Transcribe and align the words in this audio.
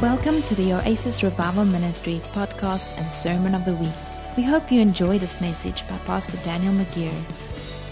Welcome 0.00 0.42
to 0.44 0.54
the 0.54 0.72
Oasis 0.72 1.22
Revival 1.22 1.66
Ministry 1.66 2.22
podcast 2.32 2.88
and 2.96 3.12
sermon 3.12 3.54
of 3.54 3.66
the 3.66 3.74
week. 3.74 3.92
We 4.34 4.42
hope 4.42 4.72
you 4.72 4.80
enjoy 4.80 5.18
this 5.18 5.38
message 5.42 5.86
by 5.88 5.98
Pastor 5.98 6.38
Daniel 6.38 6.72
McGeary. 6.72 7.22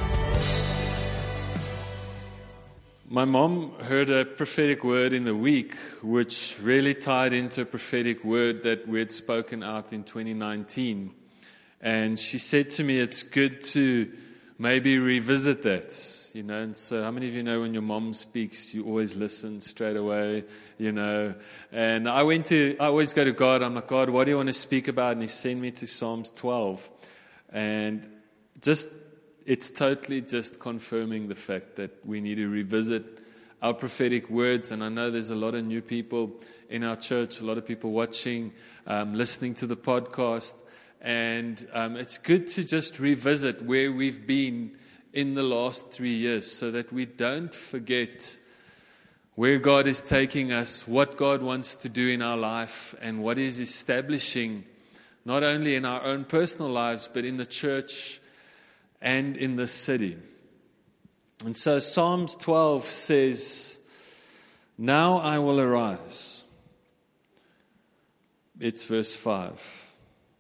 My 3.10 3.26
mom 3.26 3.74
heard 3.80 4.10
a 4.10 4.24
prophetic 4.24 4.86
word 4.86 5.12
in 5.12 5.26
the 5.26 5.36
week, 5.36 5.76
which 6.02 6.58
really 6.62 6.94
tied 6.94 7.34
into 7.34 7.64
a 7.64 7.66
prophetic 7.66 8.24
word 8.24 8.64
that 8.64 8.88
we 8.88 9.00
had 9.00 9.12
spoken 9.12 9.64
out 9.64 9.92
in 9.92 10.06
2019. 10.06 11.16
And 11.82 12.18
she 12.18 12.38
said 12.38 12.70
to 12.72 12.84
me, 12.84 13.00
It's 13.00 13.24
good 13.24 13.62
to 13.62 14.12
maybe 14.58 15.00
revisit 15.00 15.64
that. 15.64 16.18
You 16.34 16.44
know, 16.44 16.62
and 16.62 16.78
so 16.78 17.04
how 17.04 17.12
many 17.12 17.28
of 17.28 17.36
you 17.36 17.44
know 17.44 17.60
when 17.60 17.74
your 17.74 17.82
mom 17.82 18.14
speaks, 18.14 18.74
you 18.74 18.86
always 18.86 19.18
listen 19.18 19.60
straight 19.60 19.98
away, 19.98 20.46
you 20.78 20.94
know? 20.94 21.34
And 21.74 22.08
I 22.08 22.24
went 22.24 22.46
to, 22.46 22.78
I 22.80 22.86
always 22.86 23.14
go 23.14 23.26
to 23.26 23.34
God, 23.34 23.62
I'm 23.62 23.76
like, 23.76 23.88
God, 23.88 24.10
what 24.10 24.24
do 24.24 24.32
you 24.32 24.38
want 24.38 24.48
to 24.48 24.54
speak 24.54 24.88
about? 24.88 25.14
And 25.14 25.22
He 25.24 25.28
sent 25.28 25.60
me 25.60 25.72
to 25.72 25.88
Psalms 25.88 26.32
12. 26.32 26.90
And 27.52 28.08
just 28.62 28.94
it's 29.46 29.70
totally 29.70 30.22
just 30.22 30.60
confirming 30.60 31.28
the 31.28 31.36
fact 31.36 31.76
that 31.76 32.06
we 32.06 32.22
need 32.22 32.36
to 32.36 32.48
revisit 32.48 33.04
our 33.62 33.74
prophetic 33.74 34.30
words. 34.30 34.72
And 34.72 34.84
I 34.84 34.90
know 34.90 35.12
there's 35.12 35.32
a 35.32 35.36
lot 35.36 35.56
of 35.56 35.66
new 35.66 35.82
people 35.82 36.32
in 36.70 36.84
our 36.84 36.96
church, 36.96 37.42
a 37.42 37.46
lot 37.46 37.58
of 37.58 37.66
people 37.66 37.92
watching, 37.92 38.54
um, 38.88 39.16
listening 39.16 39.54
to 39.56 39.68
the 39.68 39.76
podcast. 39.76 40.54
And 41.02 41.68
um, 41.74 41.98
it's 41.98 42.20
good 42.20 42.46
to 42.48 42.64
just 42.64 43.00
revisit 43.00 43.64
where 43.64 43.92
we've 43.92 44.28
been 44.28 44.78
in 45.14 45.34
the 45.34 45.44
last 45.44 45.92
three 45.92 46.14
years 46.14 46.50
so 46.50 46.70
that 46.72 46.94
we 46.94 47.06
don't 47.06 47.54
forget 47.54 48.38
where 49.36 49.58
God 49.58 49.88
is 49.88 50.02
taking 50.02 50.52
us, 50.52 50.88
what 50.88 51.18
God 51.18 51.42
wants 51.42 51.74
to 51.76 51.90
do 51.90 52.08
in 52.08 52.22
our 52.22 52.38
life, 52.38 52.94
and 53.02 53.24
what 53.24 53.38
He's 53.38 53.60
establishing, 53.60 54.66
not 55.26 55.42
only 55.42 55.76
in 55.76 55.86
our 55.86 56.04
own 56.04 56.26
personal 56.26 56.70
lives, 56.70 57.10
but 57.12 57.26
in 57.26 57.38
the 57.38 57.46
church 57.46 58.20
and 59.02 59.36
in 59.36 59.56
the 59.56 59.68
city. 59.68 60.18
And 61.44 61.56
so 61.56 61.80
Psalms 61.80 62.36
12 62.36 62.86
says, 62.86 63.80
Now 64.78 65.18
I 65.18 65.40
will 65.40 65.60
arise. 65.60 66.44
It's 68.60 68.86
verse 68.86 69.16
5. 69.16 69.81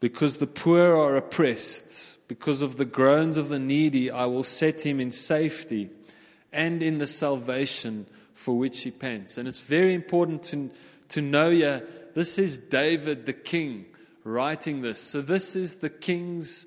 Because 0.02 0.38
the 0.38 0.48
poor 0.48 0.98
are 0.98 1.16
oppressed, 1.16 2.18
because 2.28 2.62
of 2.62 2.76
the 2.76 2.86
groans 2.86 3.38
of 3.38 3.48
the 3.48 3.60
needy, 3.60 4.12
I 4.12 4.26
will 4.26 4.44
set 4.44 4.86
him 4.86 5.00
in 5.00 5.12
safety 5.12 5.90
and 6.52 6.84
in 6.84 6.98
the 6.98 7.08
salvation 7.08 8.08
for 8.34 8.58
which 8.58 8.82
he 8.82 8.92
pants. 8.92 9.38
And 9.38 9.48
it's 9.48 9.62
very 9.62 9.94
important 9.94 10.44
to, 10.46 10.72
to 11.10 11.22
know 11.22 11.52
here 11.52 11.88
this 12.14 12.38
is 12.40 12.58
David 12.60 13.26
the 13.26 13.34
king 13.34 13.86
writing 14.24 14.82
this. 14.82 15.00
So, 15.00 15.22
this 15.22 15.56
is 15.56 15.76
the 15.76 15.90
king's 15.90 16.66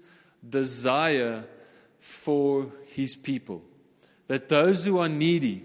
desire 0.48 1.44
for 1.98 2.68
his 2.86 3.16
people. 3.16 3.62
That 4.28 4.48
those 4.48 4.86
who 4.86 4.98
are 4.98 5.08
needy, 5.08 5.64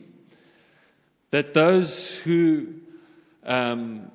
that 1.30 1.54
those 1.54 2.18
who 2.20 2.74
um, 3.44 4.12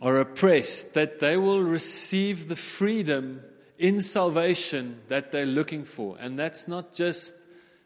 are 0.00 0.18
oppressed, 0.18 0.94
that 0.94 1.20
they 1.20 1.36
will 1.36 1.62
receive 1.62 2.48
the 2.48 2.56
freedom 2.56 3.42
in 3.78 4.00
salvation 4.00 5.00
that 5.08 5.32
they're 5.32 5.46
looking 5.46 5.84
for. 5.84 6.16
And 6.20 6.38
that's 6.38 6.68
not 6.68 6.94
just 6.94 7.36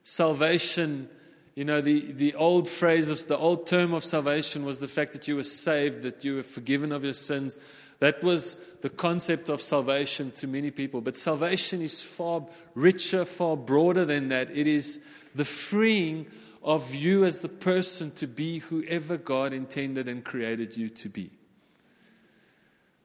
salvation. 0.02 1.08
You 1.54 1.64
know, 1.64 1.80
the, 1.80 2.12
the 2.12 2.34
old 2.34 2.68
phrase 2.68 3.10
of 3.10 3.26
the 3.26 3.36
old 3.36 3.66
term 3.66 3.92
of 3.92 4.04
salvation 4.04 4.64
was 4.64 4.80
the 4.80 4.88
fact 4.88 5.12
that 5.12 5.28
you 5.28 5.36
were 5.36 5.44
saved, 5.44 6.02
that 6.02 6.24
you 6.24 6.36
were 6.36 6.42
forgiven 6.42 6.92
of 6.92 7.04
your 7.04 7.14
sins. 7.14 7.58
That 8.00 8.22
was 8.22 8.54
the 8.80 8.90
concept 8.90 9.48
of 9.48 9.60
salvation 9.60 10.30
to 10.32 10.46
many 10.46 10.70
people. 10.70 11.00
But 11.00 11.16
salvation 11.16 11.82
is 11.82 12.00
far 12.00 12.46
richer, 12.74 13.24
far 13.24 13.56
broader 13.56 14.04
than 14.04 14.28
that. 14.28 14.50
It 14.50 14.66
is 14.66 15.04
the 15.34 15.44
freeing 15.44 16.26
of 16.62 16.94
you 16.94 17.24
as 17.24 17.40
the 17.40 17.48
person 17.48 18.10
to 18.12 18.26
be 18.26 18.58
whoever 18.58 19.16
God 19.16 19.52
intended 19.52 20.08
and 20.08 20.24
created 20.24 20.76
you 20.76 20.88
to 20.90 21.08
be. 21.08 21.30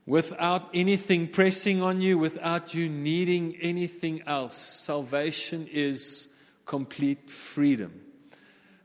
Without 0.05 0.69
anything 0.73 1.27
pressing 1.27 1.81
on 1.81 2.01
you, 2.01 2.17
without 2.17 2.73
you 2.73 2.89
needing 2.89 3.55
anything 3.61 4.21
else, 4.23 4.57
salvation 4.57 5.67
is 5.71 6.33
complete 6.65 7.31
freedom. 7.31 8.01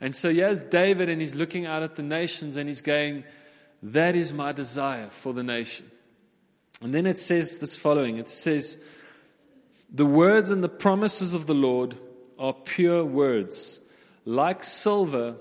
And 0.01 0.15
so 0.15 0.33
here's 0.33 0.62
David, 0.62 1.09
and 1.09 1.21
he's 1.21 1.34
looking 1.34 1.67
out 1.67 1.83
at 1.83 1.97
the 1.97 2.05
nations 2.05 2.55
and 2.55 2.69
he's 2.69 2.81
going, 2.81 3.25
That 3.83 4.15
is 4.15 4.33
my 4.33 4.53
desire 4.53 5.09
for 5.09 5.33
the 5.33 5.43
nation. 5.43 5.91
And 6.81 6.95
then 6.95 7.06
it 7.06 7.19
says 7.19 7.59
this 7.59 7.77
following 7.77 8.19
it 8.19 8.29
says, 8.29 8.81
The 9.93 10.06
words 10.06 10.53
and 10.53 10.62
the 10.62 10.69
promises 10.69 11.35
of 11.35 11.47
the 11.47 11.55
Lord 11.55 11.97
are 12.39 12.53
pure 12.53 13.05
words, 13.05 13.81
like 14.25 14.62
silver 14.62 15.35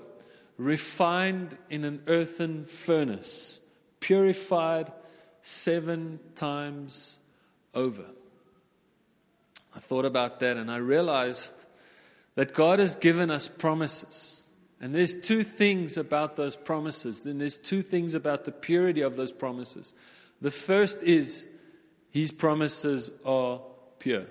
refined 0.56 1.56
in 1.70 1.84
an 1.84 2.02
earthen 2.08 2.64
furnace, 2.64 3.60
purified 4.00 4.90
seven 5.42 6.20
times 6.34 7.18
over. 7.74 8.04
I 9.74 9.78
thought 9.80 10.04
about 10.04 10.40
that 10.40 10.56
and 10.56 10.70
I 10.70 10.76
realized 10.76 11.66
that 12.34 12.54
God 12.54 12.78
has 12.78 12.94
given 12.94 13.30
us 13.30 13.48
promises. 13.48 14.44
And 14.80 14.94
there's 14.94 15.20
two 15.20 15.42
things 15.42 15.96
about 15.96 16.36
those 16.36 16.54
promises. 16.54 17.22
Then 17.22 17.38
there's 17.38 17.58
two 17.58 17.82
things 17.82 18.14
about 18.14 18.44
the 18.44 18.52
purity 18.52 19.00
of 19.00 19.16
those 19.16 19.32
promises. 19.32 19.92
The 20.40 20.50
first 20.50 21.02
is 21.02 21.48
his 22.10 22.30
promises 22.30 23.10
are 23.24 23.60
pure. 23.98 24.26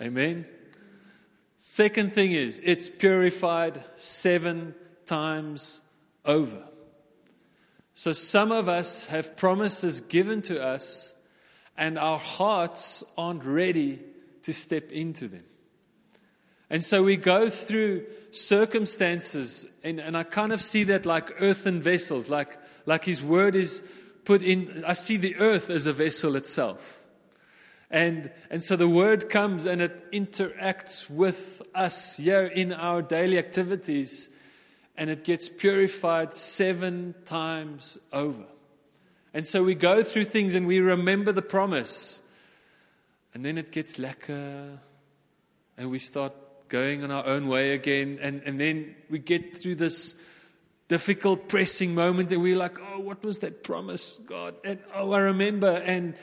Amen. 0.00 0.46
Second 1.56 2.12
thing 2.12 2.32
is 2.32 2.60
it's 2.64 2.90
purified 2.90 3.82
seven 3.96 4.74
times 5.06 5.80
over. 6.24 6.62
So 7.94 8.12
some 8.12 8.50
of 8.50 8.68
us 8.68 9.06
have 9.06 9.36
promises 9.36 10.00
given 10.00 10.42
to 10.42 10.62
us, 10.62 11.14
and 11.78 11.96
our 11.96 12.18
hearts 12.18 13.04
aren't 13.16 13.44
ready 13.44 14.00
to 14.42 14.52
step 14.52 14.90
into 14.90 15.28
them. 15.28 15.44
And 16.68 16.84
so 16.84 17.04
we 17.04 17.16
go 17.16 17.48
through 17.48 18.06
circumstances, 18.32 19.66
and, 19.84 20.00
and 20.00 20.16
I 20.16 20.24
kind 20.24 20.52
of 20.52 20.60
see 20.60 20.82
that 20.84 21.06
like 21.06 21.40
earthen 21.40 21.80
vessels, 21.80 22.28
like, 22.28 22.58
like 22.84 23.04
His 23.04 23.22
Word 23.22 23.54
is 23.54 23.88
put 24.24 24.42
in, 24.42 24.84
I 24.84 24.94
see 24.94 25.16
the 25.16 25.36
earth 25.36 25.70
as 25.70 25.86
a 25.86 25.92
vessel 25.92 26.34
itself. 26.34 27.00
And, 27.90 28.32
and 28.50 28.60
so 28.60 28.74
the 28.74 28.88
word 28.88 29.28
comes 29.28 29.66
and 29.66 29.80
it 29.80 30.10
interacts 30.10 31.08
with 31.08 31.62
us 31.76 32.16
here 32.16 32.46
in 32.46 32.72
our 32.72 33.02
daily 33.02 33.38
activities 33.38 34.30
and 34.96 35.10
it 35.10 35.24
gets 35.24 35.48
purified 35.48 36.32
seven 36.32 37.14
times 37.24 37.98
over. 38.12 38.44
And 39.32 39.46
so 39.46 39.64
we 39.64 39.74
go 39.74 40.02
through 40.02 40.24
things 40.24 40.54
and 40.54 40.66
we 40.66 40.78
remember 40.78 41.32
the 41.32 41.42
promise. 41.42 42.22
And 43.34 43.44
then 43.44 43.58
it 43.58 43.72
gets 43.72 43.98
lacquer 43.98 44.78
and 45.76 45.90
we 45.90 45.98
start 45.98 46.32
going 46.68 47.02
on 47.02 47.10
our 47.10 47.26
own 47.26 47.48
way 47.48 47.72
again. 47.72 48.18
And, 48.22 48.42
and 48.44 48.60
then 48.60 48.94
we 49.10 49.18
get 49.18 49.56
through 49.56 49.74
this 49.76 50.20
difficult, 50.88 51.48
pressing 51.48 51.94
moment, 51.94 52.30
and 52.30 52.42
we're 52.42 52.56
like, 52.56 52.78
oh, 52.80 53.00
what 53.00 53.24
was 53.24 53.38
that 53.40 53.62
promise, 53.62 54.18
God? 54.18 54.54
And 54.64 54.78
oh, 54.94 55.12
I 55.12 55.18
remember. 55.18 55.70
And 55.70 56.14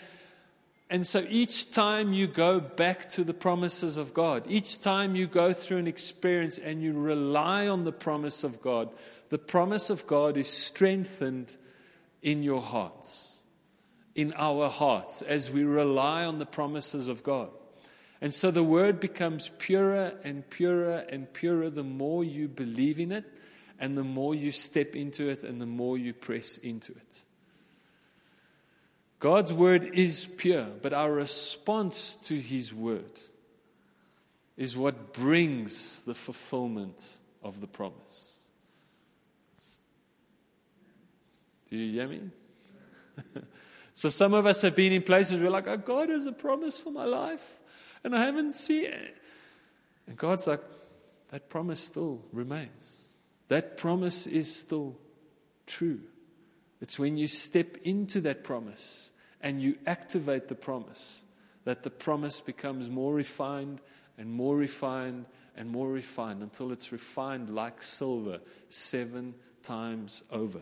and 0.91 1.07
so 1.07 1.25
each 1.29 1.71
time 1.71 2.11
you 2.11 2.27
go 2.27 2.59
back 2.59 3.07
to 3.11 3.23
the 3.23 3.33
promises 3.33 3.95
of 3.95 4.13
God, 4.13 4.43
each 4.49 4.81
time 4.81 5.15
you 5.15 5.25
go 5.25 5.53
through 5.53 5.77
an 5.77 5.87
experience 5.87 6.57
and 6.57 6.83
you 6.83 6.91
rely 6.91 7.65
on 7.65 7.85
the 7.85 7.93
promise 7.93 8.43
of 8.43 8.61
God, 8.61 8.89
the 9.29 9.37
promise 9.37 9.89
of 9.89 10.05
God 10.05 10.35
is 10.35 10.49
strengthened 10.49 11.55
in 12.21 12.43
your 12.43 12.61
hearts, 12.61 13.39
in 14.15 14.33
our 14.35 14.67
hearts, 14.67 15.21
as 15.21 15.49
we 15.49 15.63
rely 15.63 16.25
on 16.25 16.39
the 16.39 16.45
promises 16.45 17.07
of 17.07 17.23
God. 17.23 17.49
And 18.19 18.33
so 18.33 18.51
the 18.51 18.61
word 18.61 18.99
becomes 18.99 19.47
purer 19.47 20.15
and 20.25 20.47
purer 20.49 21.05
and 21.07 21.31
purer 21.31 21.69
the 21.69 21.85
more 21.85 22.25
you 22.25 22.49
believe 22.49 22.99
in 22.99 23.13
it 23.13 23.23
and 23.79 23.97
the 23.97 24.03
more 24.03 24.35
you 24.35 24.51
step 24.51 24.93
into 24.97 25.29
it 25.29 25.41
and 25.43 25.61
the 25.61 25.65
more 25.65 25.97
you 25.97 26.13
press 26.13 26.57
into 26.57 26.91
it. 26.91 27.23
God's 29.21 29.53
word 29.53 29.83
is 29.93 30.25
pure, 30.25 30.65
but 30.81 30.93
our 30.93 31.11
response 31.11 32.15
to 32.15 32.33
his 32.33 32.73
word 32.73 33.21
is 34.57 34.75
what 34.75 35.13
brings 35.13 36.01
the 36.01 36.15
fulfillment 36.15 37.17
of 37.43 37.61
the 37.61 37.67
promise. 37.67 38.39
Do 41.69 41.77
you 41.77 41.91
hear 41.93 42.07
me? 42.07 42.21
so 43.93 44.09
some 44.09 44.33
of 44.33 44.47
us 44.47 44.63
have 44.63 44.75
been 44.75 44.91
in 44.91 45.03
places 45.03 45.33
where 45.33 45.43
we're 45.43 45.51
like, 45.51 45.67
oh, 45.67 45.77
God 45.77 46.09
has 46.09 46.25
a 46.25 46.31
promise 46.31 46.79
for 46.79 46.89
my 46.89 47.05
life. 47.05 47.59
and 48.03 48.15
I 48.15 48.25
haven't 48.25 48.53
seen 48.53 48.85
it. 48.85 49.17
And 50.07 50.17
God's 50.17 50.47
like, 50.47 50.63
that 51.27 51.47
promise 51.47 51.79
still 51.79 52.23
remains. 52.33 53.07
That 53.49 53.77
promise 53.77 54.25
is 54.25 54.53
still 54.53 54.97
true. 55.67 55.99
It's 56.81 56.97
when 56.97 57.17
you 57.17 57.27
step 57.27 57.77
into 57.83 58.19
that 58.21 58.43
promise 58.43 59.10
and 59.41 59.61
you 59.61 59.77
activate 59.85 60.47
the 60.47 60.55
promise 60.55 61.23
that 61.63 61.83
the 61.83 61.89
promise 61.89 62.39
becomes 62.39 62.89
more 62.89 63.13
refined 63.13 63.81
and 64.17 64.31
more 64.31 64.57
refined 64.57 65.25
and 65.55 65.69
more 65.69 65.89
refined 65.89 66.41
until 66.41 66.71
it's 66.71 66.91
refined 66.91 67.49
like 67.49 67.81
silver 67.81 68.39
seven 68.69 69.33
times 69.63 70.23
over. 70.31 70.61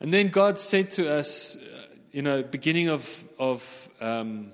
And 0.00 0.12
then 0.12 0.28
God 0.28 0.58
said 0.58 0.90
to 0.92 1.10
us, 1.10 1.56
uh, 1.56 1.86
you 2.12 2.22
know, 2.22 2.42
beginning 2.42 2.88
of, 2.88 3.26
of 3.38 3.88
um, 4.00 4.52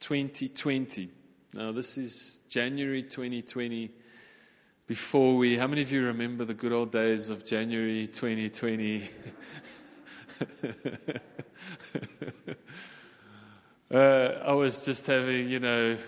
2020. 0.00 1.08
Now, 1.54 1.72
this 1.72 1.96
is 1.96 2.40
January 2.48 3.02
2020. 3.02 3.90
Before 4.86 5.36
we, 5.36 5.56
how 5.56 5.66
many 5.66 5.82
of 5.82 5.90
you 5.90 6.04
remember 6.06 6.44
the 6.44 6.54
good 6.54 6.72
old 6.72 6.92
days 6.92 7.30
of 7.30 7.44
January 7.44 8.06
2020? 8.06 9.08
Uh, 13.92 14.42
I 14.46 14.52
was 14.54 14.86
just 14.86 15.06
having, 15.06 15.50
you 15.50 15.60
know, 15.60 15.98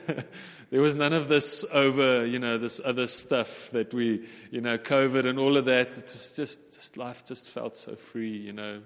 there 0.70 0.80
was 0.80 0.96
none 0.96 1.12
of 1.12 1.28
this 1.28 1.64
over, 1.72 2.26
you 2.26 2.40
know, 2.40 2.58
this 2.58 2.80
other 2.84 3.06
stuff 3.06 3.70
that 3.70 3.94
we, 3.94 4.26
you 4.50 4.60
know, 4.60 4.76
COVID 4.76 5.24
and 5.24 5.38
all 5.38 5.56
of 5.56 5.66
that. 5.66 5.96
It 5.96 6.02
was 6.02 6.32
just, 6.34 6.74
just 6.74 6.96
life 6.96 7.24
just 7.24 7.48
felt 7.48 7.76
so 7.76 7.94
free, 7.94 8.36
you 8.36 8.52
know. 8.52 8.80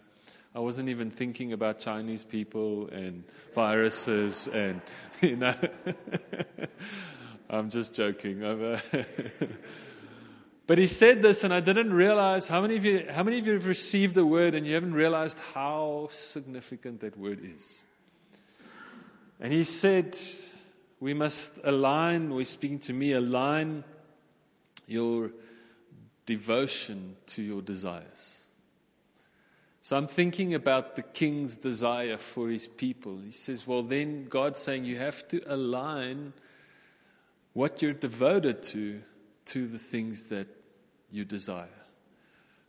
I 0.55 0.58
wasn't 0.58 0.90
even 0.90 1.11
thinking 1.11 1.55
about 1.55 1.78
Chinese 1.78 2.22
people 2.22 2.88
and 2.88 3.25
viruses 3.55 4.49
and, 4.49 4.82
you 5.22 5.37
know. 5.37 5.55
I'm 7.49 7.70
just 7.70 7.94
joking. 7.94 8.44
But 10.70 10.78
he 10.78 10.87
said 10.87 11.20
this, 11.20 11.43
and 11.43 11.52
I 11.52 11.58
didn't 11.58 11.93
realize 11.93 12.46
how 12.46 12.61
many 12.61 12.76
of 12.76 12.84
you, 12.84 13.05
how 13.11 13.25
many 13.25 13.40
of 13.40 13.46
you 13.49 13.55
have 13.55 13.67
received 13.67 14.14
the 14.14 14.25
word 14.25 14.55
and 14.55 14.64
you 14.64 14.75
haven't 14.75 14.94
realized 14.94 15.37
how 15.52 16.06
significant 16.12 17.00
that 17.00 17.19
word 17.19 17.40
is. 17.43 17.82
And 19.40 19.52
he 19.52 19.64
said, 19.64 20.17
We 21.00 21.12
must 21.12 21.58
align, 21.64 22.32
we're 22.32 22.44
speaking 22.44 22.78
to 22.87 22.93
me, 22.93 23.14
align 23.14 23.82
your 24.87 25.32
devotion 26.25 27.17
to 27.26 27.43
your 27.43 27.62
desires. 27.62 28.44
So 29.82 29.96
I'm 29.96 30.06
thinking 30.06 30.55
about 30.55 30.94
the 30.94 31.02
king's 31.02 31.56
desire 31.56 32.17
for 32.17 32.49
his 32.49 32.69
people. 32.69 33.19
He 33.25 33.32
says, 33.32 33.67
Well, 33.67 33.82
then 33.82 34.28
God's 34.28 34.61
saying 34.61 34.84
you 34.84 34.99
have 34.99 35.26
to 35.31 35.43
align 35.52 36.32
what 37.55 37.82
you're 37.82 37.93
devoted 37.93 38.62
to 38.62 39.02
to 39.46 39.67
the 39.67 39.78
things 39.78 40.26
that 40.26 40.46
you 41.10 41.24
desire. 41.24 41.68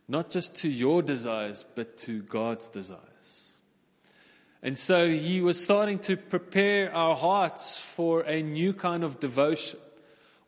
Not 0.08 0.30
just 0.30 0.56
to 0.58 0.68
your 0.68 1.02
desires, 1.02 1.64
but 1.74 1.96
to 1.98 2.22
God's 2.22 2.68
desires. 2.68 3.52
And 4.62 4.78
so 4.78 5.10
he 5.10 5.40
was 5.40 5.62
starting 5.62 5.98
to 6.00 6.16
prepare 6.16 6.94
our 6.94 7.16
hearts 7.16 7.80
for 7.80 8.20
a 8.22 8.42
new 8.42 8.72
kind 8.72 9.02
of 9.02 9.18
devotion, 9.18 9.80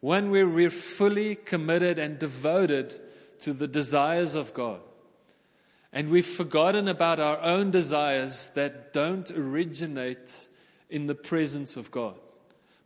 one 0.00 0.30
where 0.30 0.46
we're 0.46 0.70
fully 0.70 1.34
committed 1.34 1.98
and 1.98 2.18
devoted 2.18 3.00
to 3.40 3.52
the 3.52 3.66
desires 3.66 4.34
of 4.34 4.54
God. 4.54 4.80
And 5.92 6.10
we've 6.10 6.26
forgotten 6.26 6.88
about 6.88 7.20
our 7.20 7.40
own 7.40 7.70
desires 7.70 8.48
that 8.54 8.92
don't 8.92 9.30
originate 9.30 10.48
in 10.90 11.06
the 11.06 11.14
presence 11.14 11.76
of 11.76 11.90
God. 11.90 12.16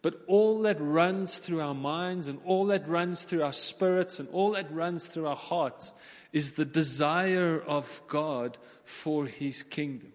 But 0.01 0.23
all 0.27 0.63
that 0.63 0.81
runs 0.81 1.39
through 1.39 1.61
our 1.61 1.75
minds 1.75 2.29
and 2.29 2.41
all 2.45 2.67
that 2.67 2.87
runs 2.87 3.25
through 3.25 3.43
our 3.43 3.53
spirits 3.53 4.21
and 4.21 4.29
all 4.31 4.53
that 4.53 4.71
runs 4.73 5.09
through 5.09 5.27
our 5.27 5.37
hearts 5.37 5.93
is 6.33 6.53
the 6.53 6.65
desire 6.65 7.61
of 7.61 8.01
God 8.07 8.59
for 8.85 9.27
his 9.27 9.63
kingdom 9.63 10.13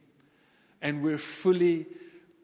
and 0.84 1.02
we're 1.02 1.18
fully 1.18 1.88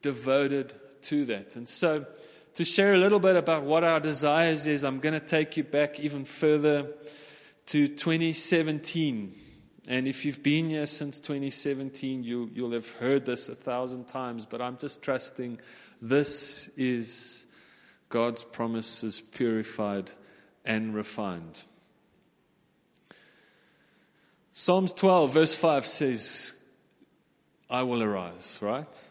devoted 0.01 0.73
to 1.01 1.25
that. 1.25 1.55
And 1.55 1.67
so, 1.67 2.07
to 2.55 2.65
share 2.65 2.93
a 2.93 2.97
little 2.97 3.19
bit 3.19 3.35
about 3.35 3.63
what 3.63 3.83
our 3.83 3.99
desires 3.99 4.65
is, 4.65 4.83
I'm 4.83 4.99
going 4.99 5.13
to 5.13 5.25
take 5.25 5.55
you 5.55 5.63
back 5.63 5.99
even 5.99 6.25
further 6.25 6.87
to 7.67 7.87
2017. 7.87 9.35
And 9.87 10.07
if 10.07 10.25
you've 10.25 10.41
been 10.41 10.69
here 10.69 10.87
since 10.87 11.19
2017, 11.19 12.23
you, 12.23 12.49
you'll 12.53 12.71
have 12.71 12.89
heard 12.91 13.25
this 13.25 13.49
a 13.49 13.55
thousand 13.55 14.07
times, 14.07 14.45
but 14.45 14.61
I'm 14.61 14.77
just 14.77 15.03
trusting 15.03 15.59
this 16.01 16.69
is 16.77 17.45
God's 18.09 18.43
promises 18.43 19.19
purified 19.21 20.11
and 20.65 20.93
refined. 20.93 21.61
Psalms 24.51 24.93
12, 24.93 25.33
verse 25.33 25.55
5 25.55 25.85
says, 25.85 26.53
I 27.69 27.83
will 27.83 28.03
arise, 28.03 28.57
right? 28.61 29.09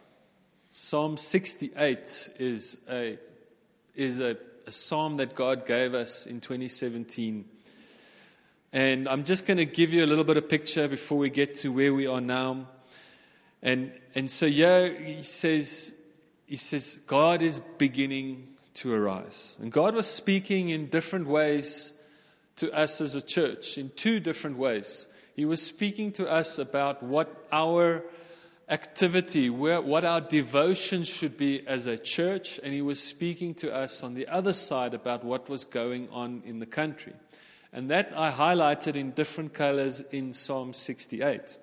Psalm 0.71 1.17
68 1.17 2.31
is 2.39 2.85
a, 2.91 3.19
is 3.95 4.21
a, 4.21 4.37
a 4.67 4.73
psalm 4.73 5.17
that 5.17 5.35
God 5.35 5.65
gave 5.65 5.95
us 5.95 6.27
in 6.27 6.41
2017. 6.41 7.45
And 8.73 9.09
I'm 9.09 9.25
just 9.25 9.47
going 9.47 9.57
to 9.57 9.65
give 9.65 9.93
you 9.93 10.05
a 10.05 10.07
little 10.07 10.25
bit 10.25 10.37
of 10.37 10.49
picture 10.49 10.87
before 10.87 11.19
we 11.19 11.31
get 11.31 11.55
to 11.57 11.73
where 11.73 11.95
we 11.95 12.07
are 12.07 12.21
now. 12.21 12.69
And, 13.63 13.93
and 14.15 14.31
so 14.31 14.47
yeah, 14.47 14.89
he 14.89 15.23
says, 15.23 15.98
he 16.49 16.57
says, 16.57 16.97
God 17.07 17.43
is 17.43 17.61
beginning 17.61 18.49
to 18.75 18.95
arise. 18.95 19.59
And 19.61 19.71
God 19.71 19.95
was 19.95 20.07
speaking 20.07 20.71
in 20.71 20.87
different 20.87 21.27
ways 21.27 21.93
to 22.57 22.73
us 22.73 23.03
as 23.03 23.15
a 23.15 23.21
church, 23.21 23.77
in 23.77 23.91
two 23.97 24.19
different 24.19 24.57
ways. 24.57 25.09
He 25.37 25.45
was 25.45 25.61
speaking 25.61 26.11
to 26.13 26.29
us 26.29 26.59
about 26.59 27.03
what 27.03 27.47
our 27.53 28.03
activity, 28.71 29.51
where, 29.51 29.83
what 29.83 30.07
our 30.07 30.23
devotion 30.23 31.05
should 31.05 31.37
be 31.37 31.67
as 31.67 31.87
a 31.87 31.99
church, 31.99 32.59
and 32.63 32.73
he 32.73 32.83
was 32.83 33.03
speaking 33.03 33.55
to 33.57 33.75
us 33.75 34.03
on 34.03 34.15
the 34.15 34.27
other 34.27 34.55
side 34.55 34.95
about 34.95 35.25
what 35.25 35.51
was 35.51 35.65
going 35.65 36.09
on 36.11 36.43
in 36.47 36.61
the 36.61 36.67
country. 36.67 37.13
And 37.75 37.91
that 37.91 38.13
I 38.17 38.33
highlighted 38.33 38.97
in 38.97 39.11
different 39.11 39.53
colors 39.53 40.01
in 40.01 40.33
Psalm 40.33 40.73
68. 40.73 41.59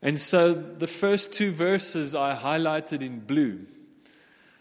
And 0.00 0.18
so 0.18 0.54
the 0.54 0.86
first 0.86 1.34
two 1.34 1.50
verses 1.50 2.14
I 2.14 2.36
highlighted 2.36 3.02
in 3.02 3.18
blue. 3.18 3.66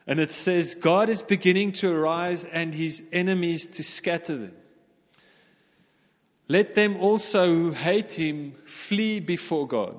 And 0.09 0.19
it 0.19 0.31
says, 0.31 0.73
God 0.73 1.07
is 1.07 1.21
beginning 1.21 1.71
to 1.73 1.93
arise 1.93 2.43
and 2.43 2.73
his 2.73 3.07
enemies 3.13 3.67
to 3.67 3.83
scatter 3.83 4.37
them. 4.37 4.53
Let 6.47 6.73
them 6.73 6.97
also 6.97 7.53
who 7.53 7.71
hate 7.73 8.13
him 8.13 8.53
flee 8.65 9.19
before 9.19 9.67
God. 9.67 9.95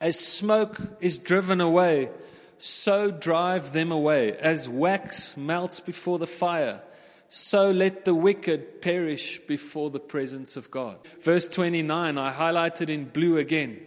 As 0.00 0.18
smoke 0.18 0.80
is 1.00 1.18
driven 1.18 1.60
away, 1.60 2.10
so 2.58 3.12
drive 3.12 3.72
them 3.72 3.92
away. 3.92 4.36
As 4.36 4.68
wax 4.68 5.36
melts 5.36 5.78
before 5.78 6.18
the 6.18 6.26
fire, 6.26 6.82
so 7.28 7.70
let 7.70 8.04
the 8.04 8.16
wicked 8.16 8.82
perish 8.82 9.38
before 9.38 9.90
the 9.90 10.00
presence 10.00 10.56
of 10.56 10.72
God. 10.72 10.98
Verse 11.20 11.46
29, 11.46 12.18
I 12.18 12.32
highlighted 12.32 12.88
in 12.88 13.04
blue 13.04 13.38
again. 13.38 13.80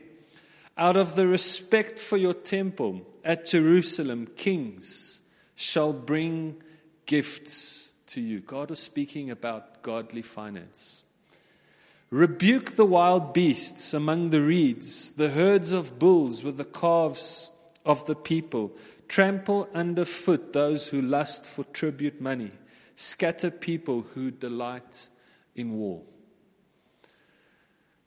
Out 0.77 0.95
of 0.95 1.17
the 1.17 1.27
respect 1.27 1.99
for 1.99 2.15
your 2.15 2.33
temple 2.33 3.05
at 3.25 3.43
Jerusalem, 3.43 4.29
kings 4.37 5.16
shall 5.57 5.91
bring 5.91 6.55
gifts 7.07 7.91
to 8.05 8.21
you. 8.21 8.39
God 8.39 8.69
was 8.69 8.79
speaking 8.79 9.31
about 9.31 9.81
godly 9.81 10.21
finance. 10.21 11.03
Rebuke 12.11 12.71
the 12.71 12.85
wild 12.85 13.33
beasts 13.33 13.91
among 13.91 14.29
the 14.29 14.41
reeds, 14.41 15.13
the 15.13 15.29
herds 15.29 15.71
of 15.71 15.97
bulls 15.97 16.43
with 16.43 16.57
the 16.57 16.63
calves 16.63 17.49
of 17.83 18.05
the 18.05 18.15
people. 18.15 18.71
Trample 19.07 19.67
underfoot 19.73 20.53
those 20.53 20.89
who 20.89 21.01
lust 21.01 21.45
for 21.45 21.63
tribute 21.63 22.21
money. 22.21 22.51
Scatter 22.95 23.49
people 23.49 24.03
who 24.13 24.29
delight 24.29 25.09
in 25.55 25.73
war. 25.73 26.03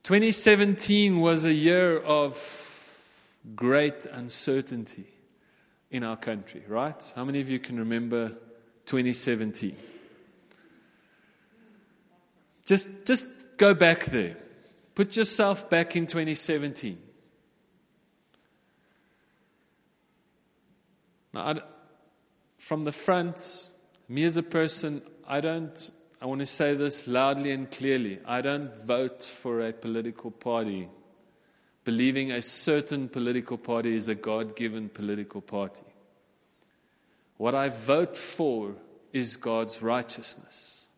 2017 0.04 1.21
was 1.21 1.45
a 1.45 1.52
year 1.52 1.99
of 1.99 2.95
great 3.57 4.07
uncertainty 4.07 5.07
in 5.90 6.04
our 6.04 6.16
country, 6.16 6.62
right? 6.68 7.12
How 7.16 7.25
many 7.25 7.40
of 7.40 7.50
you 7.50 7.59
can 7.59 7.78
remember 7.78 8.28
2017? 8.87 9.76
Just, 12.64 13.06
just 13.06 13.26
Go 13.61 13.75
back 13.75 14.06
there. 14.06 14.38
Put 14.94 15.18
yourself 15.18 15.68
back 15.68 15.94
in 15.94 16.06
2017. 16.06 16.97
Now, 21.35 21.40
I, 21.40 21.61
from 22.56 22.85
the 22.85 22.92
front, 22.92 23.70
me 24.09 24.25
as 24.25 24.38
a 24.38 24.42
person, 24.42 25.02
I 25.28 25.42
don't, 25.42 25.90
I 26.23 26.25
want 26.25 26.40
to 26.40 26.47
say 26.47 26.73
this 26.73 27.06
loudly 27.06 27.50
and 27.50 27.70
clearly. 27.70 28.18
I 28.25 28.40
don't 28.40 28.75
vote 28.80 29.25
for 29.25 29.61
a 29.61 29.75
political 29.75 30.30
party. 30.30 30.88
Believing 31.84 32.30
a 32.30 32.42
certain 32.42 33.08
political 33.08 33.56
party 33.56 33.94
is 33.96 34.08
a 34.08 34.14
God 34.14 34.56
given 34.56 34.88
political 34.88 35.40
party. 35.40 35.87
What 37.37 37.54
I 37.54 37.68
vote 37.68 38.16
for 38.16 38.75
is 39.12 39.37
God's 39.37 39.80
righteousness. 39.82 40.88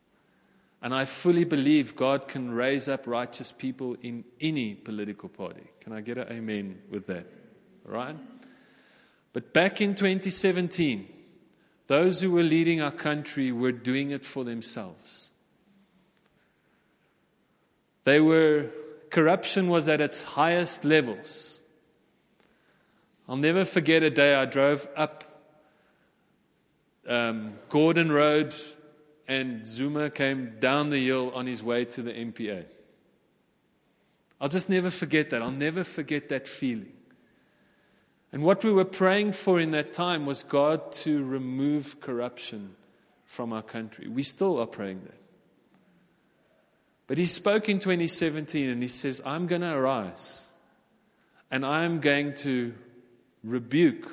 And 0.83 0.93
I 0.93 1.05
fully 1.05 1.45
believe 1.45 1.95
God 1.95 2.27
can 2.27 2.51
raise 2.51 2.89
up 2.89 3.07
righteous 3.07 3.53
people 3.53 3.97
in 4.03 4.25
any 4.41 4.75
political 4.75 5.29
party. 5.29 5.63
Can 5.81 5.93
I 5.93 6.01
get 6.01 6.19
an 6.19 6.27
amen 6.31 6.83
with 6.91 7.07
that? 7.07 7.27
Right? 7.85 8.17
But 9.33 9.53
back 9.53 9.81
in 9.81 9.95
2017, 9.95 11.07
those 11.87 12.21
who 12.21 12.33
were 12.33 12.43
leading 12.43 12.81
our 12.81 12.91
country 12.91 13.53
were 13.53 13.73
doing 13.73 14.11
it 14.11 14.25
for 14.25 14.45
themselves. 14.45 15.31
They 18.05 18.19
were, 18.19 18.71
corruption 19.13 19.69
was 19.69 19.89
at 19.89 20.01
its 20.01 20.23
highest 20.23 20.85
levels. 20.85 21.61
I'll 23.29 23.37
never 23.37 23.65
forget 23.65 24.03
a 24.03 24.11
day 24.11 24.35
I 24.35 24.47
drove 24.47 24.89
up 24.97 25.25
um, 27.07 27.55
Gordon 27.69 28.11
Road 28.11 28.55
and 29.29 29.65
Zuma 29.67 30.11
came 30.11 30.57
down 30.59 30.91
the 30.91 31.05
hill 31.07 31.31
on 31.35 31.47
his 31.47 31.63
way 31.63 31.85
to 31.85 32.03
the 32.03 32.13
MPA. 32.13 32.65
I'll 34.41 34.49
just 34.49 34.69
never 34.69 34.91
forget 34.91 35.31
that. 35.31 35.43
I'll 35.43 35.53
never 35.53 35.85
forget 35.85 36.29
that 36.31 36.49
feeling. 36.49 36.93
And 38.33 38.43
what 38.43 38.65
we 38.65 38.73
were 38.73 38.85
praying 38.85 39.33
for 39.33 39.61
in 39.61 39.73
that 39.73 39.93
time 39.93 40.25
was 40.27 40.43
God 40.43 40.91
to 40.93 41.23
remove 41.23 42.01
corruption 42.01 42.77
from 43.27 43.53
our 43.53 43.63
country. 43.63 44.09
We 44.09 44.23
still 44.23 44.59
are 44.59 44.67
praying 44.67 45.03
that. 45.05 45.22
But 47.13 47.19
he 47.19 47.27
spoke 47.27 47.69
in 47.69 47.79
2017 47.79 48.71
and 48.71 48.81
he 48.81 48.89
says, 48.89 49.21
I'm 49.27 49.47
going 49.47 49.61
to 49.61 49.75
arise 49.75 50.51
and 51.51 51.63
I'm 51.63 52.01
going 52.01 52.33
to 52.37 52.73
rebuke 53.45 54.09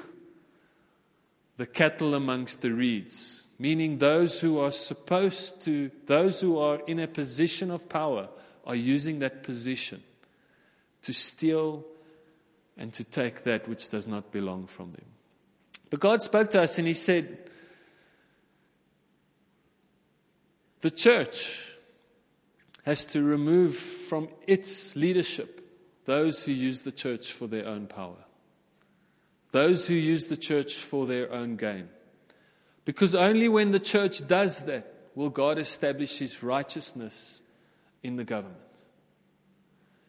the 1.56 1.66
cattle 1.66 2.14
amongst 2.14 2.62
the 2.62 2.72
reeds, 2.74 3.48
meaning 3.58 4.00
those 4.00 4.42
who 4.42 4.60
are 4.60 4.74
supposed 4.74 5.62
to, 5.62 5.92
those 6.08 6.42
who 6.42 6.60
are 6.60 6.82
in 6.88 7.00
a 7.00 7.08
position 7.08 7.72
of 7.72 7.88
power, 7.88 8.28
are 8.68 8.76
using 8.76 9.20
that 9.20 9.44
position 9.44 10.04
to 11.04 11.14
steal 11.14 11.86
and 12.78 12.92
to 12.96 13.06
take 13.06 13.44
that 13.44 13.66
which 13.70 13.88
does 13.88 14.08
not 14.08 14.30
belong 14.30 14.68
from 14.68 14.92
them. 14.92 15.06
But 15.90 16.02
God 16.02 16.22
spoke 16.22 16.50
to 16.50 16.64
us 16.64 16.78
and 16.78 16.86
He 16.86 16.94
said, 16.94 17.50
The 20.82 20.92
church 20.92 21.69
has 22.84 23.06
to 23.06 23.24
remove 23.24 23.76
from 23.76 24.30
its 24.48 24.96
leadership 24.96 25.62
those 26.06 26.44
who 26.44 26.52
use 26.52 26.82
the 26.82 26.92
church 26.92 27.32
for 27.32 27.48
their 27.48 27.68
own 27.68 27.88
power, 27.88 28.26
those 29.52 29.88
who 29.88 29.94
use 29.94 30.28
the 30.28 30.38
church 30.38 30.76
for 30.76 31.06
their 31.06 31.32
own 31.32 31.56
gain. 31.56 31.90
Because 32.86 33.14
only 33.14 33.48
when 33.48 33.72
the 33.72 33.80
church 33.80 34.28
does 34.28 34.66
that 34.66 35.12
will 35.14 35.30
God 35.30 35.60
establish 35.60 36.18
His 36.20 36.42
righteousness 36.42 37.42
in 38.02 38.16
the 38.16 38.24
government. 38.24 38.58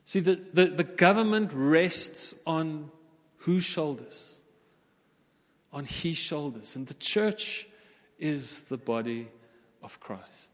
See, 0.05 0.21
the, 0.21 0.41
the, 0.53 0.67
the 0.67 0.85
government 0.85 1.53
rests 1.53 2.35
on 2.47 2.91
whose 3.39 3.65
shoulders? 3.65 4.41
On 5.73 5.85
his 5.85 6.17
shoulders. 6.17 6.75
And 6.75 6.87
the 6.87 6.95
church 6.95 7.69
is 8.19 8.63
the 8.63 8.77
body 8.77 9.29
of 9.83 10.01
Christ. 10.01 10.51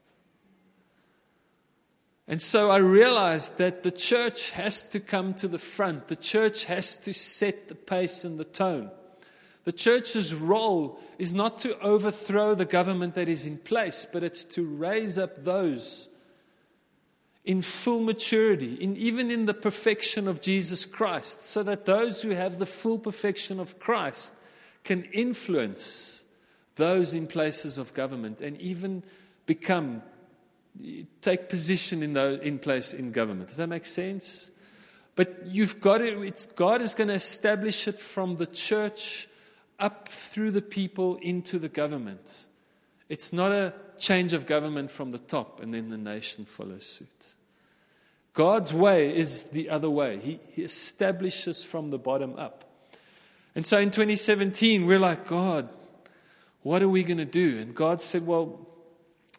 And 2.28 2.42
so 2.42 2.70
I 2.70 2.78
realized 2.78 3.58
that 3.58 3.82
the 3.82 3.92
church 3.92 4.50
has 4.50 4.82
to 4.90 5.00
come 5.00 5.34
to 5.34 5.46
the 5.46 5.58
front. 5.58 6.08
The 6.08 6.16
church 6.16 6.64
has 6.64 6.96
to 6.98 7.14
set 7.14 7.68
the 7.68 7.74
pace 7.74 8.24
and 8.24 8.38
the 8.38 8.44
tone. 8.44 8.90
The 9.64 9.72
church's 9.72 10.34
role 10.34 11.00
is 11.18 11.32
not 11.32 11.58
to 11.58 11.78
overthrow 11.80 12.54
the 12.54 12.64
government 12.64 13.14
that 13.14 13.28
is 13.28 13.46
in 13.46 13.58
place, 13.58 14.06
but 14.10 14.22
it's 14.22 14.44
to 14.44 14.64
raise 14.64 15.18
up 15.18 15.44
those 15.44 16.08
in 17.44 17.62
full 17.62 18.00
maturity, 18.00 18.74
in, 18.74 18.96
even 18.96 19.30
in 19.30 19.46
the 19.46 19.54
perfection 19.54 20.26
of 20.26 20.40
Jesus 20.40 20.84
Christ, 20.84 21.46
so 21.48 21.62
that 21.62 21.84
those 21.84 22.22
who 22.22 22.30
have 22.30 22.58
the 22.58 22.66
full 22.66 22.98
perfection 22.98 23.60
of 23.60 23.78
Christ 23.78 24.34
can 24.82 25.04
influence 25.12 26.24
those 26.74 27.14
in 27.14 27.26
places 27.26 27.78
of 27.78 27.94
government 27.94 28.40
and 28.40 28.60
even 28.60 29.04
become, 29.46 30.02
take 31.20 31.48
position 31.48 32.02
in, 32.02 32.12
those, 32.12 32.40
in 32.40 32.58
place 32.58 32.92
in 32.92 33.12
government. 33.12 33.48
Does 33.48 33.56
that 33.58 33.68
make 33.68 33.84
sense? 33.84 34.50
But 35.14 35.46
you've 35.46 35.80
got 35.80 36.02
it, 36.02 36.18
it's, 36.18 36.46
God 36.46 36.82
is 36.82 36.94
going 36.94 37.08
to 37.08 37.14
establish 37.14 37.88
it 37.88 37.98
from 37.98 38.36
the 38.36 38.46
church 38.46 39.28
up 39.78 40.08
through 40.08 40.50
the 40.50 40.62
people 40.62 41.16
into 41.16 41.58
the 41.58 41.68
government. 41.68 42.46
It's 43.08 43.32
not 43.32 43.52
a 43.52 43.72
change 43.98 44.32
of 44.32 44.46
government 44.46 44.90
from 44.90 45.10
the 45.10 45.18
top 45.18 45.60
and 45.62 45.72
then 45.72 45.88
the 45.88 45.98
nation 45.98 46.44
follows 46.44 46.86
suit. 46.86 47.34
God's 48.34 48.74
way 48.74 49.16
is 49.16 49.44
the 49.44 49.70
other 49.70 49.88
way. 49.88 50.18
He, 50.18 50.40
he 50.50 50.62
establishes 50.62 51.64
from 51.64 51.90
the 51.90 51.98
bottom 51.98 52.34
up. 52.36 52.64
And 53.54 53.64
so 53.64 53.78
in 53.78 53.90
2017, 53.90 54.84
we're 54.84 54.98
like, 54.98 55.26
God, 55.26 55.70
what 56.62 56.82
are 56.82 56.88
we 56.88 57.02
going 57.04 57.16
to 57.16 57.24
do? 57.24 57.58
And 57.58 57.74
God 57.74 58.02
said, 58.02 58.26
Well, 58.26 58.65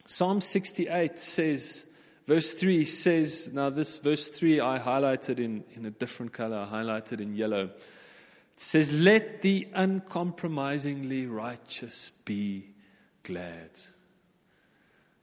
Psalm 0.10 0.40
68 0.40 1.20
says, 1.20 1.86
verse 2.26 2.54
3 2.54 2.86
says, 2.86 3.54
now 3.54 3.70
this 3.70 4.00
verse 4.00 4.30
3 4.30 4.62
I 4.62 4.80
highlighted 4.80 5.38
in, 5.38 5.66
in 5.74 5.86
a 5.86 5.92
different 5.92 6.32
color, 6.32 6.66
I 6.66 6.74
highlighted 6.74 7.20
in 7.20 7.36
yellow. 7.36 7.66
It 7.66 8.62
says, 8.62 8.98
Let 9.00 9.42
the 9.42 9.68
uncompromisingly 9.74 11.28
righteous 11.28 12.12
be 12.24 12.70
glad. 13.22 13.70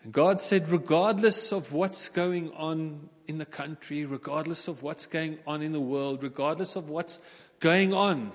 And 0.03 0.13
God 0.13 0.39
said, 0.39 0.69
regardless 0.69 1.51
of 1.51 1.73
what's 1.73 2.11
going 2.11 2.53
on 2.53 3.09
in 3.27 3.39
the 3.39 3.47
country, 3.47 4.05
regardless 4.05 4.69
of 4.69 4.83
what's 4.83 5.07
going 5.07 5.39
on 5.47 5.63
in 5.63 5.73
the 5.73 5.81
world, 5.81 6.23
regardless 6.23 6.77
of 6.77 6.91
what's 6.91 7.21
going 7.59 7.95
on. 7.95 8.33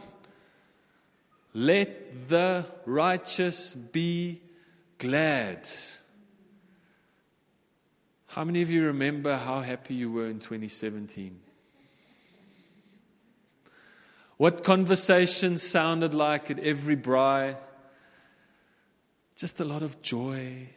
Let 1.54 2.28
the 2.28 2.66
righteous 2.88 3.76
be 3.76 4.42
glad. 4.98 5.70
How 8.30 8.44
many 8.44 8.62
of 8.62 8.70
you 8.70 8.86
remember 8.86 9.36
how 9.38 9.62
happy 9.62 9.96
you 9.96 10.12
were 10.12 10.28
in 10.28 10.40
2017? 10.40 11.40
What 14.38 14.64
conversations 14.64 15.62
sounded 15.62 16.14
like 16.14 16.50
at 16.50 16.60
every 16.60 16.96
braai? 16.96 17.58
Just 19.36 19.60
a 19.60 19.66
lot 19.66 19.82
of 19.82 20.02
joy, 20.02 20.68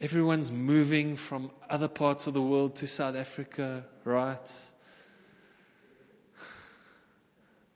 Everyone's 0.00 0.50
moving 0.50 1.14
from 1.14 1.50
other 1.68 1.88
parts 1.88 2.26
of 2.26 2.32
the 2.32 2.40
world 2.40 2.74
to 2.76 2.86
South 2.86 3.14
Africa, 3.14 3.84
right? 4.04 4.50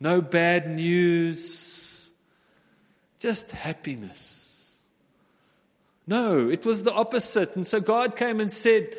No 0.00 0.23
bad 0.23 0.70
news, 0.70 2.11
just 3.18 3.50
happiness. 3.50 4.43
No, 6.06 6.49
it 6.49 6.66
was 6.66 6.82
the 6.82 6.92
opposite. 6.92 7.56
And 7.56 7.66
so 7.66 7.80
God 7.80 8.16
came 8.16 8.40
and 8.40 8.50
said, 8.50 8.94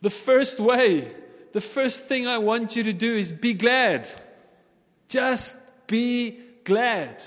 The 0.00 0.10
first 0.10 0.60
way, 0.60 1.12
the 1.52 1.60
first 1.60 2.06
thing 2.06 2.26
I 2.26 2.38
want 2.38 2.76
you 2.76 2.82
to 2.84 2.92
do 2.92 3.14
is 3.14 3.32
be 3.32 3.54
glad. 3.54 4.08
Just 5.08 5.58
be 5.86 6.38
glad. 6.64 7.22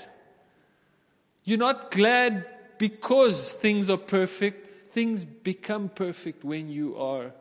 You're 1.44 1.58
not 1.58 1.90
glad 1.90 2.46
because 2.78 3.52
things 3.52 3.90
are 3.90 3.98
perfect, 3.98 4.66
things 4.66 5.24
become 5.24 5.90
perfect 5.90 6.42
when 6.42 6.70
you 6.70 6.96
are 6.96 7.32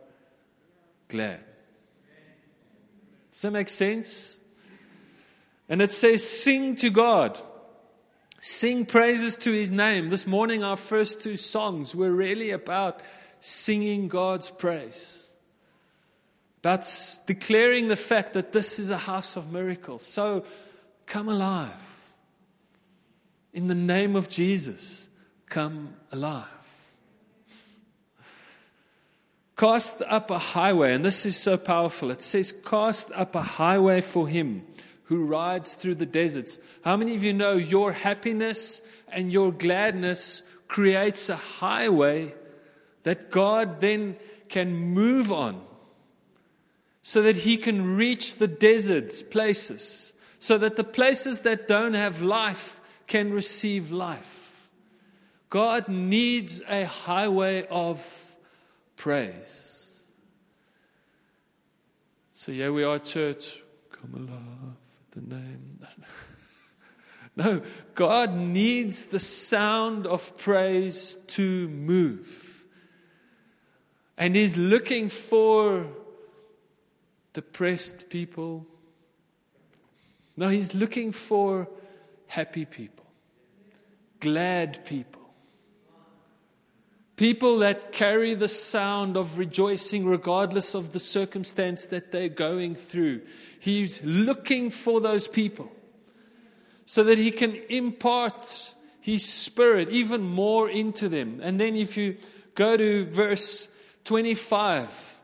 glad. 1.08 1.39
Does 3.32 3.41
that 3.41 3.51
make 3.51 3.70
sense? 3.70 4.41
And 5.70 5.82
it 5.82 5.91
says, 5.91 6.27
Sing 6.27 6.75
to 6.75 6.89
God. 6.89 7.39
Sing 8.45 8.85
praises 8.85 9.38
to 9.38 9.53
his 9.53 9.71
name. 9.71 10.09
This 10.09 10.27
morning, 10.27 10.65
our 10.65 10.75
first 10.75 11.23
two 11.23 11.38
songs 11.38 11.95
were 11.95 12.12
really 12.12 12.51
about 12.51 13.00
singing 13.39 14.09
God's 14.09 14.50
praise, 14.50 15.33
about 16.59 16.85
declaring 17.25 17.88
the 17.88 17.95
fact 17.95 18.33
that 18.33 18.51
this 18.51 18.79
is 18.79 18.89
a 18.89 18.97
house 18.97 19.38
of 19.38 19.53
miracles. 19.53 20.05
So 20.05 20.43
come 21.05 21.29
alive. 21.29 22.12
In 23.53 23.69
the 23.69 23.75
name 23.75 24.13
of 24.17 24.27
Jesus, 24.27 25.07
come 25.45 25.93
alive. 26.12 26.43
Cast 29.55 30.01
up 30.01 30.29
a 30.29 30.38
highway, 30.38 30.93
and 30.93 31.05
this 31.05 31.25
is 31.25 31.38
so 31.38 31.55
powerful. 31.55 32.12
It 32.12 32.21
says, 32.21 32.51
Cast 32.51 33.09
up 33.13 33.35
a 33.35 33.41
highway 33.41 34.01
for 34.01 34.27
him 34.27 34.65
who 35.05 35.25
rides 35.25 35.74
through 35.74 35.95
the 35.95 36.05
deserts. 36.05 36.60
How 36.83 36.95
many 36.95 37.15
of 37.15 37.24
you 37.24 37.33
know 37.33 37.53
your 37.53 37.91
happiness 37.91 38.81
and 39.10 39.31
your 39.31 39.51
gladness 39.51 40.43
creates 40.67 41.29
a 41.29 41.36
highway 41.36 42.33
that 43.03 43.29
God 43.29 43.79
then 43.79 44.15
can 44.50 44.74
move 44.74 45.31
on 45.31 45.62
so 47.01 47.22
that 47.22 47.38
he 47.38 47.57
can 47.57 47.95
reach 47.98 48.36
the 48.36 48.48
deserts, 48.48 49.22
places, 49.22 50.13
so 50.39 50.57
that 50.57 50.77
the 50.77 50.83
places 50.83 51.41
that 51.41 51.67
don't 51.67 51.95
have 51.95 52.22
life 52.22 52.79
can 53.07 53.33
receive 53.33 53.91
life. 53.91 54.72
God 55.50 55.88
needs 55.88 56.62
a 56.67 56.86
highway 56.86 57.67
of 57.67 58.36
praise. 58.95 60.01
So, 62.31 62.51
here 62.51 62.74
we 62.74 62.83
are, 62.83 62.98
church. 62.98 63.62
Come 63.91 64.15
alive 64.15 64.82
the 65.13 65.22
name. 65.22 65.79
no, 67.36 67.62
God 67.96 68.34
needs 68.34 69.05
the 69.05 69.20
sound 69.20 70.05
of 70.08 70.36
praise 70.38 71.15
to 71.27 71.67
move. 71.70 72.65
And 74.17 74.36
He's 74.36 74.58
looking 74.58 75.10
for 75.10 75.88
depressed 77.34 78.10
people. 78.10 78.65
No, 80.36 80.50
He's 80.50 80.75
looking 80.75 81.12
for 81.12 81.70
happy 82.27 82.65
people, 82.65 83.05
glad 84.20 84.86
people. 84.86 85.23
People 87.15 87.60
that 87.60 87.91
carry 87.91 88.34
the 88.34 88.48
sound 88.48 89.15
of 89.15 89.38
rejoicing 89.38 90.05
regardless 90.05 90.74
of 90.74 90.93
the 90.93 91.00
circumstance 91.00 91.86
that 91.86 92.12
they're 92.12 92.27
going 92.27 92.74
through. 92.74 93.22
He's 93.60 94.03
looking 94.03 94.72
for 94.72 95.00
those 95.00 95.27
people 95.27 95.72
so 96.86 97.03
that 97.03 97.17
he 97.17 97.32
can 97.32 97.55
impart 97.70 98.74
his 99.00 99.27
spirit 99.27 99.89
even 99.89 100.24
more 100.24 100.70
into 100.70 101.08
them. 101.08 101.39
And 101.43 101.60
then 101.60 101.75
if 101.75 101.98
you 101.98 102.17
go 102.55 102.77
to 102.77 103.05
verse 103.05 103.74
25, 104.05 105.22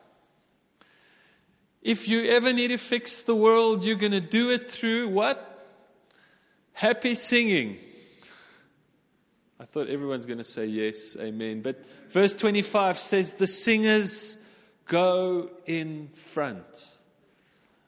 if 1.81 2.07
you 2.07 2.25
ever 2.25 2.53
need 2.53 2.67
to 2.67 2.77
fix 2.77 3.21
the 3.23 3.35
world, 3.35 3.83
you're 3.83 3.95
going 3.95 4.11
to 4.11 4.21
do 4.21 4.51
it 4.51 4.63
through 4.63 5.09
what? 5.09 5.67
Happy 6.73 7.15
singing. 7.15 7.79
I 9.59 9.65
thought 9.65 9.89
everyone's 9.89 10.25
going 10.25 10.37
to 10.37 10.43
say 10.43 10.65
yes, 10.65 11.17
amen. 11.19 11.61
But 11.61 11.83
verse 12.09 12.33
25 12.33 12.97
says, 12.97 13.33
The 13.33 13.47
singers 13.47 14.37
go 14.85 15.49
in 15.65 16.09
front. 16.13 16.95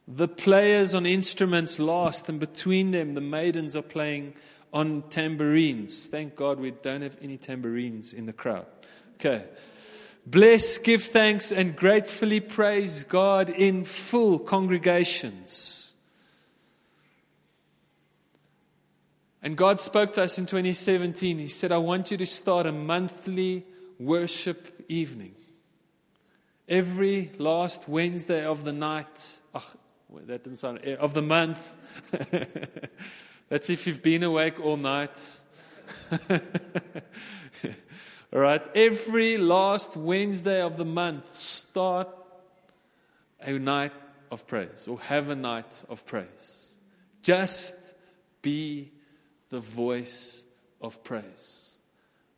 The 0.07 0.27
players 0.27 0.93
on 0.93 1.05
instruments 1.05 1.79
last, 1.79 2.27
and 2.27 2.39
between 2.39 2.91
them, 2.91 3.13
the 3.13 3.21
maidens 3.21 3.75
are 3.75 3.81
playing 3.81 4.33
on 4.73 5.03
tambourines. 5.03 6.05
Thank 6.05 6.35
God 6.35 6.59
we 6.59 6.71
don't 6.71 7.01
have 7.01 7.17
any 7.21 7.37
tambourines 7.37 8.13
in 8.13 8.25
the 8.25 8.33
crowd. 8.33 8.65
Okay. 9.15 9.45
Bless, 10.25 10.77
give 10.77 11.03
thanks, 11.03 11.51
and 11.51 11.75
gratefully 11.75 12.41
praise 12.41 13.03
God 13.03 13.49
in 13.49 13.85
full 13.85 14.39
congregations. 14.39 15.80
And 19.41 19.57
God 19.57 19.79
spoke 19.81 20.11
to 20.13 20.23
us 20.23 20.37
in 20.37 20.45
2017. 20.45 21.39
He 21.39 21.47
said, 21.47 21.71
I 21.71 21.77
want 21.77 22.11
you 22.11 22.17
to 22.17 22.25
start 22.25 22.65
a 22.67 22.71
monthly 22.71 23.65
worship 23.99 24.85
evening. 24.87 25.33
Every 26.67 27.31
last 27.37 27.89
Wednesday 27.89 28.45
of 28.45 28.63
the 28.63 28.71
night, 28.71 29.39
oh, 29.55 29.73
that 30.27 30.43
didn't 30.43 30.59
sound, 30.59 30.79
eh, 30.83 30.95
of 30.95 31.13
the 31.13 31.21
month. 31.21 31.75
That's 33.49 33.69
if 33.69 33.87
you've 33.87 34.03
been 34.03 34.23
awake 34.23 34.63
all 34.63 34.77
night. 34.77 35.39
All 38.33 38.39
right, 38.39 38.61
every 38.73 39.35
last 39.37 39.97
Wednesday 39.97 40.61
of 40.61 40.77
the 40.77 40.85
month, 40.85 41.33
start 41.37 42.07
a 43.41 43.51
night 43.51 43.91
of 44.31 44.47
praise 44.47 44.87
or 44.87 45.01
have 45.01 45.27
a 45.27 45.35
night 45.35 45.83
of 45.89 46.05
praise. 46.05 46.75
Just 47.21 47.93
be 48.41 48.91
the 49.51 49.59
voice 49.59 50.43
of 50.81 51.03
praise. 51.03 51.77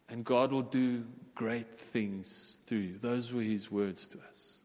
And 0.10 0.26
God 0.26 0.52
will 0.52 0.62
do 0.62 1.06
great 1.34 1.80
things 1.80 2.60
through 2.66 2.80
you. 2.80 2.98
Those 2.98 3.32
were 3.32 3.42
his 3.42 3.72
words 3.72 4.08
to 4.10 4.20
us. 4.30 4.64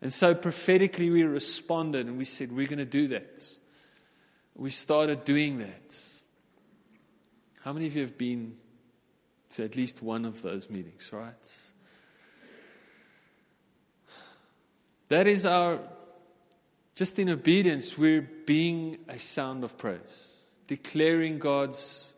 And 0.00 0.12
so 0.12 0.34
prophetically, 0.34 1.10
we 1.10 1.24
responded 1.24 2.06
and 2.06 2.16
we 2.16 2.24
said, 2.24 2.52
We're 2.52 2.68
going 2.68 2.78
to 2.78 2.84
do 2.84 3.08
that. 3.08 3.42
We 4.54 4.70
started 4.70 5.24
doing 5.24 5.58
that. 5.58 6.00
How 7.62 7.72
many 7.72 7.86
of 7.86 7.96
you 7.96 8.02
have 8.02 8.16
been 8.16 8.56
to 9.50 9.64
at 9.64 9.74
least 9.74 10.02
one 10.02 10.24
of 10.24 10.42
those 10.42 10.70
meetings, 10.70 11.10
right? 11.12 11.34
That 15.08 15.26
is 15.26 15.46
our, 15.46 15.78
just 16.94 17.18
in 17.18 17.28
obedience, 17.28 17.96
we're 17.96 18.22
being 18.22 18.98
a 19.08 19.18
sound 19.18 19.64
of 19.64 19.78
praise, 19.78 20.35
declaring 20.66 21.38
God's 21.38 22.14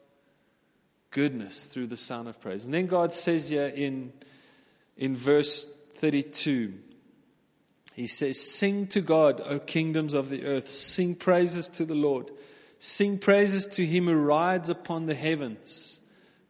goodness 1.11 1.67
through 1.67 1.87
the 1.89 1.97
sound 1.97 2.29
of 2.29 2.41
praise. 2.41 2.65
And 2.65 2.75
then 2.75 2.87
God 2.87 3.13
says 3.13 3.49
here 3.49 3.67
in, 3.67 4.13
in 4.97 5.17
verse 5.17 5.65
32, 5.95 6.75
He 7.95 8.07
says, 8.07 8.41
Sing 8.41 8.87
to 8.89 9.01
God, 9.01 9.41
O 9.45 9.59
kingdoms 9.59 10.15
of 10.15 10.29
the 10.29 10.45
earth, 10.45 10.71
sing 10.71 11.15
praises 11.15 11.69
to 11.71 11.85
the 11.85 11.95
Lord, 11.95 12.31
sing 12.79 13.19
praises 13.19 13.67
to 13.69 13.85
Him 13.85 14.07
who 14.07 14.15
rides 14.15 14.71
upon 14.71 15.07
the 15.07 15.15
heavens. 15.15 15.99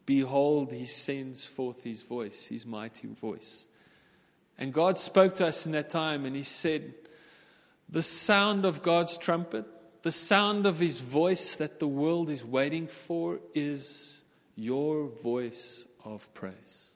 Behold, 0.08 0.72
he 0.72 0.86
sends 0.86 1.44
forth 1.44 1.84
his 1.84 2.02
voice, 2.02 2.46
his 2.46 2.64
mighty 2.64 3.06
voice. 3.08 3.66
And 4.58 4.72
God 4.72 4.96
spoke 4.96 5.34
to 5.34 5.46
us 5.46 5.66
in 5.66 5.72
that 5.72 5.90
time, 5.90 6.24
and 6.24 6.34
he 6.34 6.44
said, 6.44 6.94
The 7.90 8.02
sound 8.02 8.64
of 8.64 8.82
God's 8.82 9.18
trumpet, 9.18 9.66
the 10.02 10.12
sound 10.12 10.66
of 10.66 10.78
his 10.78 11.00
voice 11.00 11.56
that 11.56 11.80
the 11.80 11.88
world 11.88 12.30
is 12.30 12.44
waiting 12.44 12.86
for, 12.86 13.40
is 13.54 14.22
your 14.56 15.08
voice 15.08 15.86
of 16.04 16.32
praise. 16.34 16.94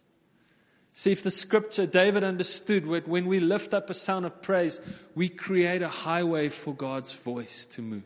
See, 0.92 1.12
if 1.12 1.22
the 1.22 1.30
scripture, 1.30 1.86
David 1.86 2.22
understood 2.22 2.86
when 2.86 3.26
we 3.26 3.40
lift 3.40 3.72
up 3.72 3.88
a 3.88 3.94
sound 3.94 4.26
of 4.26 4.42
praise, 4.42 4.80
we 5.14 5.28
create 5.28 5.80
a 5.80 5.88
highway 5.88 6.48
for 6.48 6.74
God's 6.74 7.12
voice 7.12 7.64
to 7.66 7.82
move. 7.82 8.02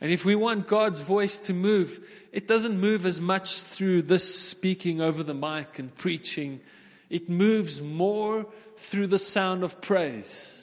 And 0.00 0.12
if 0.12 0.26
we 0.26 0.34
want 0.34 0.66
God's 0.66 1.00
voice 1.00 1.38
to 1.38 1.54
move, 1.54 2.06
it 2.30 2.46
doesn't 2.46 2.78
move 2.78 3.06
as 3.06 3.20
much 3.20 3.62
through 3.62 4.02
this 4.02 4.38
speaking 4.38 5.00
over 5.00 5.22
the 5.22 5.34
mic 5.34 5.78
and 5.78 5.94
preaching. 5.94 6.60
It 7.08 7.30
moves 7.30 7.80
more 7.80 8.46
through 8.76 9.06
the 9.06 9.18
sound 9.18 9.64
of 9.64 9.80
praise 9.80 10.55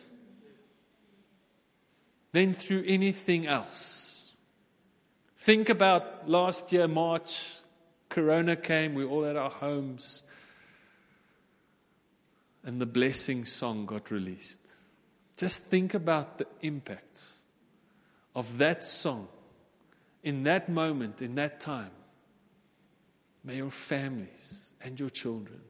than 2.34 2.52
through 2.52 2.84
anything 2.86 3.48
else. 3.48 4.36
Think 5.38 5.69
about 5.69 6.28
last 6.28 6.74
year, 6.74 6.88
March, 6.88 7.60
Corona 8.10 8.56
came, 8.56 8.93
we 8.93 9.06
all 9.06 9.24
had 9.24 9.38
our 9.38 9.50
homes, 9.50 10.24
and 12.65 12.82
the 12.82 12.86
blessing 12.86 13.46
song 13.46 13.86
got 13.86 14.12
released. 14.12 14.60
Just 15.38 15.65
think 15.65 15.93
about 15.93 16.38
the 16.38 16.48
impact 16.62 17.26
of 18.36 18.58
that 18.58 18.84
song 18.84 19.28
in 20.24 20.43
that 20.43 20.69
moment, 20.69 21.22
in 21.22 21.36
that 21.36 21.60
time, 21.60 21.91
may 23.43 23.58
your 23.58 23.69
families 23.69 24.74
and 24.82 25.00
your 25.00 25.10
children 25.10 25.62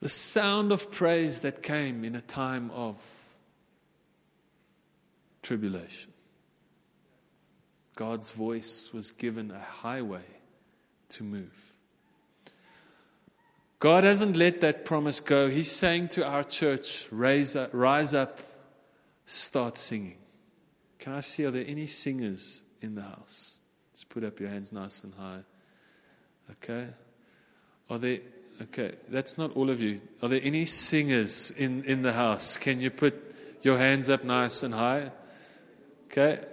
the 0.00 0.08
sound 0.08 0.72
of 0.72 0.90
praise 0.90 1.40
that 1.40 1.62
came 1.62 2.04
in 2.04 2.16
a 2.16 2.20
time 2.20 2.70
of 2.70 2.96
tribulation. 5.42 6.12
God's 7.94 8.30
voice 8.30 8.90
was 8.92 9.10
given 9.10 9.50
a 9.50 9.58
highway 9.58 10.24
to 11.10 11.22
move. 11.22 11.74
God 13.78 14.04
hasn't 14.04 14.36
let 14.36 14.60
that 14.60 14.84
promise 14.84 15.20
go. 15.20 15.48
He's 15.48 15.70
saying 15.70 16.08
to 16.08 16.26
our 16.26 16.44
church, 16.44 17.06
Raise 17.10 17.56
up, 17.56 17.70
rise 17.72 18.14
up, 18.14 18.40
start 19.26 19.78
singing. 19.78 20.18
Can 20.98 21.14
I 21.14 21.20
see, 21.20 21.46
are 21.46 21.50
there 21.50 21.64
any 21.66 21.86
singers 21.86 22.62
in 22.82 22.94
the 22.94 23.02
house? 23.02 23.58
Let's 23.92 24.04
put 24.04 24.22
up 24.22 24.38
your 24.38 24.50
hands 24.50 24.70
nice 24.70 25.02
and 25.02 25.14
high. 25.14 25.40
Okay? 26.52 26.88
Are 27.88 27.98
there, 27.98 28.18
okay, 28.62 28.92
that's 29.08 29.38
not 29.38 29.56
all 29.56 29.70
of 29.70 29.80
you. 29.80 30.00
Are 30.22 30.28
there 30.28 30.40
any 30.42 30.66
singers 30.66 31.50
in, 31.50 31.84
in 31.84 32.02
the 32.02 32.12
house? 32.12 32.56
Can 32.56 32.80
you 32.80 32.90
put 32.90 33.14
your 33.62 33.78
hands 33.78 34.10
up 34.10 34.24
nice 34.24 34.62
and 34.62 34.74
high? 34.74 35.10
Okay? 36.06 36.44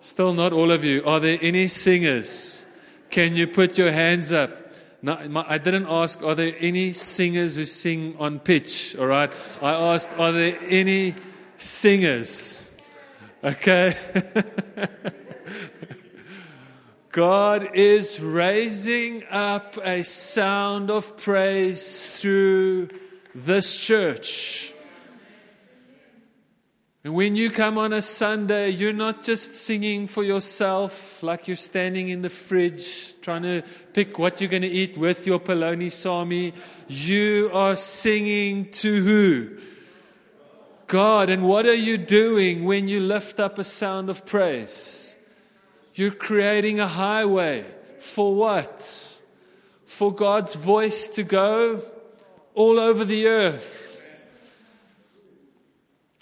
Still 0.00 0.34
not 0.34 0.52
all 0.52 0.70
of 0.70 0.84
you. 0.84 1.04
Are 1.04 1.20
there 1.20 1.38
any 1.40 1.68
singers? 1.68 2.66
Can 3.10 3.36
you 3.36 3.46
put 3.46 3.78
your 3.78 3.92
hands 3.92 4.32
up? 4.32 4.50
No, 5.02 5.44
I 5.48 5.58
didn't 5.58 5.86
ask, 5.86 6.22
are 6.22 6.34
there 6.34 6.54
any 6.60 6.92
singers 6.92 7.56
who 7.56 7.64
sing 7.64 8.16
on 8.18 8.38
pitch? 8.38 8.96
All 8.96 9.06
right. 9.06 9.30
I 9.60 9.72
asked, 9.72 10.10
are 10.18 10.30
there 10.30 10.58
any 10.62 11.14
singers? 11.58 12.70
Okay. 13.42 13.94
God 17.12 17.74
is 17.74 18.18
raising 18.18 19.22
up 19.30 19.76
a 19.84 20.02
sound 20.02 20.90
of 20.90 21.18
praise 21.18 22.18
through 22.18 22.88
this 23.34 23.76
church. 23.76 24.72
And 27.04 27.12
when 27.14 27.36
you 27.36 27.50
come 27.50 27.76
on 27.76 27.92
a 27.92 28.00
Sunday, 28.00 28.70
you're 28.70 28.94
not 28.94 29.22
just 29.22 29.54
singing 29.54 30.06
for 30.06 30.24
yourself 30.24 31.22
like 31.22 31.46
you're 31.46 31.56
standing 31.56 32.08
in 32.08 32.22
the 32.22 32.30
fridge 32.30 33.20
trying 33.20 33.42
to 33.42 33.62
pick 33.92 34.18
what 34.18 34.40
you're 34.40 34.48
going 34.48 34.62
to 34.62 34.68
eat 34.68 34.96
with 34.96 35.26
your 35.26 35.38
polony 35.38 35.88
sarmie. 35.88 36.54
You 36.88 37.50
are 37.52 37.76
singing 37.76 38.70
to 38.70 39.02
who? 39.02 39.58
God. 40.86 41.28
And 41.28 41.46
what 41.46 41.66
are 41.66 41.74
you 41.74 41.98
doing 41.98 42.64
when 42.64 42.88
you 42.88 43.00
lift 43.00 43.38
up 43.38 43.58
a 43.58 43.64
sound 43.64 44.08
of 44.08 44.24
praise? 44.24 45.11
You're 45.94 46.10
creating 46.10 46.80
a 46.80 46.86
highway. 46.86 47.64
For 47.98 48.34
what? 48.34 49.20
For 49.84 50.12
God's 50.12 50.54
voice 50.54 51.08
to 51.08 51.22
go 51.22 51.82
all 52.54 52.78
over 52.78 53.04
the 53.04 53.26
earth. 53.26 53.90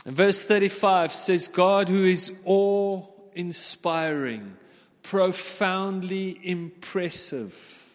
And 0.04 0.16
verse 0.16 0.44
35 0.44 1.12
says, 1.12 1.48
God 1.48 1.88
who 1.88 2.04
is 2.04 2.38
awe 2.44 3.06
inspiring, 3.34 4.56
profoundly 5.02 6.40
impressive, 6.42 7.94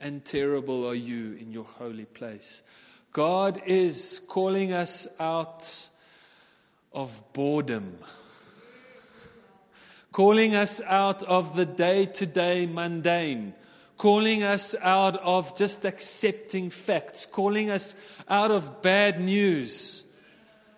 and 0.00 0.24
terrible 0.24 0.86
are 0.86 0.94
you 0.94 1.34
in 1.34 1.52
your 1.52 1.64
holy 1.64 2.04
place. 2.04 2.62
God 3.12 3.62
is 3.64 4.20
calling 4.28 4.72
us 4.72 5.08
out 5.18 5.88
of 6.92 7.22
boredom 7.32 7.98
calling 10.12 10.54
us 10.54 10.80
out 10.82 11.22
of 11.24 11.56
the 11.56 11.66
day 11.66 12.06
to 12.06 12.26
day 12.26 12.66
mundane, 12.66 13.54
calling 13.96 14.42
us 14.42 14.74
out 14.82 15.16
of 15.16 15.56
just 15.56 15.84
accepting 15.84 16.70
facts, 16.70 17.26
calling 17.26 17.70
us 17.70 17.94
out 18.28 18.50
of 18.50 18.82
bad 18.82 19.20
news. 19.20 20.04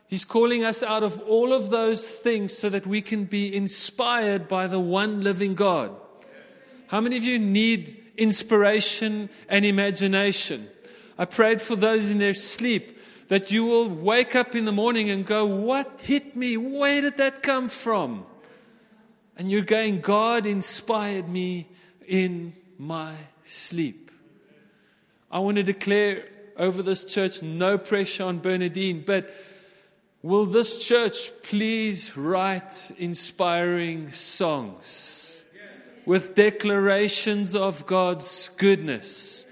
He's 0.09 0.25
calling 0.25 0.65
us 0.65 0.83
out 0.83 1.03
of 1.03 1.21
all 1.23 1.53
of 1.53 1.69
those 1.69 2.09
things 2.09 2.57
so 2.57 2.71
that 2.71 2.87
we 2.87 3.03
can 3.03 3.25
be 3.25 3.55
inspired 3.55 4.49
by 4.49 4.67
the 4.67 4.81
one 4.81 5.21
living 5.21 5.55
God. 5.55 5.95
How 6.87 7.03
many 7.03 7.19
of 7.19 7.25
you 7.25 7.39
need 7.39 8.03
inspiration 8.17 9.29
and 9.51 9.67
imagination? 9.67 10.69
I 11.19 11.27
prayed 11.27 11.61
for 11.61 11.77
those 11.77 12.11
in 12.11 12.19
their 12.19 12.33
sleep 12.33 12.99
that 13.29 13.51
you 13.51 13.65
will 13.67 13.89
wake 13.89 14.35
up 14.35 14.55
in 14.55 14.65
the 14.65 14.73
morning 14.73 15.11
and 15.11 15.27
go, 15.27 15.45
What 15.45 16.01
hit 16.01 16.35
me? 16.35 16.57
Where 16.57 17.03
did 17.03 17.19
that 17.19 17.43
come 17.43 17.69
from? 17.69 18.25
And 19.39 19.51
you're 19.51 19.63
going, 19.63 20.01
God 20.01 20.47
inspired 20.47 21.29
me 21.29 21.69
in 22.07 22.53
my 22.77 23.15
sleep. 23.45 24.11
I 25.31 25.39
want 25.39 25.59
to 25.59 25.63
declare 25.63 26.25
over 26.57 26.83
this 26.83 27.05
church 27.05 27.41
no 27.43 27.79
pressure 27.79 28.25
on 28.25 28.41
Bernadine, 28.41 29.05
but 29.07 29.33
will 30.23 30.45
this 30.45 30.85
church 30.85 31.31
please 31.45 32.17
write 32.17 32.91
inspiring 32.99 34.11
songs 34.11 35.45
with 36.05 36.35
declarations 36.35 37.55
of 37.55 37.87
God's 37.87 38.49
goodness? 38.57 39.47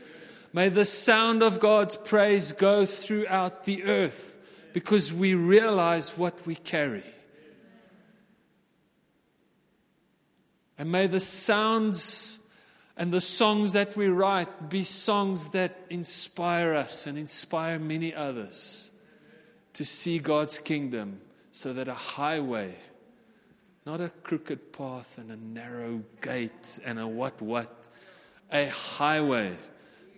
May 0.53 0.69
the 0.69 0.85
sound 0.85 1.45
of 1.45 1.61
God's 1.61 1.97
praise 1.97 2.51
go 2.51 2.87
throughout 2.87 3.65
the 3.65 3.85
earth 3.85 4.39
because 4.73 5.13
we 5.13 5.35
realize 5.35 6.19
what 6.19 6.35
we 6.45 6.57
carry. 6.57 7.05
And 10.79 10.93
may 10.93 11.07
the 11.07 11.21
sounds 11.21 12.41
and 12.97 13.13
the 13.13 13.21
songs 13.21 13.73
that 13.73 13.97
we 13.97 14.09
write 14.09 14.71
be 14.71 14.83
songs 14.83 15.51
that 15.51 15.79
inspire 15.91 16.75
us 16.75 17.07
and 17.07 17.19
inspire 17.19 17.79
many 17.79 18.15
others 18.15 18.91
to 19.75 19.85
see 19.85 20.19
God's 20.19 20.59
kingdom 20.59 21.21
so 21.53 21.73
that 21.75 21.89
a 21.89 21.95
highway, 21.95 22.75
not 23.85 24.01
a 24.01 24.09
crooked 24.23 24.73
path 24.73 25.19
and 25.19 25.31
a 25.31 25.37
narrow 25.37 26.03
gate 26.23 26.79
and 26.85 26.99
a 26.99 27.07
what 27.07 27.41
what, 27.43 27.91
a 28.51 28.69
highway. 28.69 29.55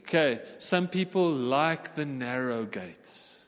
Okay, 0.00 0.40
some 0.58 0.86
people 0.86 1.28
like 1.30 1.94
the 1.96 2.06
narrow 2.06 2.64
gates. 2.64 3.46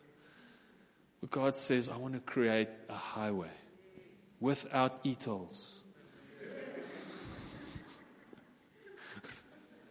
But 1.21 1.31
God 1.31 1.55
says, 1.55 1.89
I 1.89 1.97
want 1.97 2.15
to 2.15 2.21
create 2.21 2.69
a 2.89 2.95
highway 2.95 3.51
without 4.41 5.01
e-tolls 5.05 5.80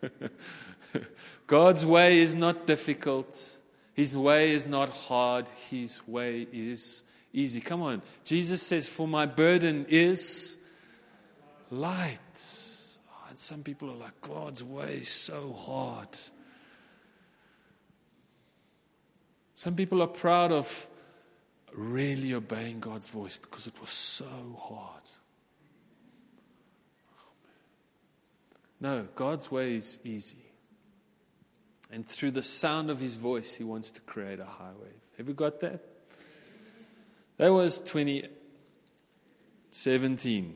God's 1.47 1.85
way 1.85 2.19
is 2.19 2.35
not 2.35 2.67
difficult. 2.67 3.59
His 3.93 4.15
way 4.15 4.51
is 4.51 4.65
not 4.65 4.89
hard. 4.89 5.47
His 5.69 6.07
way 6.07 6.47
is 6.51 7.03
easy. 7.33 7.61
Come 7.61 7.81
on. 7.81 8.01
Jesus 8.23 8.61
says, 8.61 8.87
For 8.87 9.07
my 9.07 9.25
burden 9.25 9.85
is 9.89 10.57
light. 11.69 12.19
Oh, 13.11 13.25
and 13.29 13.37
some 13.37 13.63
people 13.63 13.89
are 13.89 13.95
like, 13.95 14.21
God's 14.21 14.63
way 14.63 14.97
is 14.97 15.09
so 15.09 15.53
hard. 15.53 16.09
Some 19.53 19.75
people 19.75 20.01
are 20.01 20.07
proud 20.07 20.51
of 20.51 20.87
really 21.73 22.33
obeying 22.33 22.79
God's 22.79 23.07
voice 23.07 23.37
because 23.37 23.67
it 23.67 23.79
was 23.79 23.89
so 23.89 24.25
hard. 24.57 25.03
No, 28.79 29.07
God's 29.15 29.51
way 29.51 29.75
is 29.75 29.99
easy. 30.03 30.45
And 31.91 32.07
through 32.07 32.31
the 32.31 32.43
sound 32.43 32.89
of 32.89 32.99
his 32.99 33.17
voice, 33.17 33.55
he 33.55 33.63
wants 33.63 33.91
to 33.91 34.01
create 34.01 34.39
a 34.39 34.45
highway. 34.45 34.93
Have 35.17 35.27
you 35.27 35.33
got 35.33 35.59
that? 35.61 35.83
That 37.37 37.51
was 37.51 37.79
2017. 37.79 40.55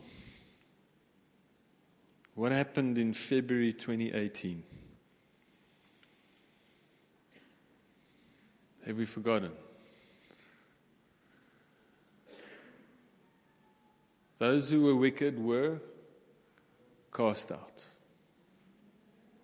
What 2.36 2.51
happened 2.51 2.97
in 2.97 3.13
February 3.13 3.73
2018? 3.73 4.63
Have 8.86 8.97
we 8.97 9.05
forgotten? 9.05 9.51
Those 14.39 14.69
who 14.69 14.81
were 14.81 14.95
wicked 14.95 15.39
were 15.39 15.79
cast 17.13 17.51
out. 17.51 17.86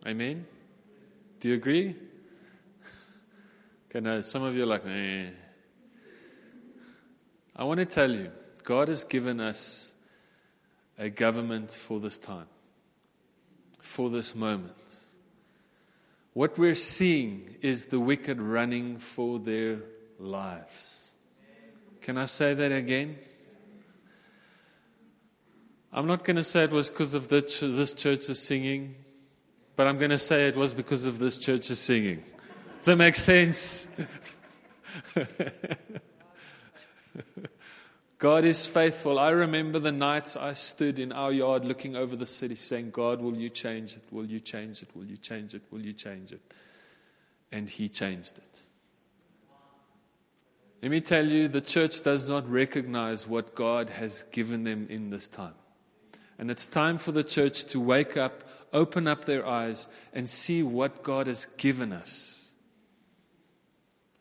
Amen? 0.06 0.46
Do 1.40 1.50
you 1.50 1.56
agree? 1.56 1.96
Okay, 3.90 4.02
now 4.02 4.22
some 4.22 4.44
of 4.44 4.56
you 4.56 4.64
are 4.64 4.68
like, 4.68 4.86
eh. 4.86 5.30
I 7.56 7.64
want 7.64 7.80
to 7.80 7.88
tell 7.88 8.12
you, 8.12 8.32
God 8.64 8.88
has 8.88 9.04
given 9.04 9.40
us 9.40 9.94
a 11.00 11.10
government 11.10 11.72
for 11.72 12.00
this 12.00 12.20
time, 12.20 12.46
for 13.80 14.12
this 14.12 14.36
moment. 14.36 14.98
What 16.34 16.60
we're 16.60 16.76
seeing 16.76 17.56
is 17.62 17.88
the 17.88 18.00
wicked 18.00 18.40
running 18.40 19.00
for 19.00 19.40
their 19.40 19.80
lives. 20.20 21.16
Can 22.00 22.16
I 22.20 22.26
say 22.26 22.54
that 22.54 22.72
again? 22.72 23.18
I'm 25.92 26.06
not 26.06 26.24
going 26.24 26.38
to 26.38 26.44
say 26.44 26.66
it 26.66 26.72
was 26.72 26.92
because 26.92 27.16
of 27.16 27.28
this 27.28 27.94
church 27.96 28.30
is 28.30 28.40
singing 28.40 28.94
but 29.80 29.88
I'm 29.88 29.98
going 29.98 30.12
to 30.12 30.18
say 30.18 30.50
it 30.50 30.58
was 30.58 30.74
because 30.74 31.06
of 31.06 31.20
this 31.20 31.38
church's 31.38 31.80
singing. 31.80 32.22
Does 32.80 32.88
that 32.88 32.98
make 32.98 33.16
sense? 33.16 33.90
God 38.18 38.44
is 38.44 38.68
faithful. 38.68 39.18
I 39.18 39.30
remember 39.30 39.80
the 39.80 39.94
nights 39.94 40.36
I 40.36 40.52
stood 40.52 41.00
in 41.00 41.14
our 41.14 41.32
yard 41.32 41.64
looking 41.64 41.96
over 41.96 42.18
the 42.18 42.26
city 42.26 42.56
saying, 42.56 42.90
God, 42.92 43.22
will 43.22 43.38
you 43.38 43.50
change 43.50 43.94
it? 43.94 44.04
Will 44.12 44.26
you 44.26 44.42
change 44.42 44.84
it? 44.84 44.90
Will 44.94 45.06
you 45.06 45.16
change 45.16 45.54
it? 45.54 45.62
Will 45.72 45.80
you 45.80 45.94
change 45.94 46.34
it? 46.34 46.42
And 47.50 47.70
He 47.70 47.88
changed 47.88 48.38
it. 48.38 48.62
Let 50.82 50.92
me 50.92 51.00
tell 51.00 51.26
you, 51.26 51.48
the 51.48 51.62
church 51.62 52.04
does 52.04 52.28
not 52.28 52.46
recognize 52.52 53.26
what 53.26 53.56
God 53.56 53.92
has 53.92 54.24
given 54.24 54.66
them 54.66 54.88
in 54.90 55.10
this 55.10 55.30
time. 55.30 55.54
And 56.40 56.50
it's 56.50 56.68
time 56.68 56.98
for 56.98 57.12
the 57.12 57.24
church 57.24 57.66
to 57.66 57.80
wake 57.80 58.18
up 58.18 58.44
open 58.74 59.08
up 59.08 59.26
their 59.26 59.46
eyes 59.48 59.88
and 60.14 60.30
see 60.30 60.64
what 60.64 61.04
God 61.04 61.28
has 61.28 61.46
given 61.46 61.92
us. 61.92 62.52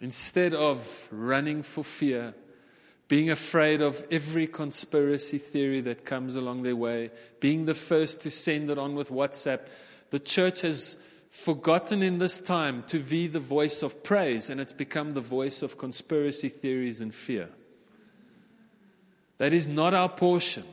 Instead 0.00 0.54
of 0.54 1.08
running 1.10 1.62
for 1.62 1.82
fear, 1.82 2.34
being 3.08 3.30
afraid 3.30 3.80
of 3.80 4.04
every 4.10 4.46
conspiracy 4.46 5.38
theory 5.38 5.80
that 5.80 6.04
comes 6.04 6.36
along 6.36 6.62
their 6.62 6.76
way, 6.76 7.10
being 7.40 7.64
the 7.64 7.74
first 7.74 8.22
to 8.22 8.30
send 8.30 8.70
it 8.70 8.78
on 8.78 8.94
with 8.94 9.10
WhatsApp, 9.10 9.66
the 10.10 10.18
church 10.18 10.60
has 10.60 10.98
forgotten 11.30 12.02
in 12.02 12.18
this 12.18 12.38
time 12.38 12.82
to 12.84 12.98
be 12.98 13.26
the 13.26 13.40
voice 13.40 13.82
of 13.82 14.04
praise, 14.04 14.50
and 14.50 14.60
it's 14.60 14.72
become 14.72 15.14
the 15.14 15.20
voice 15.20 15.62
of 15.62 15.78
conspiracy 15.78 16.48
theories 16.48 17.00
and 17.00 17.14
fear. 17.14 17.48
That 19.38 19.52
is 19.52 19.68
not 19.68 19.94
our 19.94 20.08
portion. 20.08 20.64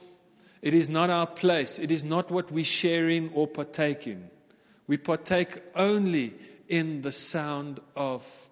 It 0.62 0.74
is 0.74 0.90
not 0.90 1.10
our 1.10 1.28
place. 1.28 1.80
It 1.80 1.92
is 1.92 2.04
not 2.04 2.32
what 2.32 2.52
we 2.52 2.64
share 2.64 3.10
in 3.10 3.32
or 3.34 3.48
partake 3.48 4.08
in. 4.08 4.30
We 4.88 4.98
partake 4.98 5.62
only 5.76 6.34
in 6.68 7.02
the 7.02 7.12
sound 7.12 7.80
of 7.96 8.50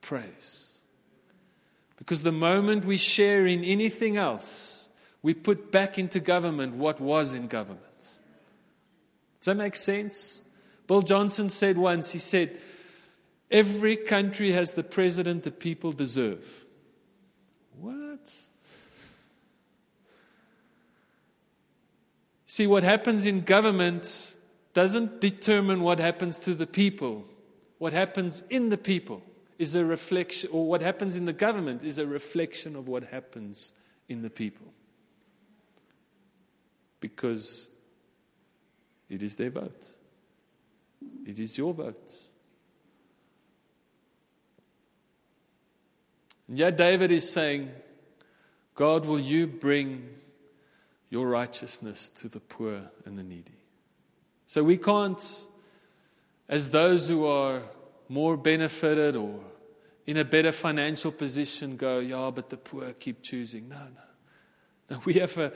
praise. 0.00 0.78
Because 1.96 2.22
the 2.22 2.32
moment 2.32 2.84
we 2.84 2.96
share 2.96 3.46
in 3.46 3.62
anything 3.62 4.16
else, 4.16 4.88
we 5.22 5.34
put 5.34 5.70
back 5.70 5.98
into 5.98 6.18
government 6.18 6.76
what 6.76 7.00
was 7.00 7.34
in 7.34 7.46
government. 7.46 7.84
Does 7.98 9.46
that 9.46 9.56
make 9.56 9.76
sense? 9.76 10.42
Bill 10.86 11.02
Johnson 11.02 11.48
said 11.48 11.78
once, 11.78 12.12
he 12.12 12.18
said, 12.18 12.58
Every 13.50 13.96
country 13.96 14.52
has 14.52 14.72
the 14.72 14.82
president 14.82 15.42
the 15.42 15.50
people 15.50 15.92
deserve. 15.92 16.64
What? 17.78 18.32
See, 22.50 22.66
what 22.66 22.82
happens 22.82 23.26
in 23.26 23.42
government 23.42 24.34
doesn't 24.74 25.20
determine 25.20 25.82
what 25.82 26.00
happens 26.00 26.36
to 26.40 26.52
the 26.52 26.66
people. 26.66 27.24
What 27.78 27.92
happens 27.92 28.42
in 28.50 28.70
the 28.70 28.76
people 28.76 29.22
is 29.56 29.76
a 29.76 29.84
reflection, 29.84 30.50
or 30.52 30.66
what 30.66 30.80
happens 30.80 31.14
in 31.14 31.26
the 31.26 31.32
government 31.32 31.84
is 31.84 31.96
a 31.96 32.06
reflection 32.08 32.74
of 32.74 32.88
what 32.88 33.04
happens 33.04 33.74
in 34.08 34.22
the 34.22 34.30
people. 34.30 34.66
Because 36.98 37.70
it 39.08 39.22
is 39.22 39.36
their 39.36 39.50
vote, 39.50 39.92
it 41.24 41.38
is 41.38 41.56
your 41.56 41.72
vote. 41.72 42.10
And 46.48 46.58
yet, 46.58 46.76
David 46.76 47.12
is 47.12 47.30
saying, 47.30 47.70
God, 48.74 49.04
will 49.04 49.20
you 49.20 49.46
bring 49.46 50.19
your 51.10 51.28
righteousness 51.28 52.08
to 52.08 52.28
the 52.28 52.40
poor 52.40 52.90
and 53.04 53.18
the 53.18 53.22
needy? 53.22 53.58
So 54.46 54.64
we 54.64 54.78
can't, 54.78 55.20
as 56.48 56.70
those 56.70 57.08
who 57.08 57.26
are 57.26 57.62
more 58.08 58.36
benefited 58.36 59.16
or 59.16 59.40
in 60.06 60.16
a 60.16 60.24
better 60.24 60.52
financial 60.52 61.12
position, 61.12 61.76
go, 61.76 61.98
yeah, 61.98 62.30
but 62.34 62.48
the 62.48 62.56
poor 62.56 62.92
keep 62.92 63.22
choosing. 63.22 63.68
No, 63.68 63.76
no. 63.76 64.96
No, 64.96 65.02
we 65.04 65.14
have 65.14 65.36
a, 65.38 65.52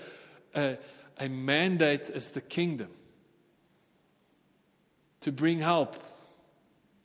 a, 0.54 0.78
a 1.18 1.28
mandate 1.28 2.10
as 2.10 2.30
the 2.30 2.40
kingdom 2.40 2.90
to 5.22 5.32
bring 5.32 5.60
help 5.60 5.96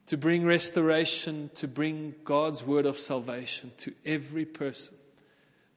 to 0.09 0.17
bring 0.17 0.43
restoration, 0.43 1.51
to 1.53 1.67
bring 1.67 2.15
God's 2.23 2.65
word 2.65 2.87
of 2.87 2.97
salvation 2.97 3.71
to 3.77 3.93
every 4.03 4.43
person, 4.43 4.97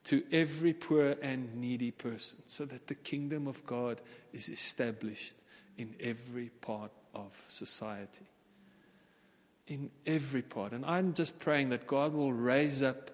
to 0.04 0.22
every 0.32 0.72
poor 0.72 1.16
and 1.22 1.54
needy 1.54 1.90
person, 1.90 2.40
so 2.46 2.64
that 2.64 2.88
the 2.88 2.94
kingdom 2.94 3.46
of 3.46 3.64
God 3.64 4.00
is 4.32 4.48
established 4.48 5.36
in 5.78 5.94
every 6.00 6.50
part 6.60 6.90
of 7.14 7.40
society. 7.48 8.26
In 9.68 9.90
every 10.06 10.42
part. 10.42 10.72
And 10.72 10.84
I'm 10.84 11.14
just 11.14 11.38
praying 11.38 11.70
that 11.70 11.86
God 11.86 12.12
will 12.12 12.32
raise 12.32 12.82
up 12.82 13.10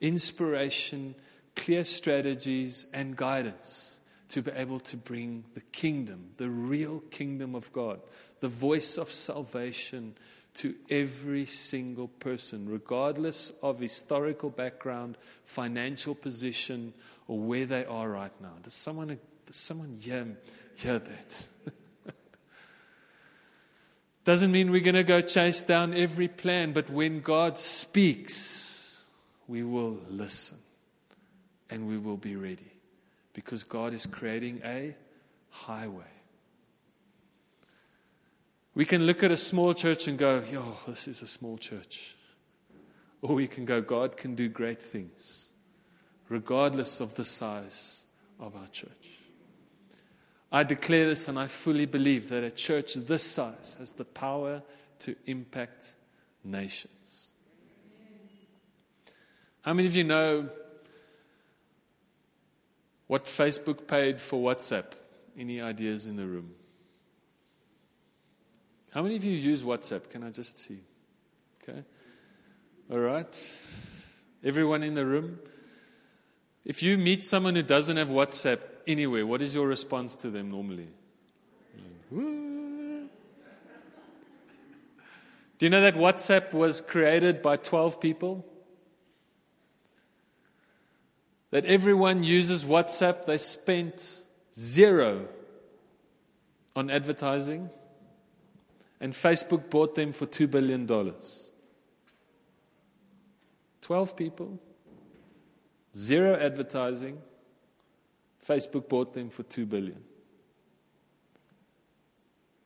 inspiration, 0.00 1.14
clear 1.54 1.84
strategies, 1.84 2.86
and 2.92 3.16
guidance 3.16 4.00
to 4.28 4.42
be 4.42 4.50
able 4.52 4.80
to 4.80 4.96
bring 4.96 5.44
the 5.54 5.60
kingdom, 5.60 6.30
the 6.38 6.50
real 6.50 7.00
kingdom 7.10 7.54
of 7.54 7.72
God, 7.72 8.00
the 8.40 8.48
voice 8.48 8.98
of 8.98 9.10
salvation 9.10 10.16
to 10.54 10.74
every 10.88 11.46
single 11.46 12.08
person, 12.08 12.68
regardless 12.68 13.50
of 13.62 13.80
historical 13.80 14.50
background, 14.50 15.18
financial 15.44 16.14
position, 16.14 16.94
or 17.26 17.38
where 17.38 17.66
they 17.66 17.84
are 17.84 18.08
right 18.08 18.32
now. 18.40 18.52
Does 18.62 18.74
someone, 18.74 19.18
does 19.46 19.56
someone 19.56 19.98
hear, 20.00 20.26
hear 20.76 20.98
that? 21.00 21.48
Doesn't 24.24 24.52
mean 24.52 24.70
we're 24.70 24.80
going 24.80 24.94
to 24.94 25.02
go 25.02 25.20
chase 25.20 25.62
down 25.62 25.92
every 25.92 26.28
plan, 26.28 26.72
but 26.72 26.88
when 26.88 27.20
God 27.20 27.58
speaks, 27.58 29.04
we 29.46 29.62
will 29.62 30.00
listen 30.08 30.58
and 31.68 31.88
we 31.88 31.98
will 31.98 32.16
be 32.16 32.36
ready 32.36 32.72
because 33.34 33.64
God 33.64 33.92
is 33.92 34.06
creating 34.06 34.62
a 34.64 34.96
highway. 35.50 36.13
We 38.74 38.84
can 38.84 39.06
look 39.06 39.22
at 39.22 39.30
a 39.30 39.36
small 39.36 39.72
church 39.72 40.08
and 40.08 40.18
go, 40.18 40.42
yo, 40.50 40.76
this 40.88 41.06
is 41.06 41.22
a 41.22 41.26
small 41.26 41.58
church. 41.58 42.16
Or 43.22 43.36
we 43.36 43.46
can 43.46 43.64
go, 43.64 43.80
God 43.80 44.16
can 44.16 44.34
do 44.34 44.48
great 44.48 44.82
things, 44.82 45.52
regardless 46.28 47.00
of 47.00 47.14
the 47.14 47.24
size 47.24 48.02
of 48.40 48.56
our 48.56 48.66
church. 48.72 48.90
I 50.50 50.62
declare 50.62 51.06
this 51.06 51.28
and 51.28 51.38
I 51.38 51.46
fully 51.46 51.86
believe 51.86 52.28
that 52.28 52.44
a 52.44 52.50
church 52.50 52.94
this 52.94 53.22
size 53.22 53.76
has 53.78 53.92
the 53.92 54.04
power 54.04 54.62
to 55.00 55.16
impact 55.26 55.94
nations. 56.44 57.30
How 59.62 59.72
many 59.72 59.88
of 59.88 59.96
you 59.96 60.04
know 60.04 60.48
what 63.06 63.24
Facebook 63.24 63.86
paid 63.86 64.20
for 64.20 64.42
WhatsApp? 64.52 64.92
Any 65.38 65.60
ideas 65.60 66.06
in 66.06 66.16
the 66.16 66.26
room? 66.26 66.54
How 68.94 69.02
many 69.02 69.16
of 69.16 69.24
you 69.24 69.32
use 69.32 69.64
WhatsApp? 69.64 70.08
Can 70.08 70.22
I 70.22 70.30
just 70.30 70.56
see? 70.56 70.78
Okay. 71.60 71.82
All 72.88 73.00
right. 73.00 73.60
Everyone 74.44 74.84
in 74.84 74.94
the 74.94 75.04
room? 75.04 75.40
If 76.64 76.80
you 76.80 76.96
meet 76.96 77.20
someone 77.24 77.56
who 77.56 77.64
doesn't 77.64 77.96
have 77.96 78.06
WhatsApp 78.06 78.60
anywhere, 78.86 79.26
what 79.26 79.42
is 79.42 79.52
your 79.52 79.66
response 79.66 80.14
to 80.16 80.30
them 80.30 80.48
normally? 80.48 80.86
Do 82.12 83.08
you 85.58 85.70
know 85.70 85.80
that 85.80 85.96
WhatsApp 85.96 86.52
was 86.52 86.80
created 86.80 87.42
by 87.42 87.56
12 87.56 88.00
people? 88.00 88.46
That 91.50 91.64
everyone 91.64 92.22
uses 92.22 92.64
WhatsApp, 92.64 93.24
they 93.24 93.38
spent 93.38 94.22
zero 94.54 95.26
on 96.76 96.90
advertising 96.90 97.70
and 99.04 99.12
Facebook 99.12 99.68
bought 99.68 99.94
them 99.94 100.14
for 100.14 100.24
$2 100.24 100.50
billion. 100.50 100.86
12 103.82 104.16
people, 104.16 104.58
zero 105.94 106.34
advertising. 106.40 107.18
Facebook 108.42 108.88
bought 108.88 109.12
them 109.12 109.28
for 109.28 109.42
2 109.42 109.66
billion. 109.66 110.02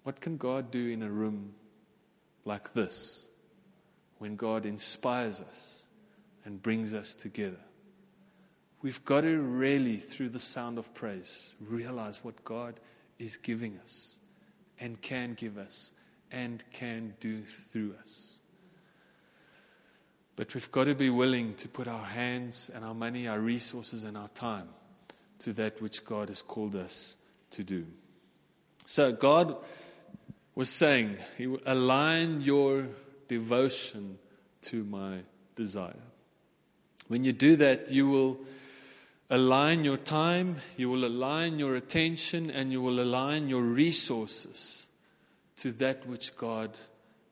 What 0.04 0.20
can 0.20 0.36
God 0.36 0.70
do 0.70 0.86
in 0.86 1.02
a 1.02 1.10
room 1.10 1.54
like 2.44 2.72
this 2.72 3.26
when 4.18 4.36
God 4.36 4.64
inspires 4.64 5.40
us 5.40 5.86
and 6.44 6.62
brings 6.62 6.94
us 6.94 7.14
together? 7.16 7.64
We've 8.80 9.04
got 9.04 9.22
to 9.22 9.40
really, 9.40 9.96
through 9.96 10.28
the 10.28 10.38
sound 10.38 10.78
of 10.78 10.94
praise, 10.94 11.56
realize 11.60 12.22
what 12.22 12.44
God 12.44 12.78
is 13.18 13.36
giving 13.36 13.76
us 13.82 14.20
and 14.78 15.02
can 15.02 15.34
give 15.34 15.58
us 15.58 15.90
and 16.30 16.64
can 16.72 17.14
do 17.20 17.42
through 17.42 17.94
us. 18.00 18.40
But 20.36 20.54
we've 20.54 20.70
got 20.70 20.84
to 20.84 20.94
be 20.94 21.10
willing 21.10 21.54
to 21.54 21.68
put 21.68 21.88
our 21.88 22.04
hands 22.04 22.70
and 22.72 22.84
our 22.84 22.94
money, 22.94 23.26
our 23.26 23.40
resources, 23.40 24.04
and 24.04 24.16
our 24.16 24.28
time 24.28 24.68
to 25.40 25.52
that 25.54 25.80
which 25.82 26.04
God 26.04 26.28
has 26.28 26.42
called 26.42 26.76
us 26.76 27.16
to 27.50 27.64
do. 27.64 27.86
So, 28.86 29.12
God 29.12 29.56
was 30.54 30.68
saying, 30.68 31.16
align 31.66 32.40
your 32.40 32.88
devotion 33.28 34.18
to 34.62 34.84
my 34.84 35.18
desire. 35.54 36.02
When 37.08 37.24
you 37.24 37.32
do 37.32 37.56
that, 37.56 37.90
you 37.90 38.08
will 38.08 38.38
align 39.30 39.84
your 39.84 39.96
time, 39.96 40.56
you 40.76 40.88
will 40.90 41.04
align 41.04 41.58
your 41.58 41.76
attention, 41.76 42.50
and 42.50 42.72
you 42.72 42.80
will 42.82 43.00
align 43.00 43.48
your 43.48 43.62
resources 43.62 44.87
to 45.58 45.72
that 45.72 46.06
which 46.06 46.36
God 46.36 46.78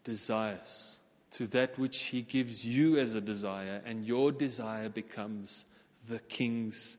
desires, 0.04 0.98
to 1.32 1.46
that 1.48 1.78
which 1.78 2.04
He 2.04 2.22
gives 2.22 2.66
you 2.66 2.98
as 2.98 3.14
a 3.14 3.20
desire, 3.20 3.82
and 3.84 4.04
your 4.04 4.32
desire 4.32 4.88
becomes 4.88 5.66
the 6.08 6.18
King's 6.20 6.98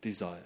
desire. 0.00 0.40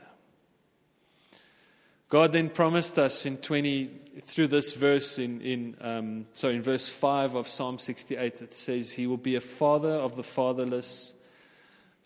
God 2.08 2.32
then 2.32 2.50
promised 2.50 2.98
us 2.98 3.24
in 3.24 3.38
20 3.38 3.86
through 4.20 4.48
this 4.48 4.74
verse 4.74 5.18
in, 5.18 5.40
in 5.40 5.76
um, 5.80 6.26
so 6.32 6.50
in 6.50 6.60
verse 6.60 6.86
5 6.86 7.36
of 7.36 7.48
Psalm 7.48 7.78
68 7.78 8.42
it 8.42 8.52
says 8.52 8.92
he 8.92 9.06
will 9.06 9.16
be 9.16 9.34
a 9.34 9.40
father 9.40 9.92
of 9.92 10.16
the 10.16 10.22
fatherless 10.22 11.14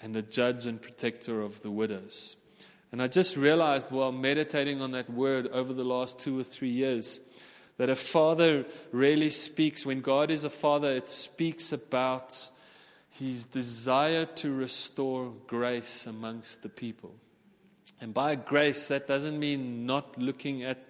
and 0.00 0.14
a 0.14 0.22
judge 0.22 0.66
and 0.66 0.81
protector 0.81 1.42
of 1.42 1.62
the 1.62 1.72
widows. 1.72 2.37
And 2.92 3.02
I 3.02 3.09
just 3.09 3.37
realized 3.37 3.90
while 3.90 4.12
meditating 4.12 4.81
on 4.81 4.92
that 4.92 5.11
word 5.11 5.48
over 5.48 5.72
the 5.72 5.83
last 5.83 6.20
2 6.20 6.38
or 6.38 6.44
3 6.44 6.68
years 6.68 7.18
that 7.77 7.91
a 7.91 7.97
father 7.97 8.65
really 8.91 9.31
speaks, 9.31 9.85
when 9.85 10.01
God 10.01 10.31
is 10.31 10.45
a 10.45 10.51
father, 10.51 10.91
it 10.93 11.09
speaks 11.09 11.73
about 11.73 12.49
his 13.11 13.45
desire 13.45 14.27
to 14.27 14.55
restore 14.55 15.33
grace 15.47 16.07
amongst 16.07 16.62
the 16.62 16.69
people. 16.69 17.15
And 18.01 18.12
by 18.12 18.35
grace, 18.35 18.89
that 18.89 19.07
doesn't 19.07 19.39
mean 19.39 19.87
not 19.87 20.19
looking 20.19 20.65
at, 20.65 20.85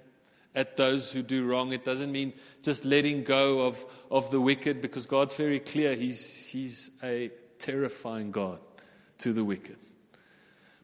at 0.55 0.77
those 0.77 1.13
who 1.13 1.23
do 1.23 1.45
wrong. 1.45 1.73
It 1.73 1.85
doesn't 1.85 2.11
mean 2.11 2.33
just 2.63 2.85
letting 2.85 3.23
go 3.23 3.67
of, 3.67 3.85
of 4.11 4.31
the 4.31 4.41
wicked, 4.41 4.81
because 4.81 5.07
God's 5.07 5.37
very 5.37 5.61
clear. 5.61 5.95
He's, 5.95 6.47
he's 6.47 6.91
a 7.03 7.31
terrifying 7.59 8.31
God 8.31 8.59
to 9.19 9.33
the 9.33 9.45
wicked. 9.45 9.77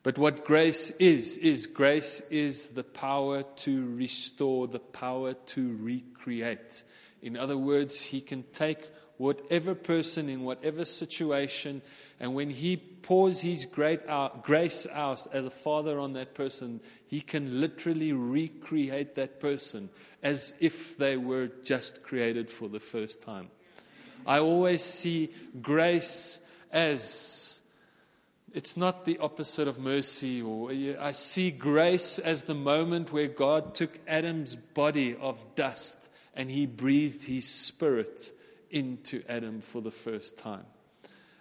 But 0.02 0.18
what 0.18 0.44
grace 0.44 0.90
is, 0.92 1.38
is 1.38 1.66
grace 1.66 2.20
is 2.30 2.70
the 2.70 2.82
power 2.82 3.44
to 3.56 3.94
restore, 3.94 4.66
the 4.66 4.80
power 4.80 5.34
to 5.34 5.76
recreate. 5.76 6.82
In 7.22 7.36
other 7.36 7.56
words, 7.56 8.00
He 8.00 8.20
can 8.20 8.42
take 8.52 8.88
whatever 9.16 9.76
person 9.76 10.28
in 10.28 10.42
whatever 10.42 10.84
situation, 10.84 11.82
and 12.18 12.34
when 12.34 12.50
He 12.50 12.76
pours 12.76 13.42
His 13.42 13.64
great 13.64 14.04
out, 14.08 14.42
grace 14.42 14.88
out 14.92 15.24
as 15.32 15.46
a 15.46 15.50
father 15.50 16.00
on 16.00 16.14
that 16.14 16.34
person, 16.34 16.80
He 17.06 17.20
can 17.20 17.60
literally 17.60 18.12
recreate 18.12 19.14
that 19.14 19.38
person 19.38 19.88
as 20.20 20.54
if 20.60 20.96
they 20.96 21.16
were 21.16 21.48
just 21.62 22.02
created 22.02 22.50
for 22.50 22.68
the 22.68 22.80
first 22.80 23.22
time. 23.22 23.48
I 24.26 24.38
always 24.40 24.82
see 24.82 25.32
grace 25.60 26.40
as 26.72 27.51
it's 28.54 28.76
not 28.76 29.04
the 29.04 29.18
opposite 29.18 29.66
of 29.66 29.78
mercy 29.78 30.42
or 30.42 30.70
I 30.70 31.12
see 31.12 31.50
grace 31.50 32.18
as 32.18 32.44
the 32.44 32.54
moment 32.54 33.12
where 33.12 33.28
God 33.28 33.74
took 33.74 33.98
Adam's 34.06 34.54
body 34.54 35.16
of 35.16 35.44
dust 35.54 36.10
and 36.34 36.50
he 36.50 36.66
breathed 36.66 37.24
his 37.24 37.48
spirit 37.48 38.32
into 38.70 39.22
Adam 39.28 39.60
for 39.60 39.80
the 39.80 39.90
first 39.90 40.38
time. 40.38 40.64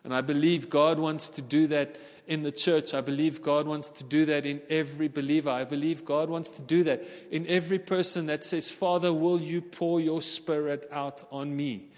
And 0.04 0.14
I 0.14 0.22
believe 0.22 0.70
God 0.70 1.00
wants 1.00 1.30
to 1.30 1.42
do 1.42 1.68
that 1.68 1.98
in 2.28 2.44
the 2.44 2.52
church. 2.52 2.94
I 2.94 3.02
believe 3.02 3.42
God 3.42 3.68
wants 3.68 3.92
to 3.92 4.04
do 4.04 4.26
that 4.26 4.46
in 4.46 4.62
every 4.70 5.08
believer. 5.08 5.50
I 5.50 5.64
believe 5.64 6.06
God 6.06 6.30
wants 6.30 6.50
to 6.52 6.62
do 6.62 6.84
that 6.84 7.04
in 7.30 7.46
every 7.48 7.80
person 7.80 8.26
that 8.28 8.44
says, 8.44 8.72
Father, 8.72 9.14
will 9.14 9.40
you 9.40 9.62
pour 9.62 10.00
your 10.00 10.22
spirit 10.22 10.88
out 10.92 11.24
on 11.32 11.56
me? 11.56 11.91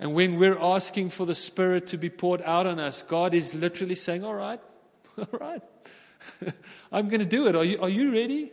And 0.00 0.14
when 0.14 0.38
we're 0.38 0.58
asking 0.58 1.10
for 1.10 1.26
the 1.26 1.34
Spirit 1.34 1.86
to 1.88 1.98
be 1.98 2.10
poured 2.10 2.42
out 2.42 2.66
on 2.66 2.80
us, 2.80 3.02
God 3.02 3.34
is 3.34 3.54
literally 3.54 3.94
saying, 3.94 4.24
All 4.24 4.34
right, 4.34 4.60
all 5.18 5.38
right, 5.38 5.62
I'm 6.92 7.08
going 7.08 7.20
to 7.20 7.26
do 7.26 7.46
it. 7.46 7.54
Are 7.54 7.64
you, 7.64 7.80
are 7.80 7.88
you 7.88 8.12
ready? 8.12 8.50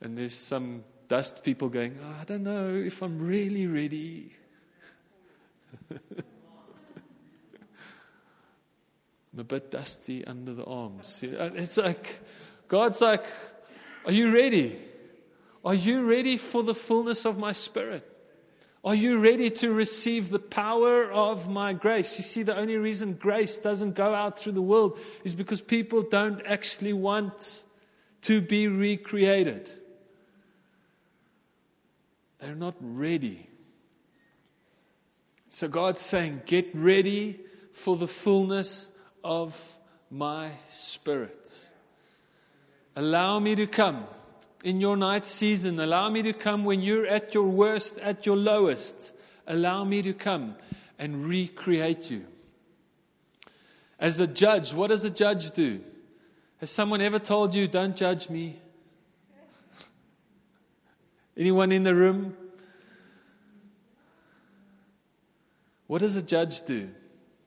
And 0.00 0.18
there's 0.18 0.34
some 0.34 0.82
dust 1.08 1.44
people 1.44 1.68
going, 1.68 1.98
oh, 2.02 2.16
I 2.20 2.24
don't 2.24 2.42
know 2.42 2.74
if 2.74 3.02
I'm 3.02 3.18
really 3.18 3.66
ready. 3.66 4.32
I'm 5.90 5.98
a 9.38 9.44
bit 9.44 9.70
dusty 9.70 10.24
under 10.26 10.54
the 10.54 10.64
arms. 10.64 11.22
It's 11.22 11.76
like, 11.76 12.20
God's 12.68 13.00
like, 13.02 13.26
Are 14.06 14.12
you 14.12 14.32
ready? 14.32 14.76
Are 15.64 15.74
you 15.74 16.08
ready 16.08 16.36
for 16.36 16.62
the 16.62 16.74
fullness 16.74 17.26
of 17.26 17.38
my 17.38 17.52
spirit? 17.52 18.15
Are 18.86 18.94
you 18.94 19.18
ready 19.18 19.50
to 19.50 19.74
receive 19.74 20.30
the 20.30 20.38
power 20.38 21.10
of 21.10 21.50
my 21.50 21.72
grace? 21.72 22.18
You 22.18 22.22
see, 22.22 22.44
the 22.44 22.56
only 22.56 22.76
reason 22.76 23.14
grace 23.14 23.58
doesn't 23.58 23.96
go 23.96 24.14
out 24.14 24.38
through 24.38 24.52
the 24.52 24.62
world 24.62 24.96
is 25.24 25.34
because 25.34 25.60
people 25.60 26.02
don't 26.02 26.40
actually 26.46 26.92
want 26.92 27.64
to 28.22 28.40
be 28.40 28.68
recreated. 28.68 29.68
They're 32.38 32.54
not 32.54 32.76
ready. 32.80 33.48
So 35.50 35.66
God's 35.66 36.00
saying, 36.00 36.42
Get 36.46 36.72
ready 36.72 37.40
for 37.72 37.96
the 37.96 38.06
fullness 38.06 38.92
of 39.24 39.74
my 40.12 40.50
spirit. 40.68 41.66
Allow 42.94 43.40
me 43.40 43.56
to 43.56 43.66
come 43.66 44.06
in 44.66 44.80
your 44.80 44.96
night 44.96 45.24
season. 45.24 45.78
Allow 45.78 46.10
me 46.10 46.22
to 46.22 46.32
come 46.32 46.64
when 46.64 46.82
you're 46.82 47.06
at 47.06 47.32
your 47.32 47.44
worst, 47.44 48.00
at 48.00 48.26
your 48.26 48.34
lowest. 48.34 49.12
Allow 49.46 49.84
me 49.84 50.02
to 50.02 50.12
come 50.12 50.56
and 50.98 51.24
recreate 51.24 52.10
you. 52.10 52.26
As 54.00 54.18
a 54.18 54.26
judge, 54.26 54.74
what 54.74 54.88
does 54.88 55.04
a 55.04 55.10
judge 55.10 55.52
do? 55.52 55.80
Has 56.58 56.72
someone 56.72 57.00
ever 57.00 57.20
told 57.20 57.54
you, 57.54 57.68
don't 57.68 57.96
judge 57.96 58.28
me? 58.28 58.58
Anyone 61.36 61.70
in 61.70 61.84
the 61.84 61.94
room? 61.94 62.36
What 65.86 66.00
does 66.00 66.16
a 66.16 66.22
judge 66.22 66.66
do? 66.66 66.88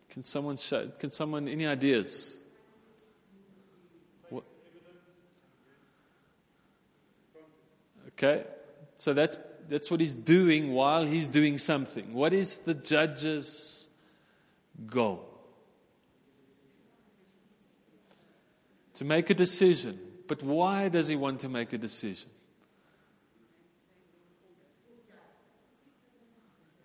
Can 0.09 0.23
someone 0.23 0.55
show, 0.55 0.87
can 0.97 1.09
someone 1.09 1.49
any 1.49 1.67
ideas? 1.67 2.38
Okay? 8.19 8.43
So 8.97 9.13
that's, 9.13 9.37
that's 9.69 9.89
what 9.89 10.01
he's 10.01 10.13
doing 10.13 10.73
while 10.73 11.05
he's 11.05 11.29
doing 11.29 11.57
something. 11.57 12.13
What 12.13 12.33
is 12.33 12.57
the 12.59 12.73
judge's 12.73 13.87
goal? 14.85 15.25
To 18.95 19.05
make 19.05 19.29
a 19.29 19.33
decision. 19.33 19.97
But 20.27 20.43
why 20.43 20.89
does 20.89 21.07
he 21.07 21.15
want 21.15 21.39
to 21.39 21.49
make 21.49 21.71
a 21.71 21.77
decision? 21.77 22.29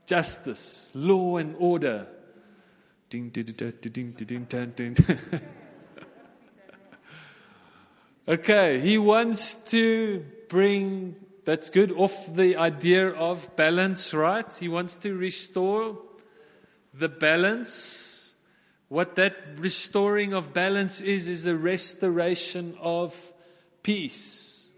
Justice, 0.06 0.92
law 0.94 1.38
and 1.38 1.56
order. 1.58 2.06
Okay, 8.26 8.80
he 8.80 8.96
wants 8.96 9.54
to 9.70 10.24
bring 10.48 11.16
that's 11.44 11.68
good 11.68 11.92
off 11.92 12.34
the 12.34 12.56
idea 12.56 13.08
of 13.08 13.54
balance, 13.56 14.14
right? 14.14 14.50
He 14.52 14.68
wants 14.68 14.96
to 14.96 15.14
restore 15.14 15.98
the 16.92 17.08
balance. 17.08 18.34
What 18.88 19.16
that 19.16 19.36
restoring 19.56 20.32
of 20.32 20.52
balance 20.52 21.00
is, 21.00 21.28
is 21.28 21.46
a 21.46 21.56
restoration 21.56 22.76
of 22.80 23.32
peace. 23.82 24.70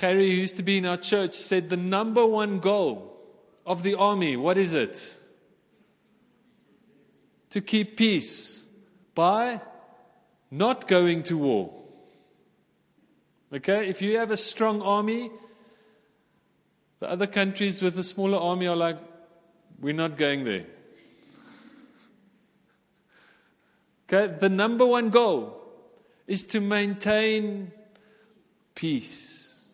Harry, 0.00 0.30
who 0.30 0.36
used 0.36 0.56
to 0.56 0.62
be 0.62 0.78
in 0.78 0.86
our 0.86 0.96
church, 0.96 1.34
said 1.34 1.68
the 1.68 1.76
number 1.76 2.24
one 2.24 2.58
goal 2.58 3.18
of 3.66 3.82
the 3.82 3.94
army, 3.94 4.36
what 4.36 4.56
is 4.56 4.72
it? 4.72 5.18
To 7.50 7.60
keep 7.60 7.98
peace 7.98 8.66
by 9.14 9.60
not 10.50 10.88
going 10.88 11.22
to 11.24 11.36
war. 11.36 11.79
Okay? 13.52 13.88
If 13.88 14.00
you 14.00 14.18
have 14.18 14.30
a 14.30 14.36
strong 14.36 14.80
army, 14.82 15.30
the 17.00 17.10
other 17.10 17.26
countries 17.26 17.82
with 17.82 17.98
a 17.98 18.04
smaller 18.04 18.38
army 18.38 18.66
are 18.66 18.76
like, 18.76 18.98
we're 19.80 19.94
not 19.94 20.16
going 20.16 20.44
there. 20.44 20.66
Okay? 24.08 24.34
The 24.38 24.48
number 24.48 24.86
one 24.86 25.10
goal 25.10 25.56
is 26.26 26.44
to 26.44 26.60
maintain 26.60 27.72
peace. 28.74 29.66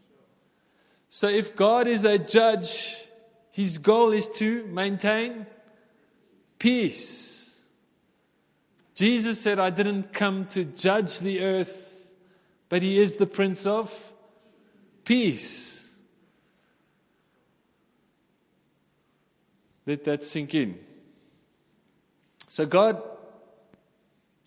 So 1.09 1.29
if 1.29 1.57
God 1.57 1.87
is 1.87 2.05
a 2.05 2.19
judge, 2.19 3.03
his 3.51 3.79
goal 3.79 4.13
is 4.13 4.29
to 4.39 4.67
maintain 4.67 5.47
peace. 6.59 7.61
Jesus 8.95 9.41
said, 9.41 9.59
I 9.59 9.71
didn't 9.71 10.13
come 10.13 10.47
to 10.47 10.65
judge 10.65 11.19
the 11.19 11.43
earth 11.43 11.86
but 12.69 12.83
he 12.83 12.99
is 12.99 13.17
the 13.17 13.27
Prince 13.27 13.67
of 13.67 14.13
Peace. 15.05 15.95
Let 19.87 20.03
that 20.05 20.25
sink 20.25 20.55
in. 20.55 20.79
So, 22.49 22.67
God, 22.67 23.01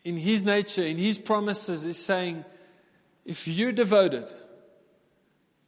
in 0.03 0.17
His 0.17 0.43
nature, 0.43 0.83
in 0.83 0.97
His 0.97 1.17
promises, 1.17 1.85
is 1.85 2.03
saying, 2.03 2.43
if 3.25 3.47
you're 3.47 3.71
devoted 3.71 4.29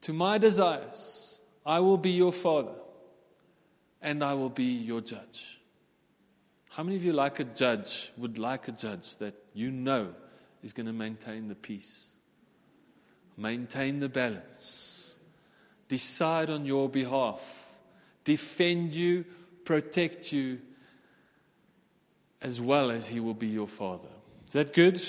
to 0.02 0.14
my 0.14 0.38
desires, 0.38 1.40
I 1.66 1.80
will 1.80 1.98
be 1.98 2.12
your 2.12 2.32
father 2.32 2.74
and 4.02 4.24
I 4.24 4.34
will 4.34 4.50
be 4.50 4.64
your 4.64 5.02
judge. 5.02 5.60
How 6.72 6.84
many 6.84 6.96
of 6.96 7.04
you 7.04 7.14
like 7.14 7.40
a 7.40 7.44
judge, 7.44 8.12
would 8.18 8.38
like 8.38 8.68
a 8.68 8.72
judge 8.72 9.18
that 9.18 9.36
you 9.54 9.72
know 9.72 10.14
is 10.64 10.74
going 10.74 10.88
to 10.88 10.94
maintain 10.94 11.48
the 11.48 11.56
peace? 11.56 12.11
Maintain 13.38 14.00
the 14.00 14.10
balance. 14.10 15.18
Decide 15.88 16.50
on 16.50 16.66
your 16.66 16.90
behalf. 16.90 17.68
Defend 18.24 18.96
you, 18.96 19.26
protect 19.64 20.32
you, 20.32 20.60
as 22.42 22.62
well 22.62 22.92
as 22.92 23.08
He 23.08 23.20
will 23.20 23.34
be 23.34 23.48
your 23.48 23.68
Father. 23.68 24.10
Is 24.48 24.54
that 24.54 24.74
good? 24.74 25.02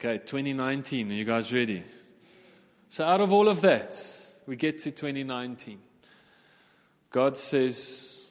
Okay, 0.00 0.18
2019. 0.18 1.10
Are 1.10 1.14
you 1.14 1.24
guys 1.24 1.52
ready? 1.52 1.82
So, 2.88 3.04
out 3.04 3.20
of 3.20 3.32
all 3.32 3.48
of 3.48 3.60
that, 3.62 4.02
we 4.46 4.56
get 4.56 4.78
to 4.80 4.90
2019. 4.90 5.78
God 7.10 7.36
says, 7.36 8.30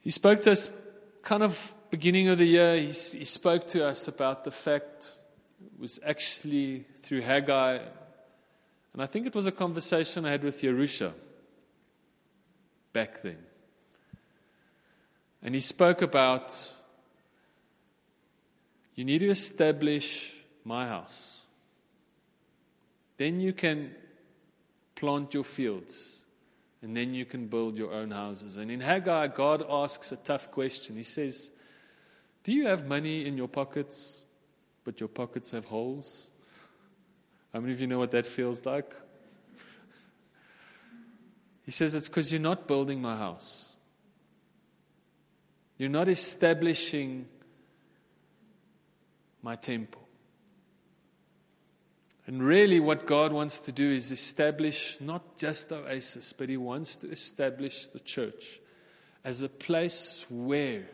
He 0.00 0.10
spoke 0.10 0.40
to 0.42 0.52
us 0.52 0.70
kind 1.22 1.42
of 1.42 1.74
beginning 1.90 2.28
of 2.28 2.38
the 2.38 2.46
year, 2.46 2.76
he, 2.76 2.86
he 2.86 3.24
spoke 3.24 3.66
to 3.66 3.86
us 3.86 4.08
about 4.08 4.44
the 4.44 4.50
fact 4.50 5.17
was 5.78 6.00
actually 6.04 6.84
through 6.96 7.20
Haggai, 7.20 7.78
and 8.92 9.02
I 9.02 9.06
think 9.06 9.26
it 9.26 9.34
was 9.34 9.46
a 9.46 9.52
conversation 9.52 10.24
I 10.24 10.32
had 10.32 10.42
with 10.42 10.60
Yerusha 10.60 11.12
back 12.92 13.22
then. 13.22 13.38
And 15.42 15.54
he 15.54 15.60
spoke 15.60 16.02
about 16.02 16.74
you 18.96 19.04
need 19.04 19.20
to 19.20 19.28
establish 19.28 20.34
my 20.64 20.88
house. 20.88 21.46
Then 23.16 23.38
you 23.38 23.52
can 23.52 23.94
plant 24.96 25.32
your 25.34 25.44
fields, 25.44 26.24
and 26.82 26.96
then 26.96 27.14
you 27.14 27.24
can 27.24 27.46
build 27.46 27.78
your 27.78 27.92
own 27.92 28.10
houses. 28.10 28.56
And 28.56 28.68
in 28.68 28.80
Haggai, 28.80 29.28
God 29.28 29.64
asks 29.70 30.10
a 30.10 30.16
tough 30.16 30.50
question. 30.50 30.96
He 30.96 31.04
says, 31.04 31.50
Do 32.42 32.50
you 32.50 32.66
have 32.66 32.88
money 32.88 33.24
in 33.24 33.36
your 33.36 33.46
pockets, 33.46 34.24
but 34.88 35.00
your 35.00 35.08
pockets 35.10 35.50
have 35.50 35.66
holes? 35.66 36.30
How 37.52 37.60
many 37.60 37.74
of 37.74 37.80
you 37.82 37.86
know 37.86 37.98
what 37.98 38.10
that 38.12 38.24
feels 38.24 38.64
like? 38.64 38.90
He 41.62 41.70
says, 41.70 41.94
It's 41.94 42.08
because 42.08 42.32
you're 42.32 42.40
not 42.40 42.66
building 42.66 43.02
my 43.02 43.14
house. 43.14 43.76
You're 45.76 45.90
not 45.90 46.08
establishing 46.08 47.26
my 49.42 49.56
temple. 49.56 50.08
And 52.26 52.42
really, 52.42 52.80
what 52.80 53.04
God 53.04 53.30
wants 53.30 53.58
to 53.58 53.72
do 53.72 53.90
is 53.92 54.10
establish 54.10 55.02
not 55.02 55.36
just 55.36 55.70
Oasis, 55.70 56.32
but 56.32 56.48
He 56.48 56.56
wants 56.56 56.96
to 56.96 57.10
establish 57.10 57.88
the 57.88 58.00
church 58.00 58.58
as 59.22 59.42
a 59.42 59.50
place 59.50 60.24
where 60.30 60.84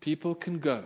people 0.00 0.34
can 0.34 0.58
go, 0.58 0.82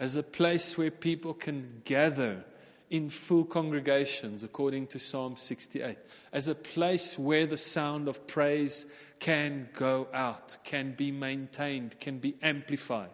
as 0.00 0.16
a 0.16 0.22
place 0.22 0.78
where 0.78 0.90
people 0.90 1.34
can 1.34 1.82
gather 1.84 2.42
in 2.88 3.10
full 3.10 3.44
congregations, 3.44 4.42
according 4.42 4.86
to 4.88 4.98
Psalm 4.98 5.36
68, 5.36 5.98
as 6.32 6.48
a 6.48 6.54
place 6.54 7.18
where 7.18 7.46
the 7.46 7.58
sound 7.58 8.08
of 8.08 8.26
praise 8.26 8.86
can 9.20 9.68
go 9.74 10.08
out, 10.14 10.56
can 10.64 10.92
be 10.92 11.12
maintained, 11.12 12.00
can 12.00 12.18
be 12.18 12.34
amplified. 12.42 13.10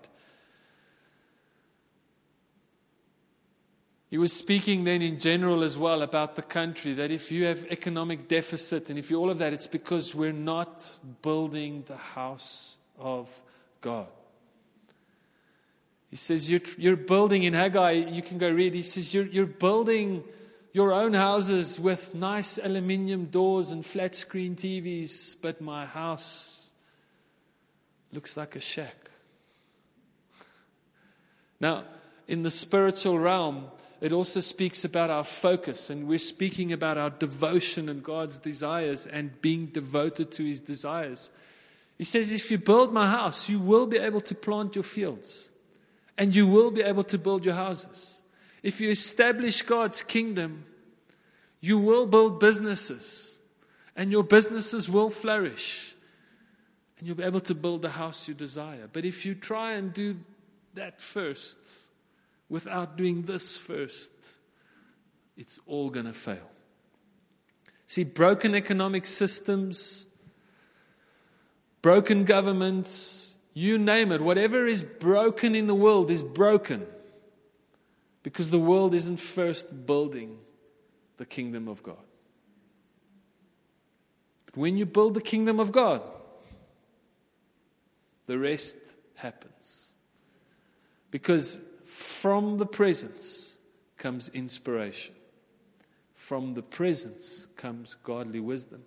He 4.08 4.16
was 4.16 4.32
speaking 4.32 4.84
then 4.84 5.02
in 5.02 5.18
general 5.18 5.64
as 5.64 5.76
well 5.76 6.00
about 6.02 6.36
the 6.36 6.42
country 6.42 6.92
that 6.92 7.10
if 7.10 7.32
you 7.32 7.46
have 7.46 7.66
economic 7.68 8.28
deficit 8.28 8.88
and 8.88 8.98
if 8.98 9.10
you 9.10 9.18
all 9.18 9.30
of 9.30 9.38
that, 9.38 9.52
it's 9.52 9.66
because 9.66 10.14
we're 10.14 10.32
not 10.32 10.98
building 11.22 11.82
the 11.88 11.96
house 11.96 12.78
of 12.96 13.40
God. 13.80 14.06
He 16.16 16.18
says, 16.18 16.50
You're, 16.50 16.62
you're 16.78 16.96
building 16.96 17.42
in 17.42 17.52
Haggai, 17.52 17.90
you 17.90 18.22
can 18.22 18.38
go 18.38 18.48
read. 18.50 18.72
He 18.72 18.80
says, 18.80 19.12
you're, 19.12 19.26
you're 19.26 19.44
building 19.44 20.24
your 20.72 20.94
own 20.94 21.12
houses 21.12 21.78
with 21.78 22.14
nice 22.14 22.56
aluminium 22.56 23.26
doors 23.26 23.70
and 23.70 23.84
flat 23.84 24.14
screen 24.14 24.56
TVs, 24.56 25.36
but 25.42 25.60
my 25.60 25.84
house 25.84 26.72
looks 28.12 28.34
like 28.34 28.56
a 28.56 28.62
shack. 28.62 28.96
Now, 31.60 31.84
in 32.26 32.44
the 32.44 32.50
spiritual 32.50 33.18
realm, 33.18 33.66
it 34.00 34.10
also 34.10 34.40
speaks 34.40 34.86
about 34.86 35.10
our 35.10 35.22
focus, 35.22 35.90
and 35.90 36.08
we're 36.08 36.18
speaking 36.18 36.72
about 36.72 36.96
our 36.96 37.10
devotion 37.10 37.90
and 37.90 38.02
God's 38.02 38.38
desires 38.38 39.06
and 39.06 39.38
being 39.42 39.66
devoted 39.66 40.32
to 40.32 40.44
His 40.44 40.62
desires. 40.62 41.30
He 41.98 42.04
says, 42.04 42.32
If 42.32 42.50
you 42.50 42.56
build 42.56 42.90
my 42.90 43.06
house, 43.06 43.50
you 43.50 43.60
will 43.60 43.86
be 43.86 43.98
able 43.98 44.22
to 44.22 44.34
plant 44.34 44.76
your 44.76 44.82
fields 44.82 45.50
and 46.18 46.34
you 46.34 46.46
will 46.46 46.70
be 46.70 46.82
able 46.82 47.04
to 47.04 47.18
build 47.18 47.44
your 47.44 47.54
houses. 47.54 48.22
If 48.62 48.80
you 48.80 48.90
establish 48.90 49.62
God's 49.62 50.02
kingdom, 50.02 50.64
you 51.60 51.78
will 51.78 52.06
build 52.06 52.40
businesses, 52.40 53.38
and 53.94 54.10
your 54.10 54.22
businesses 54.22 54.88
will 54.88 55.10
flourish, 55.10 55.94
and 56.98 57.06
you'll 57.06 57.16
be 57.16 57.22
able 57.22 57.40
to 57.40 57.54
build 57.54 57.82
the 57.82 57.90
house 57.90 58.28
you 58.28 58.34
desire. 58.34 58.88
But 58.92 59.04
if 59.04 59.26
you 59.26 59.34
try 59.34 59.72
and 59.72 59.92
do 59.92 60.16
that 60.74 61.00
first 61.00 61.58
without 62.48 62.96
doing 62.96 63.22
this 63.22 63.56
first, 63.56 64.12
it's 65.36 65.58
all 65.66 65.90
going 65.90 66.06
to 66.06 66.12
fail. 66.12 66.50
See, 67.86 68.04
broken 68.04 68.54
economic 68.54 69.06
systems, 69.06 70.06
broken 71.82 72.24
governments, 72.24 73.25
you 73.56 73.78
name 73.78 74.12
it, 74.12 74.20
whatever 74.20 74.66
is 74.66 74.82
broken 74.82 75.54
in 75.54 75.66
the 75.66 75.74
world 75.74 76.10
is 76.10 76.22
broken 76.22 76.86
because 78.22 78.50
the 78.50 78.58
world 78.58 78.92
isn't 78.92 79.18
first 79.18 79.86
building 79.86 80.36
the 81.16 81.24
kingdom 81.24 81.66
of 81.66 81.82
God. 81.82 82.04
But 84.44 84.58
when 84.58 84.76
you 84.76 84.84
build 84.84 85.14
the 85.14 85.22
kingdom 85.22 85.58
of 85.58 85.72
God, 85.72 86.02
the 88.26 88.38
rest 88.38 88.76
happens. 89.14 89.92
Because 91.10 91.58
from 91.86 92.58
the 92.58 92.66
presence 92.66 93.56
comes 93.96 94.28
inspiration, 94.28 95.14
from 96.12 96.52
the 96.52 96.62
presence 96.62 97.46
comes 97.56 97.94
godly 97.94 98.40
wisdom. 98.40 98.82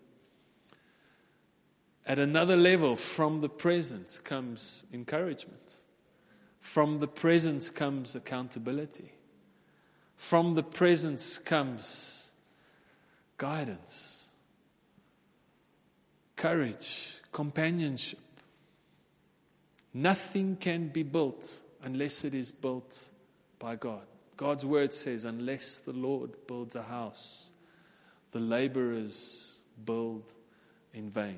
At 2.10 2.18
another 2.18 2.58
level, 2.58 2.96
from 2.96 3.42
the 3.42 3.50
presence 3.50 4.18
comes 4.18 4.84
encouragement. 4.92 5.76
From 6.60 6.98
the 6.98 7.08
presence 7.08 7.70
comes 7.70 8.16
accountability. 8.16 9.14
From 10.16 10.56
the 10.56 10.64
presence 10.64 11.38
comes 11.38 12.32
guidance, 13.38 14.32
courage, 16.36 17.22
companionship. 17.32 18.20
Nothing 19.94 20.56
can 20.56 20.88
be 20.88 21.04
built 21.04 21.62
unless 21.84 22.26
it 22.26 22.34
is 22.34 22.52
built 22.52 23.10
by 23.60 23.76
God. 23.76 24.02
God's 24.36 24.66
word 24.66 24.94
says, 24.94 25.26
unless 25.26 25.78
the 25.78 25.94
Lord 25.94 26.32
builds 26.48 26.76
a 26.76 26.84
house, 26.84 27.52
the 28.32 28.40
laborers 28.40 29.60
build 29.86 30.34
in 30.92 31.12
vain. 31.12 31.38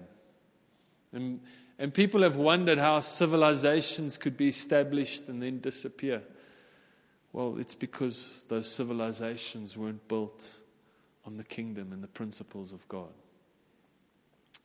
And, 1.13 1.41
and 1.77 1.93
people 1.93 2.21
have 2.23 2.35
wondered 2.35 2.77
how 2.77 2.99
civilizations 2.99 4.17
could 4.17 4.37
be 4.37 4.47
established 4.47 5.27
and 5.27 5.41
then 5.41 5.59
disappear. 5.59 6.21
Well, 7.33 7.57
it's 7.57 7.75
because 7.75 8.43
those 8.49 8.69
civilizations 8.69 9.77
weren't 9.77 10.07
built 10.07 10.55
on 11.25 11.37
the 11.37 11.43
kingdom 11.43 11.93
and 11.93 12.03
the 12.03 12.07
principles 12.07 12.71
of 12.71 12.87
God. 12.87 13.13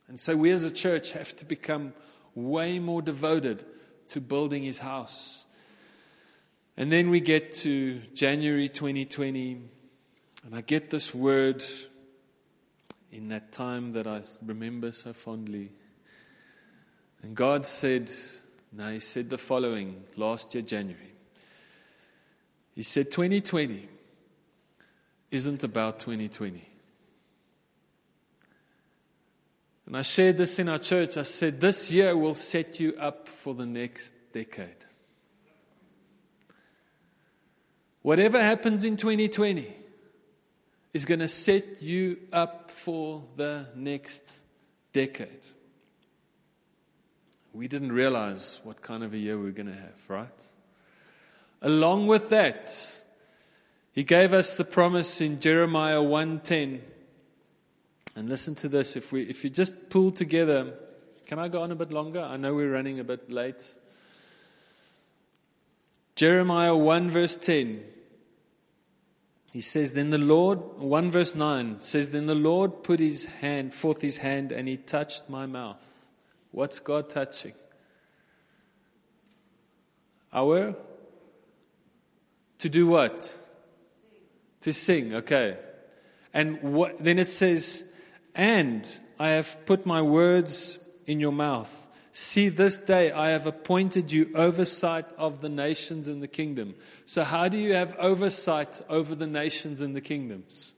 And 0.07 0.19
so 0.19 0.35
we 0.35 0.51
as 0.51 0.63
a 0.63 0.71
church 0.71 1.11
have 1.13 1.35
to 1.37 1.45
become 1.45 1.93
way 2.33 2.79
more 2.79 3.01
devoted 3.01 3.65
to 4.07 4.21
building 4.21 4.63
his 4.63 4.79
house. 4.79 5.45
And 6.77 6.91
then 6.91 7.09
we 7.09 7.19
get 7.19 7.51
to 7.53 7.99
January 8.13 8.69
2020, 8.69 9.61
and 10.45 10.55
I 10.55 10.61
get 10.61 10.89
this 10.89 11.13
word 11.13 11.63
in 13.11 13.29
that 13.29 13.51
time 13.51 13.93
that 13.93 14.07
I 14.07 14.21
remember 14.45 14.91
so 14.91 15.13
fondly. 15.13 15.71
And 17.23 17.35
God 17.35 17.65
said, 17.65 18.11
now 18.71 18.89
He 18.89 18.99
said 18.99 19.29
the 19.29 19.37
following 19.37 20.03
last 20.15 20.53
year, 20.53 20.63
January. 20.63 21.13
He 22.75 22.83
said, 22.83 23.11
2020 23.11 23.89
isn't 25.31 25.63
about 25.63 25.99
2020. 25.99 26.63
And 29.87 29.95
I 29.95 30.01
shared 30.01 30.37
this 30.37 30.59
in 30.59 30.69
our 30.69 30.77
church. 30.77 31.17
I 31.17 31.23
said, 31.23 31.59
This 31.59 31.91
year 31.91 32.15
will 32.15 32.33
set 32.33 32.79
you 32.79 32.93
up 32.99 33.27
for 33.27 33.53
the 33.53 33.65
next 33.65 34.13
decade. 34.33 34.85
Whatever 38.01 38.41
happens 38.41 38.83
in 38.83 38.95
2020 38.95 39.67
is 40.93 41.05
going 41.05 41.19
to 41.19 41.27
set 41.27 41.81
you 41.81 42.17
up 42.31 42.69
for 42.71 43.23
the 43.35 43.67
next 43.75 44.41
decade 44.93 45.45
we 47.57 47.67
didn't 47.67 47.91
realize 47.91 48.61
what 48.63 48.83
kind 48.83 49.03
of 49.03 49.15
a 49.15 49.17
year 49.17 49.35
we 49.35 49.45
were 49.45 49.51
going 49.51 49.67
to 49.67 49.73
have, 49.73 49.99
right? 50.07 50.45
Along 51.63 52.05
with 52.05 52.29
that, 52.29 52.71
he 53.93 54.03
gave 54.03 54.31
us 54.31 54.53
the 54.53 54.63
promise 54.63 55.21
in 55.21 55.39
Jeremiah 55.39 55.99
1:10. 55.99 56.81
And 58.15 58.29
listen 58.29 58.53
to 58.55 58.69
this, 58.69 58.95
if 58.95 59.11
we 59.11 59.23
if 59.23 59.43
you 59.43 59.49
just 59.49 59.89
pull 59.89 60.11
together, 60.11 60.71
can 61.25 61.39
I 61.39 61.47
go 61.47 61.63
on 61.63 61.71
a 61.71 61.75
bit 61.75 61.91
longer? 61.91 62.21
I 62.21 62.37
know 62.37 62.53
we're 62.53 62.71
running 62.71 62.99
a 62.99 63.03
bit 63.03 63.27
late. 63.27 63.75
Jeremiah 66.15 66.75
1 66.75 67.09
verse 67.09 67.35
10. 67.35 67.83
He 69.51 69.61
says, 69.61 69.93
Then 69.93 70.11
the 70.11 70.19
Lord, 70.19 70.59
1 70.77 71.09
verse 71.09 71.33
9 71.33 71.79
says, 71.79 72.11
Then 72.11 72.27
the 72.27 72.35
Lord 72.35 72.83
put 72.83 72.99
his 72.99 73.25
hand, 73.25 73.73
forth 73.73 74.01
his 74.01 74.17
hand, 74.17 74.51
and 74.51 74.67
he 74.67 74.77
touched 74.77 75.29
my 75.29 75.47
mouth. 75.47 75.96
What's 76.51 76.79
God 76.79 77.09
touching? 77.09 77.53
Our? 80.33 80.75
To 82.59 82.69
do 82.69 82.87
what? 82.87 83.39
To 84.61 84.73
sing, 84.73 85.13
okay. 85.13 85.57
And 86.33 86.61
what, 86.61 87.03
then 87.03 87.19
it 87.19 87.29
says, 87.29 87.89
And 88.35 88.87
I 89.19 89.29
have 89.29 89.65
put 89.65 89.85
my 89.85 90.01
words 90.01 90.79
in 91.05 91.19
your 91.19 91.31
mouth. 91.31 91.89
See, 92.11 92.49
this 92.49 92.77
day 92.77 93.11
I 93.11 93.29
have 93.29 93.45
appointed 93.45 94.11
you 94.11 94.31
oversight 94.33 95.05
of 95.17 95.41
the 95.41 95.49
nations 95.49 96.07
and 96.07 96.21
the 96.21 96.27
kingdom. 96.27 96.73
So, 97.05 97.23
how 97.23 97.47
do 97.47 97.57
you 97.57 97.75
have 97.75 97.95
oversight 97.97 98.81
over 98.89 99.13
the 99.13 99.27
nations 99.27 99.81
and 99.81 99.95
the 99.95 100.01
kingdoms? 100.01 100.73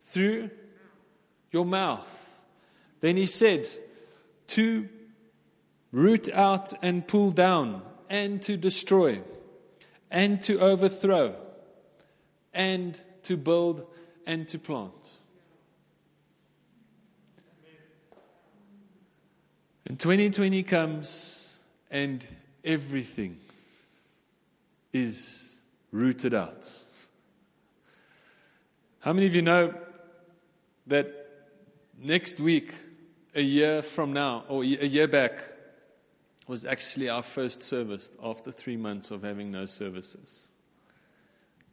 Through 0.00 0.50
your 1.50 1.66
mouth. 1.66 2.42
Then 3.00 3.18
he 3.18 3.26
said, 3.26 3.68
to 4.50 4.88
root 5.92 6.28
out 6.32 6.72
and 6.82 7.06
pull 7.06 7.30
down, 7.32 7.82
and 8.08 8.40
to 8.42 8.56
destroy, 8.56 9.20
and 10.10 10.40
to 10.42 10.60
overthrow, 10.60 11.34
and 12.52 13.00
to 13.22 13.36
build 13.36 13.86
and 14.26 14.46
to 14.48 14.58
plant. 14.58 15.16
And 19.86 19.98
2020 19.98 20.62
comes 20.62 21.58
and 21.90 22.24
everything 22.64 23.38
is 24.92 25.56
rooted 25.90 26.32
out. 26.32 26.72
How 29.00 29.12
many 29.12 29.26
of 29.26 29.34
you 29.34 29.42
know 29.42 29.74
that 30.86 31.12
next 31.98 32.38
week, 32.38 32.72
a 33.34 33.42
year 33.42 33.82
from 33.82 34.12
now, 34.12 34.44
or 34.48 34.62
a 34.62 34.66
year 34.66 35.08
back, 35.08 35.42
was 36.46 36.64
actually 36.64 37.08
our 37.08 37.22
first 37.22 37.62
service 37.62 38.16
after 38.22 38.50
three 38.50 38.76
months 38.76 39.10
of 39.10 39.22
having 39.22 39.52
no 39.52 39.66
services? 39.66 40.50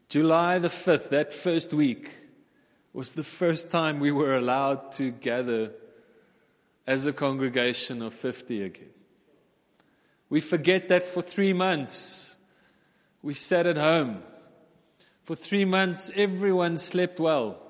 July 0.09 0.59
the 0.59 0.67
5th, 0.67 1.09
that 1.09 1.33
first 1.33 1.73
week, 1.73 2.11
was 2.93 3.13
the 3.13 3.23
first 3.23 3.69
time 3.69 3.99
we 3.99 4.11
were 4.11 4.35
allowed 4.35 4.91
to 4.93 5.11
gather 5.11 5.71
as 6.85 7.05
a 7.05 7.13
congregation 7.13 8.01
of 8.01 8.13
50 8.13 8.63
again. 8.63 8.89
We 10.29 10.41
forget 10.41 10.87
that 10.87 11.05
for 11.05 11.21
three 11.21 11.53
months 11.53 12.37
we 13.21 13.33
sat 13.33 13.67
at 13.67 13.77
home. 13.77 14.23
For 15.23 15.35
three 15.35 15.65
months 15.65 16.11
everyone 16.15 16.77
slept 16.77 17.19
well 17.19 17.61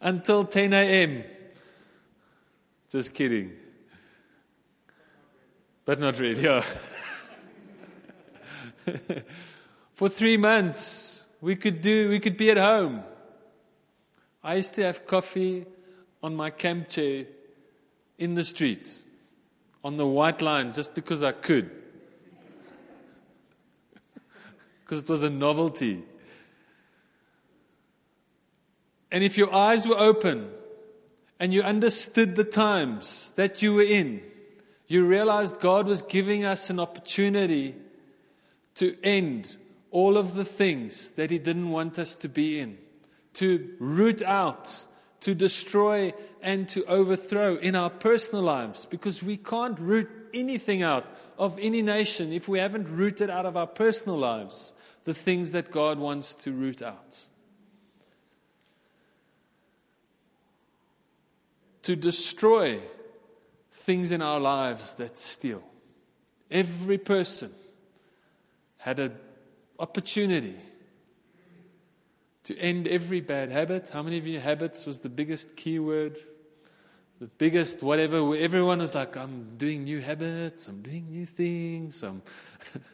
until 0.00 0.44
10 0.44 0.72
a.m. 0.72 1.24
Just 2.90 3.14
kidding. 3.14 3.52
But 5.84 6.00
not 6.00 6.18
really. 6.18 6.42
Yeah. 6.42 6.64
For 9.94 10.08
three 10.08 10.36
months, 10.36 11.26
we 11.40 11.54
could 11.54 11.80
do, 11.80 12.08
we 12.08 12.18
could 12.18 12.36
be 12.36 12.50
at 12.50 12.56
home. 12.56 13.04
I 14.42 14.56
used 14.56 14.74
to 14.74 14.82
have 14.82 15.06
coffee 15.06 15.66
on 16.22 16.34
my 16.34 16.50
camp 16.50 16.88
chair 16.88 17.26
in 18.18 18.34
the 18.34 18.42
street, 18.42 18.98
on 19.84 19.96
the 19.96 20.06
white 20.06 20.42
line, 20.42 20.72
just 20.72 20.94
because 20.94 21.22
I 21.22 21.32
could. 21.32 21.70
Because 24.84 25.04
it 25.04 25.08
was 25.08 25.22
a 25.22 25.30
novelty. 25.30 26.02
And 29.12 29.22
if 29.22 29.38
your 29.38 29.54
eyes 29.54 29.86
were 29.86 29.98
open 29.98 30.50
and 31.40 31.52
you 31.52 31.62
understood 31.62 32.36
the 32.36 32.44
times 32.44 33.30
that 33.30 33.62
you 33.62 33.74
were 33.74 33.82
in, 33.82 34.22
you 34.86 35.04
realized 35.04 35.58
God 35.58 35.86
was 35.86 36.02
giving 36.02 36.44
us 36.44 36.70
an 36.70 36.78
opportunity 36.78 37.74
to 38.76 38.96
end 39.02 39.56
all 39.90 40.16
of 40.16 40.34
the 40.34 40.44
things 40.44 41.10
that 41.12 41.30
He 41.30 41.38
didn't 41.38 41.70
want 41.70 41.98
us 41.98 42.14
to 42.16 42.28
be 42.28 42.60
in, 42.60 42.78
to 43.32 43.74
root 43.80 44.22
out 44.22 44.86
to 45.20 45.34
destroy 45.34 46.12
and 46.42 46.68
to 46.68 46.84
overthrow 46.86 47.56
in 47.56 47.76
our 47.76 47.90
personal 47.90 48.42
lives 48.42 48.84
because 48.84 49.22
we 49.22 49.36
can't 49.36 49.78
root 49.78 50.08
anything 50.32 50.82
out 50.82 51.06
of 51.38 51.58
any 51.60 51.82
nation 51.82 52.32
if 52.32 52.48
we 52.48 52.58
haven't 52.58 52.88
rooted 52.88 53.30
out 53.30 53.46
of 53.46 53.56
our 53.56 53.66
personal 53.66 54.18
lives 54.18 54.74
the 55.04 55.14
things 55.14 55.52
that 55.52 55.70
God 55.70 55.98
wants 55.98 56.34
to 56.34 56.52
root 56.52 56.82
out. 56.82 57.24
To 61.82 61.96
destroy 61.96 62.78
things 63.72 64.12
in 64.12 64.22
our 64.22 64.38
lives 64.38 64.92
that 64.92 65.18
steal. 65.18 65.62
Every 66.50 66.98
person 66.98 67.52
had 68.78 68.98
an 68.98 69.14
opportunity 69.78 70.56
to 72.44 72.58
end 72.58 72.88
every 72.88 73.20
bad 73.20 73.50
habit. 73.50 73.90
How 73.90 74.02
many 74.02 74.18
of 74.18 74.26
you 74.26 74.40
habits 74.40 74.86
was 74.86 75.00
the 75.00 75.08
biggest 75.08 75.56
keyword? 75.56 76.18
The 77.20 77.26
biggest 77.26 77.82
whatever. 77.82 78.34
Everyone 78.34 78.78
was 78.78 78.94
like, 78.94 79.16
I'm 79.16 79.56
doing 79.56 79.84
new 79.84 80.00
habits, 80.00 80.66
I'm 80.66 80.82
doing 80.82 81.06
new 81.10 81.26
things. 81.26 82.02
I'm 82.02 82.22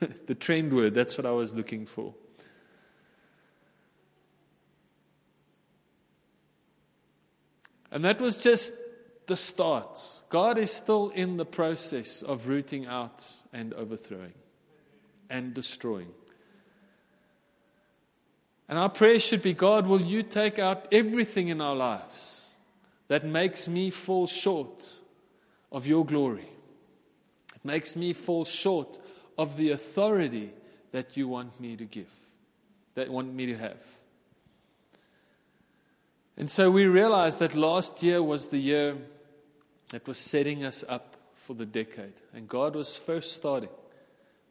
the 0.27 0.35
trend 0.35 0.73
word, 0.73 0.95
that's 0.95 1.17
what 1.17 1.27
I 1.27 1.31
was 1.31 1.55
looking 1.55 1.87
for. 1.87 2.15
And 7.97 8.05
that 8.05 8.21
was 8.21 8.43
just 8.43 8.75
the 9.27 9.39
start. 9.39 9.99
God 10.29 10.59
is 10.59 10.71
still 10.71 11.09
in 11.15 11.39
the 11.39 11.47
process 11.47 12.21
of 12.21 12.47
rooting 12.47 12.85
out 12.85 13.27
and 13.55 13.73
overthrowing 13.73 14.35
and 15.31 15.55
destroying. 15.55 16.11
And 18.69 18.79
our 18.79 18.91
prayer 18.91 19.19
should 19.19 19.41
be 19.41 19.55
God, 19.55 19.87
will 19.87 20.03
you 20.03 20.23
take 20.23 20.59
out 20.59 20.85
everything 20.93 21.49
in 21.49 21.63
our 21.63 21.75
lives 21.75 22.57
that 23.09 23.25
makes 23.25 23.67
me 23.67 23.89
fall 23.89 24.27
short 24.27 24.99
of 25.73 25.87
your 25.87 26.05
glory? 26.05 26.51
It 27.55 27.65
makes 27.65 27.97
me 27.97 28.13
fall 28.13 28.45
short 28.45 28.99
of 29.39 29.57
the 29.57 29.71
authority 29.71 30.51
that 30.93 31.17
you 31.17 31.29
want 31.29 31.59
me 31.59 31.77
to 31.77 31.87
give, 31.87 32.13
that 32.95 33.09
want 33.09 33.33
me 33.33 33.47
to 33.47 33.57
have. 33.57 33.83
And 36.37 36.51
so 36.51 36.71
we 36.71 36.85
realized 36.85 37.39
that 37.39 37.55
last 37.55 38.03
year 38.03 38.23
was 38.23 38.47
the 38.47 38.59
year 38.59 38.97
that 39.89 40.07
was 40.07 40.19
setting 40.19 40.65
us 40.65 40.85
up 40.89 41.17
for 41.35 41.55
the 41.55 41.67
decade. 41.67 42.15
And 42.35 42.49
God 42.49 42.75
was 42.75 42.97
first 42.97 43.33
starting 43.33 43.71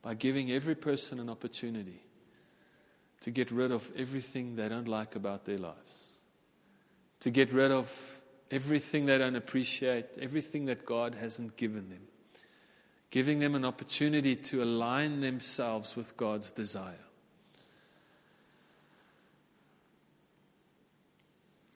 by 0.01 0.13
giving 0.13 0.51
every 0.51 0.75
person 0.75 1.19
an 1.19 1.29
opportunity 1.29 2.01
to 3.21 3.31
get 3.31 3.51
rid 3.51 3.71
of 3.71 3.91
everything 3.97 4.55
they 4.55 4.69
don't 4.69 4.87
like 4.87 5.15
about 5.15 5.45
their 5.45 5.57
lives, 5.57 6.19
to 7.19 7.29
get 7.29 7.51
rid 7.51 7.71
of 7.71 8.21
everything 8.51 9.05
they 9.05 9.17
don't 9.17 9.35
appreciate, 9.35 10.05
everything 10.21 10.65
that 10.65 10.85
God 10.85 11.15
hasn't 11.15 11.57
given 11.57 11.89
them, 11.89 12.03
giving 13.09 13.39
them 13.39 13.55
an 13.55 13.65
opportunity 13.65 14.35
to 14.35 14.63
align 14.63 15.21
themselves 15.21 15.95
with 15.95 16.15
God's 16.17 16.51
desire. 16.51 17.04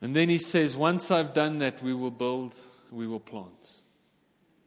And 0.02 0.16
then 0.16 0.30
he 0.30 0.38
says, 0.38 0.78
Once 0.78 1.12
I've 1.12 1.34
done 1.34 1.58
that, 1.60 1.84
we 1.84 1.93
will 1.93 2.12
build, 2.12 2.56
we 2.91 3.08
will 3.08 3.20
plant. 3.20 3.82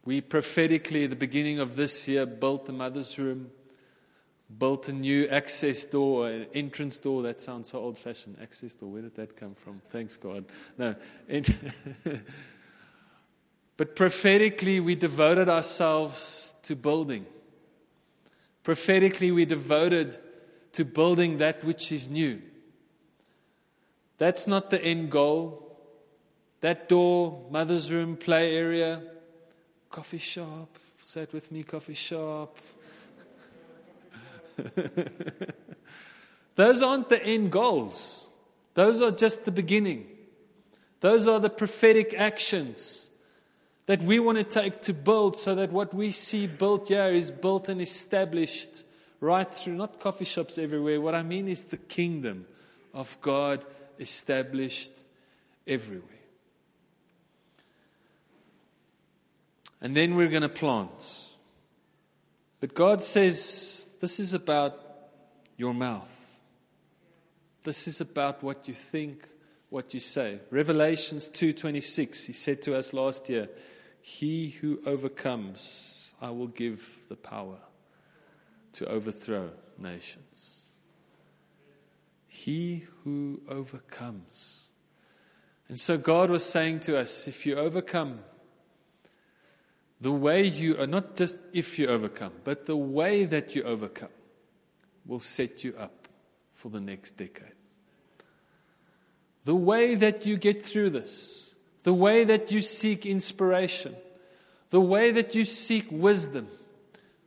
We 0.05 0.21
prophetically, 0.21 1.05
at 1.05 1.11
the 1.11 1.17
beginning 1.17 1.59
of 1.59 1.77
this 1.77 2.09
year, 2.09 2.27
built 2.27 2.67
the 2.67 2.73
mother's 2.73 3.19
room 3.19 3.51
built 4.59 4.89
a 4.89 4.93
new 4.93 5.27
access 5.29 5.85
door, 5.85 6.29
an 6.29 6.47
entrance 6.55 6.99
door. 6.99 7.23
That 7.23 7.41
sounds 7.41 7.71
so 7.71 7.79
old 7.79 7.99
fashioned. 7.99 8.37
Access 8.41 8.75
door, 8.75 8.91
where 8.91 9.03
did 9.03 9.15
that 9.17 9.37
come 9.37 9.55
from? 9.55 9.81
Thanks, 9.87 10.17
God. 10.17 10.45
No. 10.79 10.95
but 13.77 13.97
prophetically, 13.97 14.81
we 14.81 14.95
devoted 14.95 15.49
ourselves 15.49 16.55
to 16.65 16.77
building. 16.77 17.27
Prophetically, 18.63 19.31
we 19.31 19.45
devoted 19.45 20.19
to 20.73 20.85
building 20.85 21.39
that 21.39 21.65
which 21.65 21.91
is 21.93 22.09
new. 22.09 22.41
That's 24.23 24.47
not 24.47 24.71
the 24.71 24.81
end 24.81 25.11
goal. 25.11 25.77
That 26.61 26.89
door, 26.89 27.45
mother's 27.51 27.91
room, 27.91 28.17
play 28.17 28.55
area, 28.55 29.03
coffee 29.91 30.19
shop, 30.19 30.79
sat 31.01 31.33
with 31.33 31.51
me, 31.51 31.65
coffee 31.65 31.95
shop, 31.95 32.57
Those 36.55 36.85
aren't 36.85 37.09
the 37.09 37.21
end 37.21 37.51
goals, 37.51 38.29
those 38.75 39.03
are 39.03 39.11
just 39.11 39.45
the 39.45 39.51
beginning. 39.51 40.07
Those 41.01 41.27
are 41.27 41.41
the 41.41 41.51
prophetic 41.51 42.15
actions 42.15 43.11
that 43.87 44.03
we 44.03 44.21
want 44.21 44.39
to 44.39 44.45
take 44.45 44.83
to 44.83 44.95
build 44.95 45.37
so 45.37 45.57
that 45.57 45.73
what 45.73 45.93
we 45.93 46.13
see 46.13 46.47
built 46.47 46.87
here 46.87 47.09
is 47.09 47.33
built 47.33 47.69
and 47.69 47.81
established 47.81 48.85
right 49.19 49.53
through, 49.53 49.73
not 49.73 49.99
coffee 49.99 50.25
shops 50.25 50.59
everywhere. 50.59 51.01
What 51.01 51.17
I 51.17 51.25
mean 51.25 51.49
is 51.49 51.65
the 51.65 51.77
kingdom 51.77 52.47
of 52.95 53.21
God 53.21 53.65
established 54.03 55.05
everywhere. 55.67 56.09
And 59.81 59.97
then 59.97 60.15
we're 60.15 60.29
going 60.29 60.43
to 60.43 60.49
plant. 60.49 61.33
But 62.61 62.75
God 62.75 63.03
says 63.03 63.97
this 64.01 64.21
is 64.21 64.35
about 64.35 64.79
your 65.57 65.75
mouth. 65.75 66.41
This 67.65 67.89
is 67.89 68.01
about 68.01 68.43
what 68.43 68.69
you 68.69 68.75
think, 68.75 69.27
what 69.71 69.95
you 69.95 70.01
say. 70.01 70.39
Revelations 70.51 71.29
2:26 71.29 72.27
he 72.27 72.33
said 72.33 72.63
to 72.63 72.77
us 72.77 72.93
last 72.93 73.29
year, 73.29 73.49
he 74.01 74.51
who 74.51 74.81
overcomes 74.87 76.15
I 76.21 76.31
will 76.31 76.47
give 76.47 77.07
the 77.09 77.17
power 77.17 77.59
to 78.75 78.87
overthrow 78.87 79.51
nations. 79.77 80.62
He 82.45 82.87
who 83.05 83.41
overcomes. 83.49 84.71
And 85.69 85.79
so 85.79 85.97
God 85.97 86.29
was 86.29 86.45
saying 86.45 86.81
to 86.81 86.99
us 86.99 87.29
if 87.29 87.47
you 87.47 87.55
overcome, 87.55 88.19
the 90.01 90.11
way 90.11 90.45
you 90.45 90.77
are 90.81 90.89
not 90.89 91.15
just 91.15 91.37
if 91.53 91.79
you 91.79 91.87
overcome, 91.87 92.33
but 92.43 92.67
the 92.67 92.77
way 92.77 93.25
that 93.27 93.55
you 93.55 93.63
overcome 93.63 94.09
will 95.07 95.21
set 95.21 95.63
you 95.63 95.73
up 95.79 96.09
for 96.53 96.69
the 96.69 96.81
next 96.81 97.13
decade. 97.13 97.55
The 99.45 99.55
way 99.55 99.95
that 99.95 100.27
you 100.27 100.37
get 100.37 100.65
through 100.65 100.91
this, 100.91 101.55
the 101.85 101.95
way 101.95 102.25
that 102.25 102.51
you 102.51 102.61
seek 102.61 103.07
inspiration, 103.07 103.95
the 104.71 104.81
way 104.81 105.13
that 105.13 105.37
you 105.37 105.45
seek 105.45 105.87
wisdom, 105.93 106.49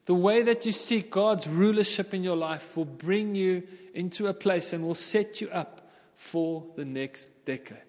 the 0.06 0.14
way 0.14 0.44
that 0.44 0.66
you 0.66 0.72
seek 0.72 1.10
God's 1.10 1.48
rulership 1.48 2.14
in 2.14 2.24
your 2.24 2.38
life 2.38 2.78
will 2.78 2.86
bring 2.86 3.36
you 3.36 3.64
into 3.94 4.28
a 4.28 4.34
place 4.34 4.72
and 4.72 4.86
will 4.86 4.94
set 4.94 5.42
you 5.42 5.50
up 5.50 5.90
for 6.16 6.64
the 6.76 6.86
next 6.86 7.46
decade. 7.46 7.80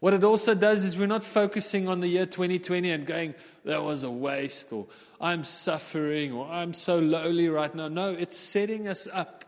What 0.00 0.14
it 0.14 0.24
also 0.24 0.54
does 0.54 0.82
is 0.82 0.96
we're 0.96 1.06
not 1.06 1.22
focusing 1.22 1.86
on 1.86 2.00
the 2.00 2.08
year 2.08 2.24
2020 2.24 2.90
and 2.90 3.04
going, 3.04 3.34
that 3.66 3.82
was 3.82 4.02
a 4.02 4.10
waste, 4.10 4.72
or 4.72 4.86
I'm 5.20 5.44
suffering, 5.44 6.32
or 6.32 6.48
I'm 6.48 6.72
so 6.72 6.98
lowly 6.98 7.48
right 7.48 7.74
now. 7.74 7.88
No, 7.88 8.10
it's 8.10 8.38
setting 8.38 8.88
us 8.88 9.06
up 9.12 9.44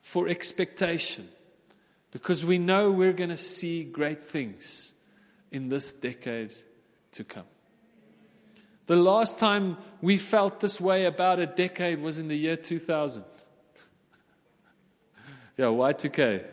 for 0.00 0.26
expectation 0.26 1.28
because 2.10 2.44
we 2.44 2.58
know 2.58 2.90
we're 2.90 3.12
going 3.12 3.30
to 3.30 3.36
see 3.36 3.84
great 3.84 4.20
things 4.20 4.92
in 5.52 5.68
this 5.68 5.92
decade 5.92 6.52
to 7.12 7.22
come. 7.22 7.44
The 8.86 8.96
last 8.96 9.38
time 9.38 9.76
we 10.00 10.18
felt 10.18 10.60
this 10.60 10.80
way 10.80 11.04
about 11.04 11.38
a 11.38 11.46
decade 11.46 12.00
was 12.00 12.18
in 12.18 12.28
the 12.28 12.36
year 12.36 12.56
2000. 12.56 13.24
yeah, 15.56 15.66
Y2K. 15.66 16.44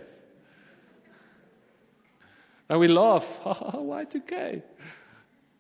And 2.69 2.79
we 2.79 2.87
laugh, 2.87 3.39
Y2K. 3.43 4.61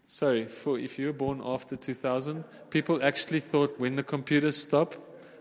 Sorry, 0.05 0.45
for 0.45 0.77
if 0.79 0.97
you 0.99 1.07
were 1.07 1.13
born 1.13 1.41
after 1.43 1.75
2000, 1.75 2.43
people 2.69 3.03
actually 3.03 3.39
thought 3.39 3.79
when 3.79 3.95
the 3.95 4.03
computers 4.03 4.57
stop, 4.57 4.95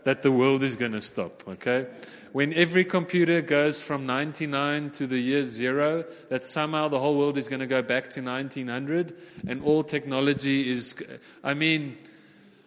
that 0.05 0.23
the 0.23 0.33
world 0.33 0.63
is 0.63 0.77
going 0.77 0.93
to 0.93 1.01
stop, 1.01 1.47
okay? 1.47 1.87
When 2.33 2.53
every 2.53 2.85
computer 2.85 3.41
goes 3.41 3.81
from 3.81 4.05
99 4.05 4.91
to 4.91 5.07
the 5.07 5.19
year 5.19 5.45
zero, 5.45 6.05
that 6.29 6.45
somehow 6.45 6.89
the 6.89 7.01
whole 7.01 7.17
world 7.17 7.39
is 7.39 7.49
going 7.49 7.61
to 7.61 7.67
go 7.67 7.81
back 7.81 8.11
to 8.11 8.21
1900 8.21 9.17
and 9.47 9.63
all 9.63 9.83
technology 9.83 10.71
is. 10.71 11.03
I 11.43 11.55
mean, 11.55 11.97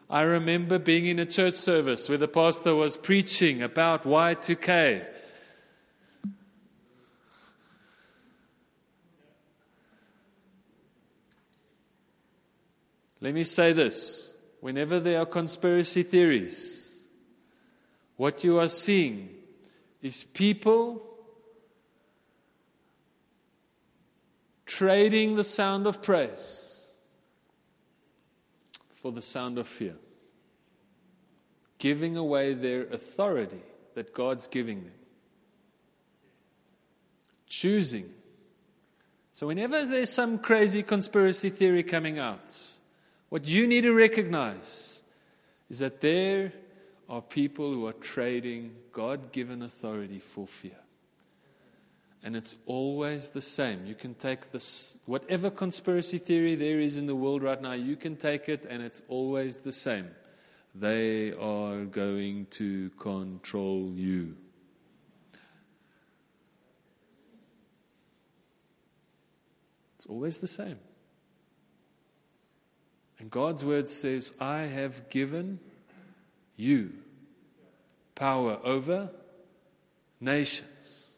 I 0.10 0.22
remember 0.22 0.80
being 0.80 1.06
in 1.06 1.20
a 1.20 1.26
church 1.26 1.54
service 1.54 2.10
where 2.10 2.18
the 2.18 2.28
pastor 2.28 2.74
was 2.74 2.98
preaching 2.98 3.62
about 3.62 4.04
Y2K. 4.04 5.06
Let 13.24 13.36
me 13.36 13.44
say 13.44 13.72
this 13.74 14.36
whenever 14.60 15.00
there 15.00 15.20
are 15.20 15.28
conspiracy 15.28 16.02
theories, 16.02 17.06
what 18.18 18.44
you 18.44 18.58
are 18.58 18.70
seeing 18.70 19.41
is 20.02 20.24
people 20.24 21.04
trading 24.66 25.36
the 25.36 25.44
sound 25.44 25.86
of 25.86 26.02
praise 26.02 26.92
for 28.90 29.12
the 29.12 29.22
sound 29.22 29.58
of 29.58 29.68
fear, 29.68 29.96
giving 31.78 32.18
away 32.18 32.54
their 32.54 32.84
authority 32.84 33.62
that 33.96 34.14
God's 34.14 34.48
giving 34.48 34.84
them, 34.84 34.94
choosing. 37.48 38.10
So, 39.34 39.48
whenever 39.48 39.86
there's 39.86 40.12
some 40.12 40.38
crazy 40.38 40.84
conspiracy 40.84 41.50
theory 41.50 41.84
coming 41.84 42.20
out, 42.20 42.56
what 43.30 43.48
you 43.48 43.68
need 43.68 43.82
to 43.82 43.94
recognize 43.94 45.02
is 45.70 45.80
that 45.80 46.02
there 46.02 46.54
are 47.12 47.22
people 47.22 47.74
who 47.74 47.86
are 47.86 47.94
trading 47.94 48.74
God 48.94 49.34
given 49.34 49.62
authority 49.62 50.20
for 50.20 50.48
fear. 50.48 50.80
And 52.24 52.38
it's 52.38 52.56
always 52.66 53.30
the 53.30 53.42
same. 53.42 53.86
You 53.86 53.96
can 53.96 54.14
take 54.14 54.52
this, 54.52 55.02
whatever 55.08 55.50
conspiracy 55.50 56.20
theory 56.20 56.56
there 56.56 56.80
is 56.80 56.96
in 56.96 57.08
the 57.08 57.16
world 57.16 57.44
right 57.44 57.62
now, 57.62 57.74
you 57.74 57.98
can 57.98 58.16
take 58.16 58.48
it, 58.48 58.66
and 58.70 58.82
it's 58.82 59.02
always 59.10 59.58
the 59.58 59.74
same. 59.74 60.10
They 60.74 61.34
are 61.34 61.84
going 61.84 62.46
to 62.52 62.92
control 62.92 63.92
you. 63.94 64.38
It's 69.98 70.06
always 70.06 70.38
the 70.38 70.48
same. 70.48 70.80
And 73.20 73.30
God's 73.30 73.66
word 73.66 73.90
says, 73.90 74.34
I 74.40 74.62
have 74.62 75.10
given 75.10 75.60
you 76.56 76.94
power 78.16 78.60
over 78.64 79.10
nations. 80.20 81.12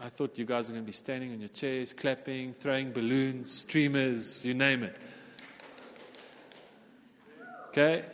I 0.00 0.08
thought 0.08 0.36
you 0.36 0.44
guys 0.44 0.68
were 0.68 0.74
going 0.74 0.84
to 0.84 0.86
be 0.86 0.92
standing 0.92 1.32
on 1.32 1.40
your 1.40 1.48
chairs, 1.48 1.92
clapping, 1.92 2.52
throwing 2.52 2.92
balloons, 2.92 3.50
streamers, 3.50 4.44
you 4.44 4.54
name 4.54 4.82
it. 4.82 5.00
Okay? 7.68 8.04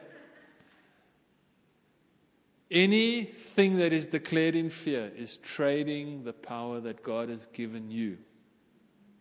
Anything 2.70 3.76
that 3.78 3.92
is 3.92 4.06
declared 4.06 4.54
in 4.54 4.70
fear 4.70 5.12
is 5.14 5.36
trading 5.36 6.24
the 6.24 6.32
power 6.32 6.80
that 6.80 7.02
God 7.02 7.28
has 7.28 7.46
given 7.46 7.90
you 7.90 8.18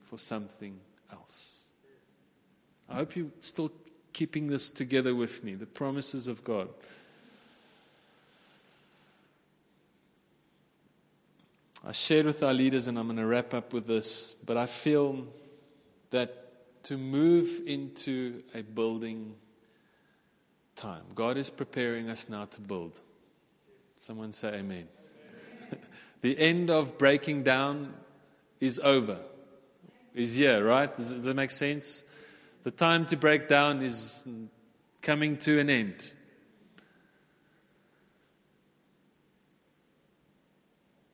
for 0.01 0.17
something 0.17 0.79
else. 1.11 1.65
I 2.89 2.95
hope 2.95 3.15
you're 3.15 3.27
still 3.39 3.71
keeping 4.13 4.47
this 4.47 4.69
together 4.69 5.15
with 5.15 5.43
me 5.43 5.55
the 5.55 5.65
promises 5.65 6.27
of 6.27 6.43
God. 6.43 6.69
I 11.85 11.93
shared 11.93 12.27
with 12.27 12.43
our 12.43 12.53
leaders, 12.53 12.87
and 12.87 12.99
I'm 12.99 13.07
going 13.07 13.17
to 13.17 13.25
wrap 13.25 13.55
up 13.55 13.73
with 13.73 13.87
this, 13.87 14.35
but 14.45 14.55
I 14.55 14.67
feel 14.67 15.25
that 16.11 16.83
to 16.83 16.97
move 16.97 17.61
into 17.65 18.43
a 18.53 18.61
building 18.61 19.33
time, 20.75 21.03
God 21.15 21.37
is 21.37 21.49
preparing 21.49 22.09
us 22.09 22.29
now 22.29 22.45
to 22.45 22.61
build. 22.61 22.99
Someone 23.99 24.31
say 24.31 24.55
amen. 24.55 24.87
the 26.21 26.37
end 26.37 26.69
of 26.69 26.97
breaking 26.99 27.43
down 27.43 27.93
is 28.59 28.79
over, 28.79 29.17
is 30.13 30.35
here, 30.35 30.63
right? 30.63 30.95
Does, 30.95 31.13
does 31.13 31.23
that 31.23 31.35
make 31.35 31.51
sense? 31.51 32.03
The 32.63 32.71
time 32.71 33.07
to 33.07 33.17
break 33.17 33.47
down 33.47 33.81
is 33.81 34.27
coming 35.01 35.37
to 35.37 35.59
an 35.59 35.69
end. 35.69 36.13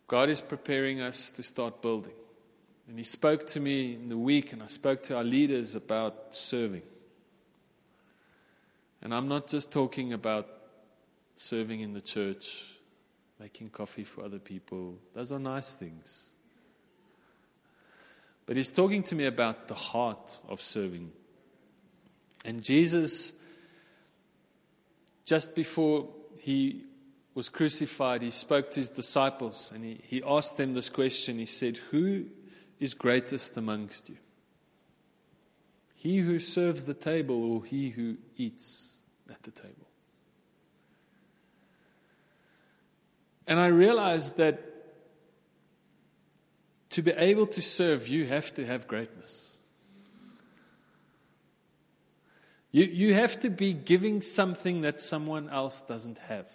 God 0.07 0.29
is 0.29 0.41
preparing 0.41 0.99
us 0.99 1.29
to 1.31 1.43
start 1.43 1.81
building. 1.81 2.13
And 2.87 2.97
He 2.97 3.03
spoke 3.03 3.45
to 3.47 3.59
me 3.59 3.93
in 3.93 4.09
the 4.09 4.17
week, 4.17 4.51
and 4.51 4.63
I 4.63 4.67
spoke 4.67 5.01
to 5.03 5.17
our 5.17 5.23
leaders 5.23 5.75
about 5.75 6.35
serving. 6.35 6.83
And 9.01 9.13
I'm 9.13 9.27
not 9.27 9.47
just 9.47 9.71
talking 9.71 10.11
about 10.11 10.47
serving 11.35 11.81
in 11.81 11.93
the 11.93 12.01
church, 12.01 12.73
making 13.39 13.69
coffee 13.69 14.03
for 14.03 14.23
other 14.23 14.39
people. 14.39 14.97
Those 15.13 15.31
are 15.31 15.39
nice 15.39 15.73
things. 15.73 16.33
But 18.45 18.57
He's 18.57 18.71
talking 18.71 19.03
to 19.03 19.15
me 19.15 19.25
about 19.25 19.67
the 19.67 19.75
heart 19.75 20.39
of 20.47 20.61
serving. 20.61 21.11
And 22.47 22.63
Jesus, 22.63 23.33
just 25.25 25.53
before 25.53 26.07
he 26.39 26.81
was 27.35 27.49
crucified, 27.49 28.21
he 28.21 28.31
spoke 28.31 28.71
to 28.71 28.79
his 28.79 28.89
disciples 28.89 29.71
and 29.75 29.83
he, 29.83 29.99
he 30.07 30.23
asked 30.25 30.55
them 30.55 30.73
this 30.73 30.89
question. 30.89 31.37
He 31.37 31.45
said, 31.45 31.75
Who 31.91 32.27
is 32.79 32.93
greatest 32.93 33.57
amongst 33.57 34.07
you? 34.07 34.15
He 35.93 36.19
who 36.19 36.39
serves 36.39 36.85
the 36.85 36.93
table 36.93 37.43
or 37.43 37.65
he 37.65 37.89
who 37.89 38.15
eats 38.37 39.01
at 39.29 39.43
the 39.43 39.51
table? 39.51 39.87
And 43.45 43.59
I 43.59 43.67
realized 43.67 44.37
that 44.37 44.63
to 46.91 47.01
be 47.01 47.11
able 47.11 47.47
to 47.47 47.61
serve, 47.61 48.07
you 48.07 48.25
have 48.25 48.53
to 48.53 48.65
have 48.65 48.87
greatness. 48.87 49.46
You, 52.71 52.85
you 52.85 53.13
have 53.13 53.39
to 53.41 53.49
be 53.49 53.73
giving 53.73 54.21
something 54.21 54.81
that 54.81 54.99
someone 54.99 55.49
else 55.49 55.81
doesn't 55.81 56.17
have. 56.19 56.51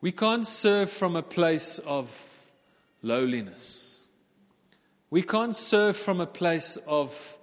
We 0.00 0.12
can't 0.12 0.46
serve 0.46 0.90
from 0.90 1.16
a 1.16 1.22
place 1.22 1.78
of 1.80 2.50
lowliness. 3.02 4.06
We 5.10 5.22
can't 5.22 5.56
serve 5.56 5.96
from 5.96 6.20
a 6.20 6.26
place 6.26 6.76
of 6.86 7.38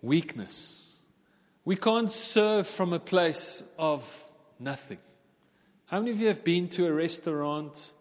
weakness. 0.00 1.00
We 1.64 1.76
can't 1.76 2.10
serve 2.10 2.66
from 2.66 2.92
a 2.92 2.98
place 2.98 3.62
of 3.78 4.24
nothing. 4.58 4.98
How 5.86 6.00
many 6.00 6.10
of 6.10 6.20
you 6.20 6.26
have 6.28 6.42
been 6.42 6.68
to 6.70 6.86
a 6.86 6.92
restaurant 6.92 7.92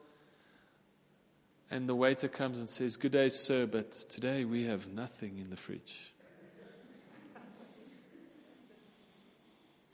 and 1.69 1.87
the 1.87 1.95
waiter 1.95 2.27
comes 2.27 2.57
and 2.57 2.67
says, 2.67 2.95
Good 2.95 3.11
day, 3.11 3.29
sir, 3.29 3.67
but 3.67 3.91
today 3.91 4.45
we 4.45 4.63
have 4.63 4.87
nothing 4.87 5.37
in 5.37 5.49
the 5.49 5.57
fridge? 5.57 6.10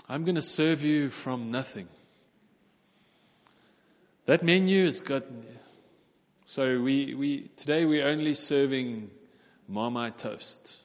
I'm 0.10 0.24
going 0.24 0.36
to 0.36 0.42
serve 0.42 0.84
you 0.84 1.10
from 1.10 1.52
nothing. 1.52 1.90
That 4.26 4.42
menu 4.42 4.86
has 4.86 5.02
got. 5.02 5.24
So 6.46 6.82
we, 6.82 7.14
we 7.14 7.50
today 7.58 7.84
we're 7.84 8.08
only 8.08 8.34
serving 8.34 9.12
Marmite 9.68 10.18
toast. 10.18 10.84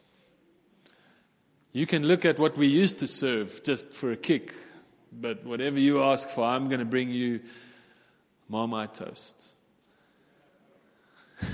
You 1.72 1.86
can 1.86 2.02
look 2.02 2.24
at 2.24 2.40
what 2.40 2.56
we 2.56 2.66
used 2.66 2.98
to 2.98 3.06
serve 3.06 3.62
just 3.62 3.94
for 3.94 4.10
a 4.10 4.16
kick, 4.16 4.52
but 5.12 5.44
whatever 5.44 5.78
you 5.78 6.02
ask 6.02 6.28
for, 6.28 6.44
I'm 6.44 6.68
going 6.68 6.80
to 6.80 6.84
bring 6.84 7.08
you 7.08 7.40
Marmite 8.48 8.94
toast. 8.94 9.52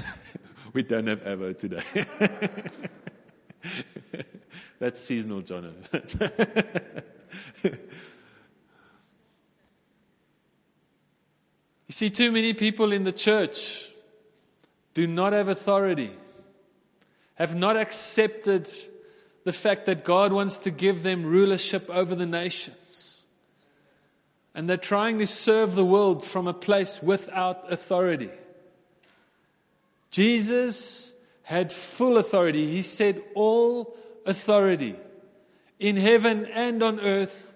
we 0.73 0.83
don't 0.83 1.07
have 1.07 1.23
Avo 1.23 1.57
today. 1.57 1.83
That's 4.79 4.99
seasonal, 4.99 5.43
Jono. 5.43 5.75
you 7.65 7.73
see, 11.89 12.11
too 12.11 12.31
many 12.31 12.53
people 12.53 12.93
in 12.93 13.05
the 13.05 13.13
church 13.13 13.91
do 14.95 15.07
not 15.07 15.33
have 15.33 15.49
authority, 15.49 16.11
have 17.35 17.55
not 17.55 17.77
accepted 17.77 18.69
the 19.45 19.53
fact 19.53 19.87
that 19.87 20.05
God 20.05 20.33
wants 20.33 20.59
to 20.59 20.71
give 20.71 21.03
them 21.03 21.25
rulership 21.25 21.89
over 21.89 22.15
the 22.15 22.27
nations. 22.27 23.23
And 24.55 24.69
they're 24.69 24.77
trying 24.77 25.19
to 25.21 25.27
serve 25.27 25.75
the 25.75 25.85
world 25.85 26.25
from 26.25 26.47
a 26.47 26.53
place 26.53 27.03
without 27.03 27.73
authority. 27.73 28.31
Jesus 30.11 31.15
had 31.45 31.73
full 31.73 32.19
authority. 32.19 32.67
He 32.67 32.83
said, 32.83 33.23
All 33.35 33.97
authority 34.27 34.97
in 35.79 35.97
heaven 35.97 36.45
and 36.47 36.83
on 36.83 37.01
earth 37.01 37.48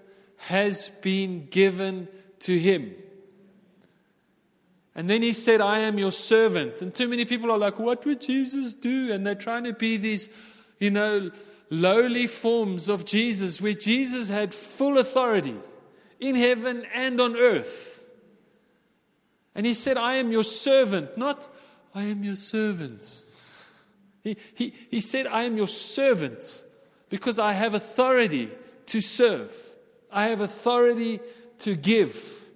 has 0.46 0.88
been 0.88 1.46
given 1.46 2.08
to 2.40 2.58
him. 2.58 2.92
And 4.94 5.08
then 5.08 5.22
he 5.22 5.32
said, 5.32 5.60
I 5.60 5.78
am 5.78 5.98
your 5.98 6.10
servant. 6.10 6.82
And 6.82 6.92
too 6.92 7.06
many 7.06 7.24
people 7.24 7.50
are 7.52 7.58
like, 7.58 7.78
What 7.78 8.04
would 8.04 8.20
Jesus 8.20 8.74
do? 8.74 9.12
And 9.12 9.24
they're 9.26 9.36
trying 9.36 9.64
to 9.64 9.72
be 9.72 9.96
these, 9.96 10.34
you 10.80 10.90
know, 10.90 11.30
lowly 11.70 12.26
forms 12.26 12.88
of 12.88 13.04
Jesus, 13.04 13.60
where 13.60 13.72
Jesus 13.72 14.28
had 14.28 14.52
full 14.52 14.98
authority 14.98 15.54
in 16.18 16.34
heaven 16.34 16.84
and 16.92 17.20
on 17.20 17.36
earth. 17.36 18.10
And 19.54 19.64
he 19.64 19.74
said, 19.74 19.96
I 19.96 20.14
am 20.14 20.32
your 20.32 20.44
servant, 20.44 21.16
not 21.16 21.48
I 21.94 22.04
am 22.04 22.24
your 22.24 22.36
servant. 22.36 23.22
He, 24.24 24.36
he, 24.54 24.74
he 24.90 24.98
said, 24.98 25.28
I 25.28 25.44
am 25.44 25.56
your 25.56 25.68
servant 25.68 26.62
because 27.10 27.38
I 27.38 27.52
have 27.52 27.74
authority 27.74 28.50
to 28.86 29.00
serve. 29.00 29.71
I 30.12 30.28
have 30.28 30.40
authority 30.40 31.20
to 31.58 31.74
give. 31.74 32.48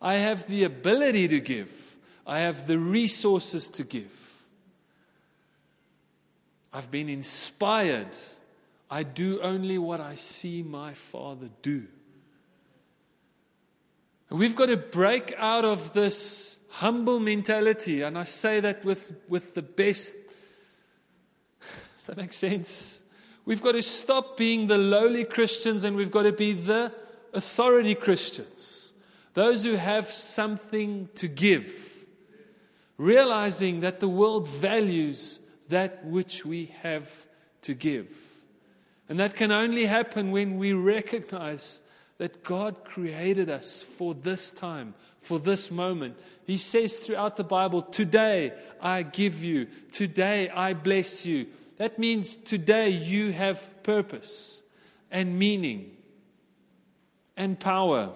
I 0.00 0.14
have 0.14 0.46
the 0.46 0.64
ability 0.64 1.28
to 1.28 1.40
give. 1.40 1.96
I 2.26 2.40
have 2.40 2.66
the 2.66 2.78
resources 2.78 3.68
to 3.68 3.84
give. 3.84 4.10
I've 6.72 6.90
been 6.90 7.08
inspired 7.08 8.16
I 8.94 9.02
do 9.02 9.40
only 9.40 9.76
what 9.76 10.00
I 10.00 10.14
see 10.14 10.62
my 10.62 10.94
Father 10.94 11.48
do. 11.62 11.86
We've 14.30 14.54
got 14.54 14.66
to 14.66 14.76
break 14.76 15.34
out 15.36 15.64
of 15.64 15.92
this 15.92 16.58
humble 16.70 17.20
mentality, 17.20 18.02
and 18.02 18.18
I 18.18 18.22
say 18.22 18.60
that 18.60 18.84
with, 18.84 19.12
with 19.28 19.54
the 19.54 19.62
best. 19.62 20.14
Does 21.96 22.06
that 22.06 22.16
make 22.16 22.32
sense? 22.32 23.00
We've 23.46 23.62
got 23.62 23.72
to 23.72 23.82
stop 23.82 24.36
being 24.36 24.66
the 24.66 24.78
lowly 24.78 25.24
Christians 25.24 25.84
and 25.84 25.96
we've 25.96 26.10
got 26.10 26.22
to 26.22 26.32
be 26.32 26.52
the 26.52 26.92
authority 27.34 27.94
Christians. 27.94 28.94
Those 29.34 29.64
who 29.64 29.74
have 29.74 30.06
something 30.06 31.08
to 31.16 31.28
give. 31.28 32.06
Realizing 32.96 33.80
that 33.80 34.00
the 34.00 34.08
world 34.08 34.48
values 34.48 35.40
that 35.68 36.04
which 36.04 36.46
we 36.46 36.72
have 36.82 37.26
to 37.62 37.74
give. 37.74 38.10
And 39.08 39.18
that 39.18 39.34
can 39.34 39.52
only 39.52 39.86
happen 39.86 40.30
when 40.30 40.56
we 40.58 40.72
recognize 40.72 41.80
that 42.18 42.42
God 42.42 42.84
created 42.84 43.50
us 43.50 43.82
for 43.82 44.14
this 44.14 44.50
time, 44.50 44.94
for 45.20 45.38
this 45.38 45.70
moment. 45.70 46.18
He 46.46 46.56
says 46.56 46.98
throughout 46.98 47.36
the 47.36 47.44
Bible, 47.44 47.82
Today 47.82 48.52
I 48.80 49.02
give 49.02 49.42
you, 49.42 49.66
today 49.90 50.48
I 50.50 50.74
bless 50.74 51.26
you. 51.26 51.46
That 51.76 51.98
means 51.98 52.36
today 52.36 52.90
you 52.90 53.32
have 53.32 53.82
purpose 53.82 54.62
and 55.10 55.38
meaning 55.38 55.96
and 57.36 57.58
power. 57.58 58.12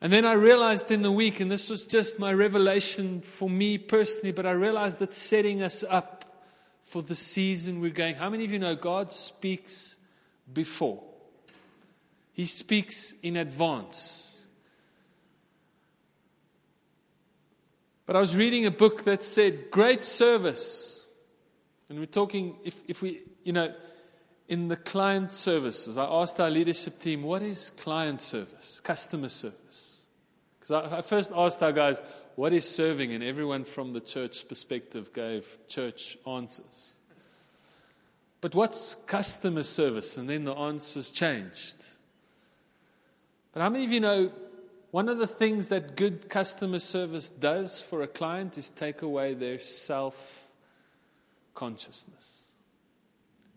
And 0.00 0.12
then 0.12 0.24
I 0.24 0.34
realized 0.34 0.90
in 0.90 1.02
the 1.02 1.10
week, 1.10 1.40
and 1.40 1.50
this 1.50 1.70
was 1.70 1.84
just 1.84 2.18
my 2.18 2.32
revelation 2.32 3.20
for 3.20 3.50
me 3.50 3.78
personally, 3.78 4.32
but 4.32 4.46
I 4.46 4.52
realized 4.52 5.00
that 5.00 5.12
setting 5.12 5.62
us 5.62 5.82
up 5.88 6.24
for 6.84 7.02
the 7.02 7.16
season 7.16 7.80
we're 7.80 7.90
going. 7.90 8.14
How 8.14 8.30
many 8.30 8.44
of 8.44 8.52
you 8.52 8.58
know 8.58 8.76
God 8.76 9.10
speaks 9.10 9.96
before? 10.52 11.02
He 12.32 12.46
speaks 12.46 13.14
in 13.22 13.36
advance. 13.36 14.44
But 18.06 18.16
I 18.16 18.20
was 18.20 18.36
reading 18.36 18.64
a 18.64 18.70
book 18.70 19.04
that 19.04 19.22
said, 19.22 19.70
Great 19.70 20.02
service. 20.02 20.97
And 21.88 21.98
we're 21.98 22.06
talking, 22.06 22.56
if, 22.64 22.82
if 22.86 23.02
we, 23.02 23.22
you 23.44 23.52
know, 23.52 23.72
in 24.48 24.68
the 24.68 24.76
client 24.76 25.30
services, 25.30 25.98
I 25.98 26.04
asked 26.04 26.40
our 26.40 26.50
leadership 26.50 26.98
team, 26.98 27.22
what 27.22 27.42
is 27.42 27.70
client 27.70 28.20
service, 28.20 28.80
customer 28.80 29.28
service? 29.28 30.04
Because 30.58 30.72
I, 30.72 30.98
I 30.98 31.02
first 31.02 31.32
asked 31.34 31.62
our 31.62 31.72
guys, 31.72 32.02
what 32.34 32.52
is 32.52 32.68
serving? 32.68 33.12
And 33.12 33.24
everyone 33.24 33.64
from 33.64 33.92
the 33.92 34.00
church 34.00 34.48
perspective 34.48 35.12
gave 35.12 35.58
church 35.68 36.16
answers. 36.26 36.98
But 38.40 38.54
what's 38.54 38.94
customer 38.94 39.64
service? 39.64 40.16
And 40.16 40.28
then 40.30 40.44
the 40.44 40.54
answers 40.54 41.10
changed. 41.10 41.76
But 43.52 43.62
how 43.62 43.70
many 43.70 43.84
of 43.84 43.92
you 43.92 44.00
know 44.00 44.32
one 44.90 45.08
of 45.08 45.18
the 45.18 45.26
things 45.26 45.68
that 45.68 45.96
good 45.96 46.28
customer 46.28 46.78
service 46.78 47.28
does 47.28 47.82
for 47.82 48.02
a 48.02 48.06
client 48.06 48.56
is 48.56 48.70
take 48.70 49.02
away 49.02 49.34
their 49.34 49.58
self 49.58 50.47
consciousness? 51.58 52.50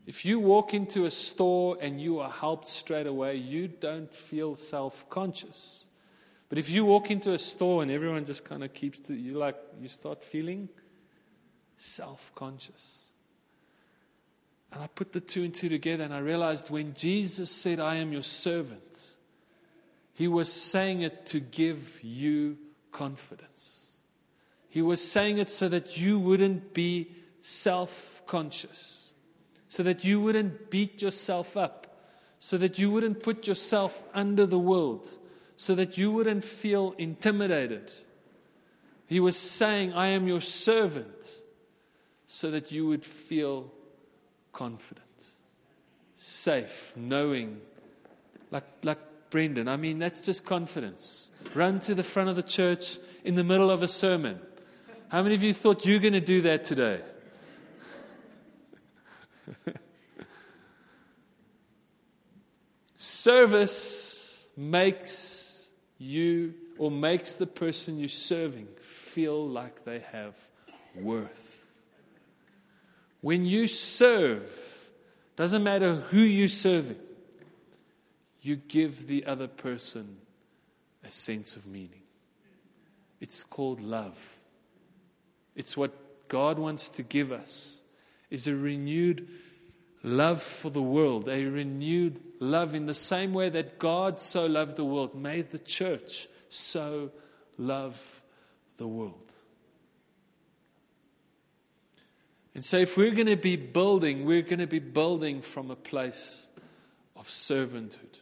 If 0.08 0.26
you 0.26 0.40
walk 0.40 0.74
into 0.74 1.06
a 1.06 1.12
store 1.12 1.78
and 1.80 2.02
you 2.02 2.20
are 2.20 2.32
helped 2.32 2.66
straight 2.66 3.06
away, 3.06 3.36
you 3.36 3.68
don't 3.68 4.14
feel 4.14 4.56
self 4.56 5.08
conscious. 5.08 5.86
But 6.50 6.58
if 6.58 6.72
you 6.72 6.84
walk 6.84 7.12
into 7.12 7.32
a 7.34 7.38
store 7.38 7.84
and 7.84 7.92
everyone 7.92 8.26
just 8.26 8.44
kind 8.44 8.64
of 8.64 8.74
keeps 8.74 9.00
to 9.02 9.14
you, 9.14 9.38
like 9.38 9.56
you 9.80 9.88
start 9.88 10.24
feeling 10.24 10.68
self 11.78 12.34
conscious. 12.34 13.12
And 14.72 14.82
I 14.82 14.88
put 14.88 15.14
the 15.14 15.22
two 15.22 15.44
and 15.44 15.54
two 15.54 15.70
together 15.70 16.04
and 16.04 16.14
I 16.14 16.20
realized 16.20 16.72
when 16.72 16.96
Jesus 16.96 17.52
said, 17.52 17.80
I 17.80 17.98
am 17.98 18.12
your 18.12 18.24
servant, 18.24 19.12
he 20.14 20.28
was 20.28 20.52
saying 20.52 21.02
it 21.02 21.28
to 21.28 21.40
give 21.40 22.00
you 22.02 22.58
confidence. 22.92 23.92
He 24.70 24.82
was 24.82 25.06
saying 25.06 25.38
it 25.38 25.52
so 25.52 25.70
that 25.70 25.98
you 25.98 26.18
wouldn't 26.18 26.74
be 26.74 27.12
self 27.42 28.22
conscious, 28.26 29.12
so 29.68 29.84
that 29.84 30.06
you 30.06 30.22
wouldn't 30.22 30.70
beat 30.70 31.02
yourself 31.02 31.58
up, 31.58 31.98
so 32.40 32.58
that 32.58 32.80
you 32.80 32.90
wouldn't 32.92 33.22
put 33.22 33.48
yourself 33.48 34.02
under 34.14 34.46
the 34.46 34.60
world 34.60 35.10
so 35.62 35.76
that 35.76 35.96
you 35.96 36.12
wouldn't 36.12 36.44
feel 36.44 36.96
intimidated. 36.98 37.92
He 39.06 39.20
was 39.20 39.38
saying, 39.38 39.94
I 39.94 40.08
am 40.08 40.28
your 40.28 40.42
servant, 40.42 41.36
so 42.26 42.50
that 42.50 42.72
you 42.72 42.88
would 42.88 43.06
feel 43.06 43.72
confident, 44.54 45.06
safe, 46.16 46.94
knowing, 46.96 47.62
like, 48.50 48.64
like 48.84 48.98
Brendan. 49.30 49.68
I 49.68 49.78
mean, 49.78 50.00
that's 50.00 50.20
just 50.20 50.48
confidence. 50.48 51.32
Run 51.54 51.80
to 51.82 51.94
the 51.94 52.02
front 52.02 52.30
of 52.30 52.36
the 52.36 52.42
church 52.42 52.98
in 53.24 53.36
the 53.36 53.44
middle 53.44 53.70
of 53.70 53.84
a 53.84 53.88
sermon. 53.88 54.40
How 55.10 55.22
many 55.22 55.36
of 55.36 55.44
you 55.44 55.54
thought 55.54 55.86
you're 55.86 56.00
going 56.00 56.14
to 56.14 56.22
do 56.22 56.42
that 56.42 56.64
today? 56.64 57.02
Service 62.96 64.48
makes 64.56 65.70
you 65.98 66.54
or 66.78 66.92
makes 66.92 67.36
the 67.36 67.48
person 67.48 68.00
you're 68.00 68.10
serving 68.10 68.68
feel 68.80 69.48
like 69.48 69.84
they 69.84 70.00
have 70.00 70.38
worth. 70.96 71.84
When 73.22 73.46
you 73.46 73.68
serve, 73.68 74.90
doesn't 75.36 75.64
matter 75.64 75.96
who 75.96 76.20
you're 76.20 76.48
serving, 76.48 77.00
you 78.42 78.56
give 78.56 79.08
the 79.08 79.26
other 79.26 79.48
person 79.48 80.18
a 81.04 81.12
sense 81.12 81.56
of 81.56 81.68
meaning. 81.68 82.02
It's 83.20 83.44
called 83.44 83.82
love. 83.82 84.40
It's 85.56 85.78
what 85.78 86.28
God 86.28 86.58
wants 86.58 86.90
to 86.90 87.04
give 87.04 87.32
us 87.32 87.81
is 88.32 88.48
a 88.48 88.56
renewed 88.56 89.28
love 90.02 90.42
for 90.42 90.72
the 90.72 90.82
world, 90.82 91.30
a 91.30 91.46
renewed 91.46 92.20
love 92.40 92.74
in 92.74 92.88
the 92.88 92.94
same 92.94 93.34
way 93.34 93.50
that 93.50 93.78
God 93.78 94.20
so 94.20 94.48
loved 94.48 94.78
the 94.78 94.86
world. 94.86 95.14
May 95.14 95.42
the 95.42 95.60
church 95.60 96.28
so 96.50 97.12
love 97.58 98.22
the 98.78 98.88
world. 98.88 99.32
And 102.54 102.66
so, 102.66 102.78
if 102.80 102.98
we're 102.98 103.14
going 103.14 103.28
to 103.28 103.38
be 103.38 103.56
building, 103.56 104.26
we're 104.26 104.42
going 104.42 104.60
to 104.60 104.68
be 104.68 104.80
building 104.80 105.42
from 105.42 105.72
a 105.72 105.76
place 105.76 106.50
of 107.16 107.28
servanthood, 107.28 108.20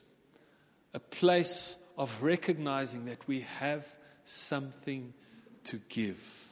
a 0.93 0.99
place 0.99 1.77
of 1.97 2.21
recognizing 2.21 3.05
that 3.05 3.27
we 3.27 3.41
have 3.59 3.87
something 4.23 5.13
to 5.63 5.81
give. 5.89 6.48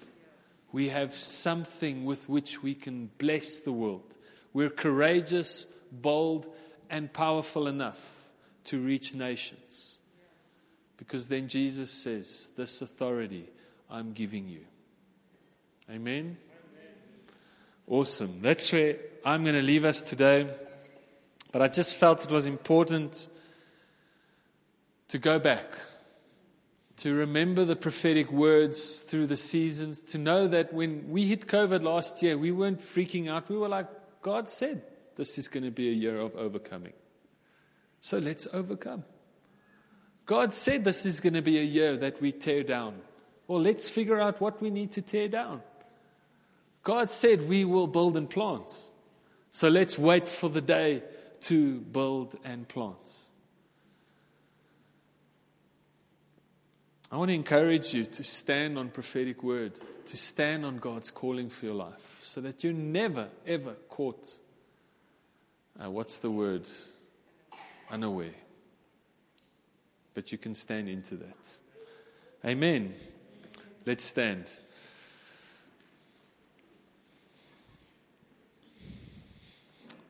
We 0.71 0.89
have 0.89 1.13
something 1.13 2.05
with 2.05 2.27
which 2.27 2.61
we 2.61 2.75
can 2.75 3.09
bless 3.17 3.59
the 3.59 3.71
world. 3.71 4.15
We're 4.53 4.69
courageous, 4.69 5.65
bold, 5.91 6.47
and 6.89 7.11
powerful 7.11 7.67
enough 7.67 8.29
to 8.65 8.79
reach 8.79 9.15
nations. 9.15 9.99
Because 10.97 11.29
then 11.29 11.47
Jesus 11.47 11.91
says, 11.91 12.51
This 12.57 12.81
authority 12.81 13.49
I'm 13.89 14.11
giving 14.11 14.47
you. 14.47 14.61
Amen? 15.89 16.37
Awesome. 17.87 18.39
That's 18.41 18.71
where 18.73 18.97
I'm 19.23 19.43
going 19.43 19.55
to 19.55 19.61
leave 19.61 19.85
us 19.85 20.01
today. 20.01 20.49
But 21.51 21.61
I 21.61 21.67
just 21.69 21.95
felt 21.95 22.25
it 22.25 22.31
was 22.31 22.45
important 22.45 23.29
to 25.07 25.17
go 25.17 25.39
back, 25.39 25.65
to 26.97 27.13
remember 27.13 27.63
the 27.63 27.75
prophetic 27.75 28.31
words 28.31 29.01
through 29.01 29.27
the 29.27 29.37
seasons, 29.37 30.01
to 30.01 30.17
know 30.17 30.47
that 30.47 30.73
when 30.73 31.09
we 31.09 31.25
hit 31.25 31.45
COVID 31.45 31.83
last 31.83 32.23
year, 32.23 32.37
we 32.37 32.51
weren't 32.51 32.79
freaking 32.79 33.29
out. 33.29 33.49
We 33.49 33.57
were 33.57 33.69
like, 33.69 33.87
God 34.21 34.49
said 34.49 34.81
this 35.15 35.37
is 35.37 35.47
going 35.47 35.63
to 35.63 35.71
be 35.71 35.89
a 35.89 35.93
year 35.93 36.19
of 36.19 36.35
overcoming. 36.35 36.93
So 38.01 38.17
let's 38.17 38.47
overcome. 38.51 39.03
God 40.25 40.53
said 40.53 40.83
this 40.83 41.05
is 41.05 41.19
going 41.19 41.33
to 41.33 41.41
be 41.41 41.59
a 41.59 41.63
year 41.63 41.97
that 41.97 42.19
we 42.19 42.31
tear 42.31 42.63
down. 42.63 42.95
Well, 43.47 43.61
let's 43.61 43.89
figure 43.89 44.19
out 44.19 44.41
what 44.41 44.61
we 44.61 44.69
need 44.69 44.91
to 44.91 45.01
tear 45.01 45.27
down. 45.27 45.61
God 46.83 47.09
said 47.09 47.47
we 47.47 47.63
will 47.63 47.87
build 47.87 48.17
and 48.17 48.29
plant. 48.29 48.85
So 49.51 49.69
let's 49.69 49.97
wait 49.99 50.27
for 50.27 50.49
the 50.49 50.61
day 50.61 51.03
to 51.41 51.79
build 51.79 52.35
and 52.43 52.67
plant. 52.67 53.26
I 57.09 57.15
want 57.15 57.29
to 57.29 57.35
encourage 57.35 57.93
you 57.93 58.03
to 58.03 58.23
stand 58.23 58.77
on 58.77 58.89
prophetic 58.89 59.41
word, 59.41 59.79
to 60.07 60.17
stand 60.17 60.65
on 60.65 60.77
God's 60.77 61.09
calling 61.09 61.49
for 61.49 61.67
your 61.67 61.75
life, 61.75 62.19
so 62.21 62.41
that 62.41 62.63
you're 62.63 62.73
never, 62.73 63.29
ever 63.45 63.75
caught. 63.87 64.27
Uh, 65.81 65.89
what's 65.89 66.19
the 66.19 66.29
word? 66.29 66.67
Unaware. 67.89 68.35
But 70.13 70.33
you 70.33 70.37
can 70.37 70.53
stand 70.53 70.89
into 70.89 71.15
that. 71.15 71.57
Amen. 72.43 72.93
Let's 73.85 74.03
stand. 74.03 74.51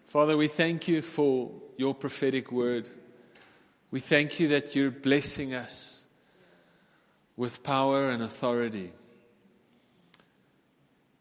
Father, 0.07 0.35
we 0.35 0.47
thank 0.47 0.87
you 0.87 1.03
for 1.03 1.51
your 1.77 1.93
prophetic 1.93 2.51
word. 2.51 2.89
We 3.91 3.99
thank 3.99 4.39
you 4.39 4.47
that 4.47 4.75
you're 4.75 4.89
blessing 4.89 5.53
us 5.53 6.06
with 7.37 7.63
power 7.63 8.09
and 8.09 8.21
authority. 8.21 8.91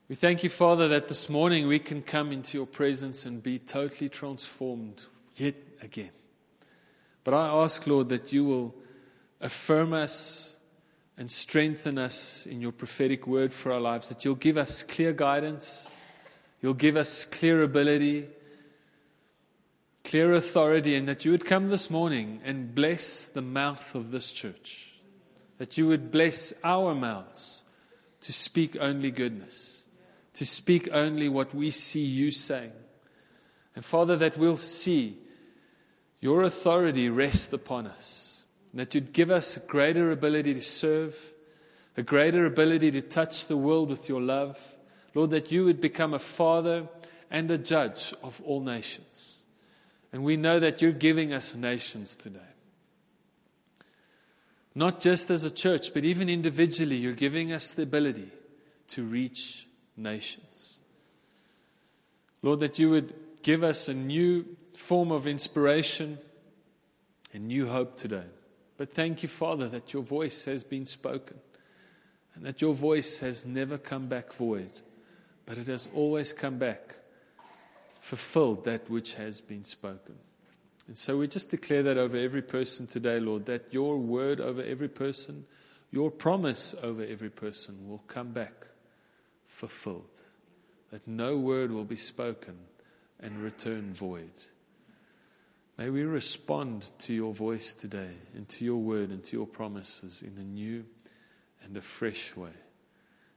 We 0.09 0.17
thank 0.17 0.43
you, 0.43 0.51
Father, 0.51 0.89
that 0.89 1.07
this 1.07 1.29
morning 1.29 1.69
we 1.69 1.79
can 1.79 2.03
come 2.03 2.33
into 2.33 2.59
your 2.59 2.67
presence 2.67 3.25
and 3.25 3.43
be 3.43 3.59
totally 3.61 4.09
transformed 4.09 5.05
yet 5.37 5.55
again. 5.81 6.11
But 7.23 7.35
I 7.35 7.47
ask, 7.49 7.87
Lord, 7.87 8.09
that 8.09 8.33
you 8.33 8.45
will 8.45 8.75
affirm 9.41 9.93
us 9.93 10.57
and 11.19 11.31
strengthen 11.31 11.99
us 11.99 12.47
in 12.47 12.61
your 12.61 12.73
prophetic 12.73 13.27
word 13.27 13.53
for 13.53 13.73
our 13.73 13.81
lives, 13.81 14.09
that 14.09 14.25
you'll 14.25 14.35
give 14.35 14.57
us 14.57 14.83
clear 14.83 15.13
guidance, 15.13 15.93
you'll 16.61 16.75
give 16.75 16.97
us 16.97 17.25
clear 17.25 17.63
ability 17.63 18.27
clear 20.07 20.33
authority, 20.35 20.95
and 20.95 21.09
that 21.09 21.25
you 21.25 21.33
would 21.33 21.45
come 21.45 21.69
this 21.69 21.91
morning 21.91 22.41
and 22.45 22.75
bless 22.75 23.27
the 23.27 23.43
mouth 23.43 23.95
of 23.95 24.13
this 24.13 24.33
church. 24.33 24.86
That 25.59 25.79
you 25.79 25.87
would 25.89 26.11
bless 26.11 26.53
our 26.63 26.95
mouths 26.95 27.63
to 28.21 28.33
speak 28.33 28.77
only 28.81 29.11
goodness, 29.11 29.87
to 30.35 30.45
speak 30.45 30.89
only 30.93 31.29
what 31.29 31.55
we 31.55 31.71
see 31.71 32.05
you 32.05 32.31
saying. 32.31 32.73
And 33.75 33.85
Father, 33.85 34.17
that 34.17 34.37
we'll 34.37 34.57
see 34.57 35.19
your 36.21 36.43
authority 36.43 37.09
rest 37.09 37.53
upon 37.53 37.87
us. 37.87 38.45
That 38.75 38.95
you'd 38.95 39.13
give 39.13 39.31
us 39.31 39.57
a 39.57 39.61
greater 39.61 40.11
ability 40.11 40.53
to 40.55 40.63
serve, 40.63 41.33
a 41.97 42.03
greater 42.03 42.45
ability 42.45 42.91
to 42.91 43.03
touch 43.03 43.47
the 43.47 43.57
world 43.57 43.89
with 43.89 44.09
your 44.09 44.21
love. 44.21 44.77
Lord, 45.15 45.31
that 45.31 45.51
you 45.51 45.65
would 45.65 45.81
become 45.81 46.13
a 46.13 46.19
father 46.19 46.89
and 47.31 47.51
a 47.51 47.59
judge 47.59 48.13
of 48.23 48.43
all 48.45 48.61
nations. 48.61 49.47
And 50.13 50.25
we 50.25 50.37
know 50.37 50.61
that 50.61 50.83
you're 50.83 50.93
giving 50.93 51.33
us 51.33 51.55
nations 51.55 52.17
today. 52.17 52.41
Not 54.77 55.01
just 55.01 55.31
as 55.31 55.43
a 55.43 55.51
church, 55.51 55.95
but 55.95 56.05
even 56.05 56.29
individually, 56.29 56.97
you're 56.97 57.15
giving 57.15 57.51
us 57.51 57.73
the 57.73 57.83
ability 57.83 58.31
to 58.89 59.03
reach 59.03 59.67
nations. 59.97 60.81
Lord, 62.43 62.61
that 62.61 62.79
you 62.79 62.91
would 62.91 63.15
give 63.43 63.65
us 63.65 63.89
a 63.89 63.95
new 63.95 64.45
form 64.75 65.11
of 65.11 65.27
inspiration 65.27 66.19
and 67.33 67.49
new 67.49 67.69
hope 67.69 67.97
today. 67.97 68.27
But 68.77 68.93
thank 68.93 69.23
you, 69.23 69.31
Father, 69.31 69.67
that 69.71 69.95
your 69.95 70.03
voice 70.03 70.45
has 70.45 70.63
been 70.63 70.85
spoken 70.85 71.39
and 72.35 72.45
that 72.45 72.61
your 72.61 72.75
voice 72.75 73.21
has 73.21 73.47
never 73.47 73.79
come 73.79 74.09
back 74.09 74.35
void, 74.35 74.83
but 75.47 75.57
it 75.57 75.69
has 75.69 75.89
always 75.95 76.35
come 76.35 76.59
back 76.59 76.97
fulfilled 77.99 78.67
that 78.67 78.91
which 78.91 79.15
has 79.15 79.41
been 79.41 79.65
spoken. 79.65 80.17
And 80.87 80.97
so 80.97 81.19
we 81.19 81.27
just 81.27 81.51
declare 81.51 81.83
that 81.83 81.99
over 81.99 82.17
every 82.17 82.43
person 82.43 82.87
today, 82.87 83.19
Lord, 83.19 83.47
that 83.47 83.73
your 83.73 83.99
word 83.99 84.41
over 84.41 84.63
every 84.63 84.89
person, 84.89 85.47
your 85.91 86.11
promise 86.11 86.75
over 86.83 87.05
every 87.05 87.31
person 87.31 87.89
will 87.89 88.05
come 88.07 88.33
back 88.33 88.69
fulfilled. 89.47 90.21
That 90.91 91.07
no 91.09 91.37
word 91.37 91.73
will 91.73 91.85
be 91.85 91.97
spoken 91.97 92.57
and 93.21 93.43
return 93.43 93.93
void. 93.93 94.31
May 95.77 95.91
we 95.91 96.05
respond 96.05 96.91
to 97.01 97.13
your 97.13 97.35
voice 97.35 97.75
today 97.75 98.15
and 98.35 98.49
to 98.51 98.65
your 98.65 98.79
word 98.79 99.11
and 99.11 99.23
to 99.25 99.37
your 99.37 99.47
promises 99.47 100.23
in 100.23 100.39
a 100.39 100.45
new 100.45 100.85
and 101.63 101.77
a 101.77 101.83
fresh 101.83 102.37
way. 102.37 102.55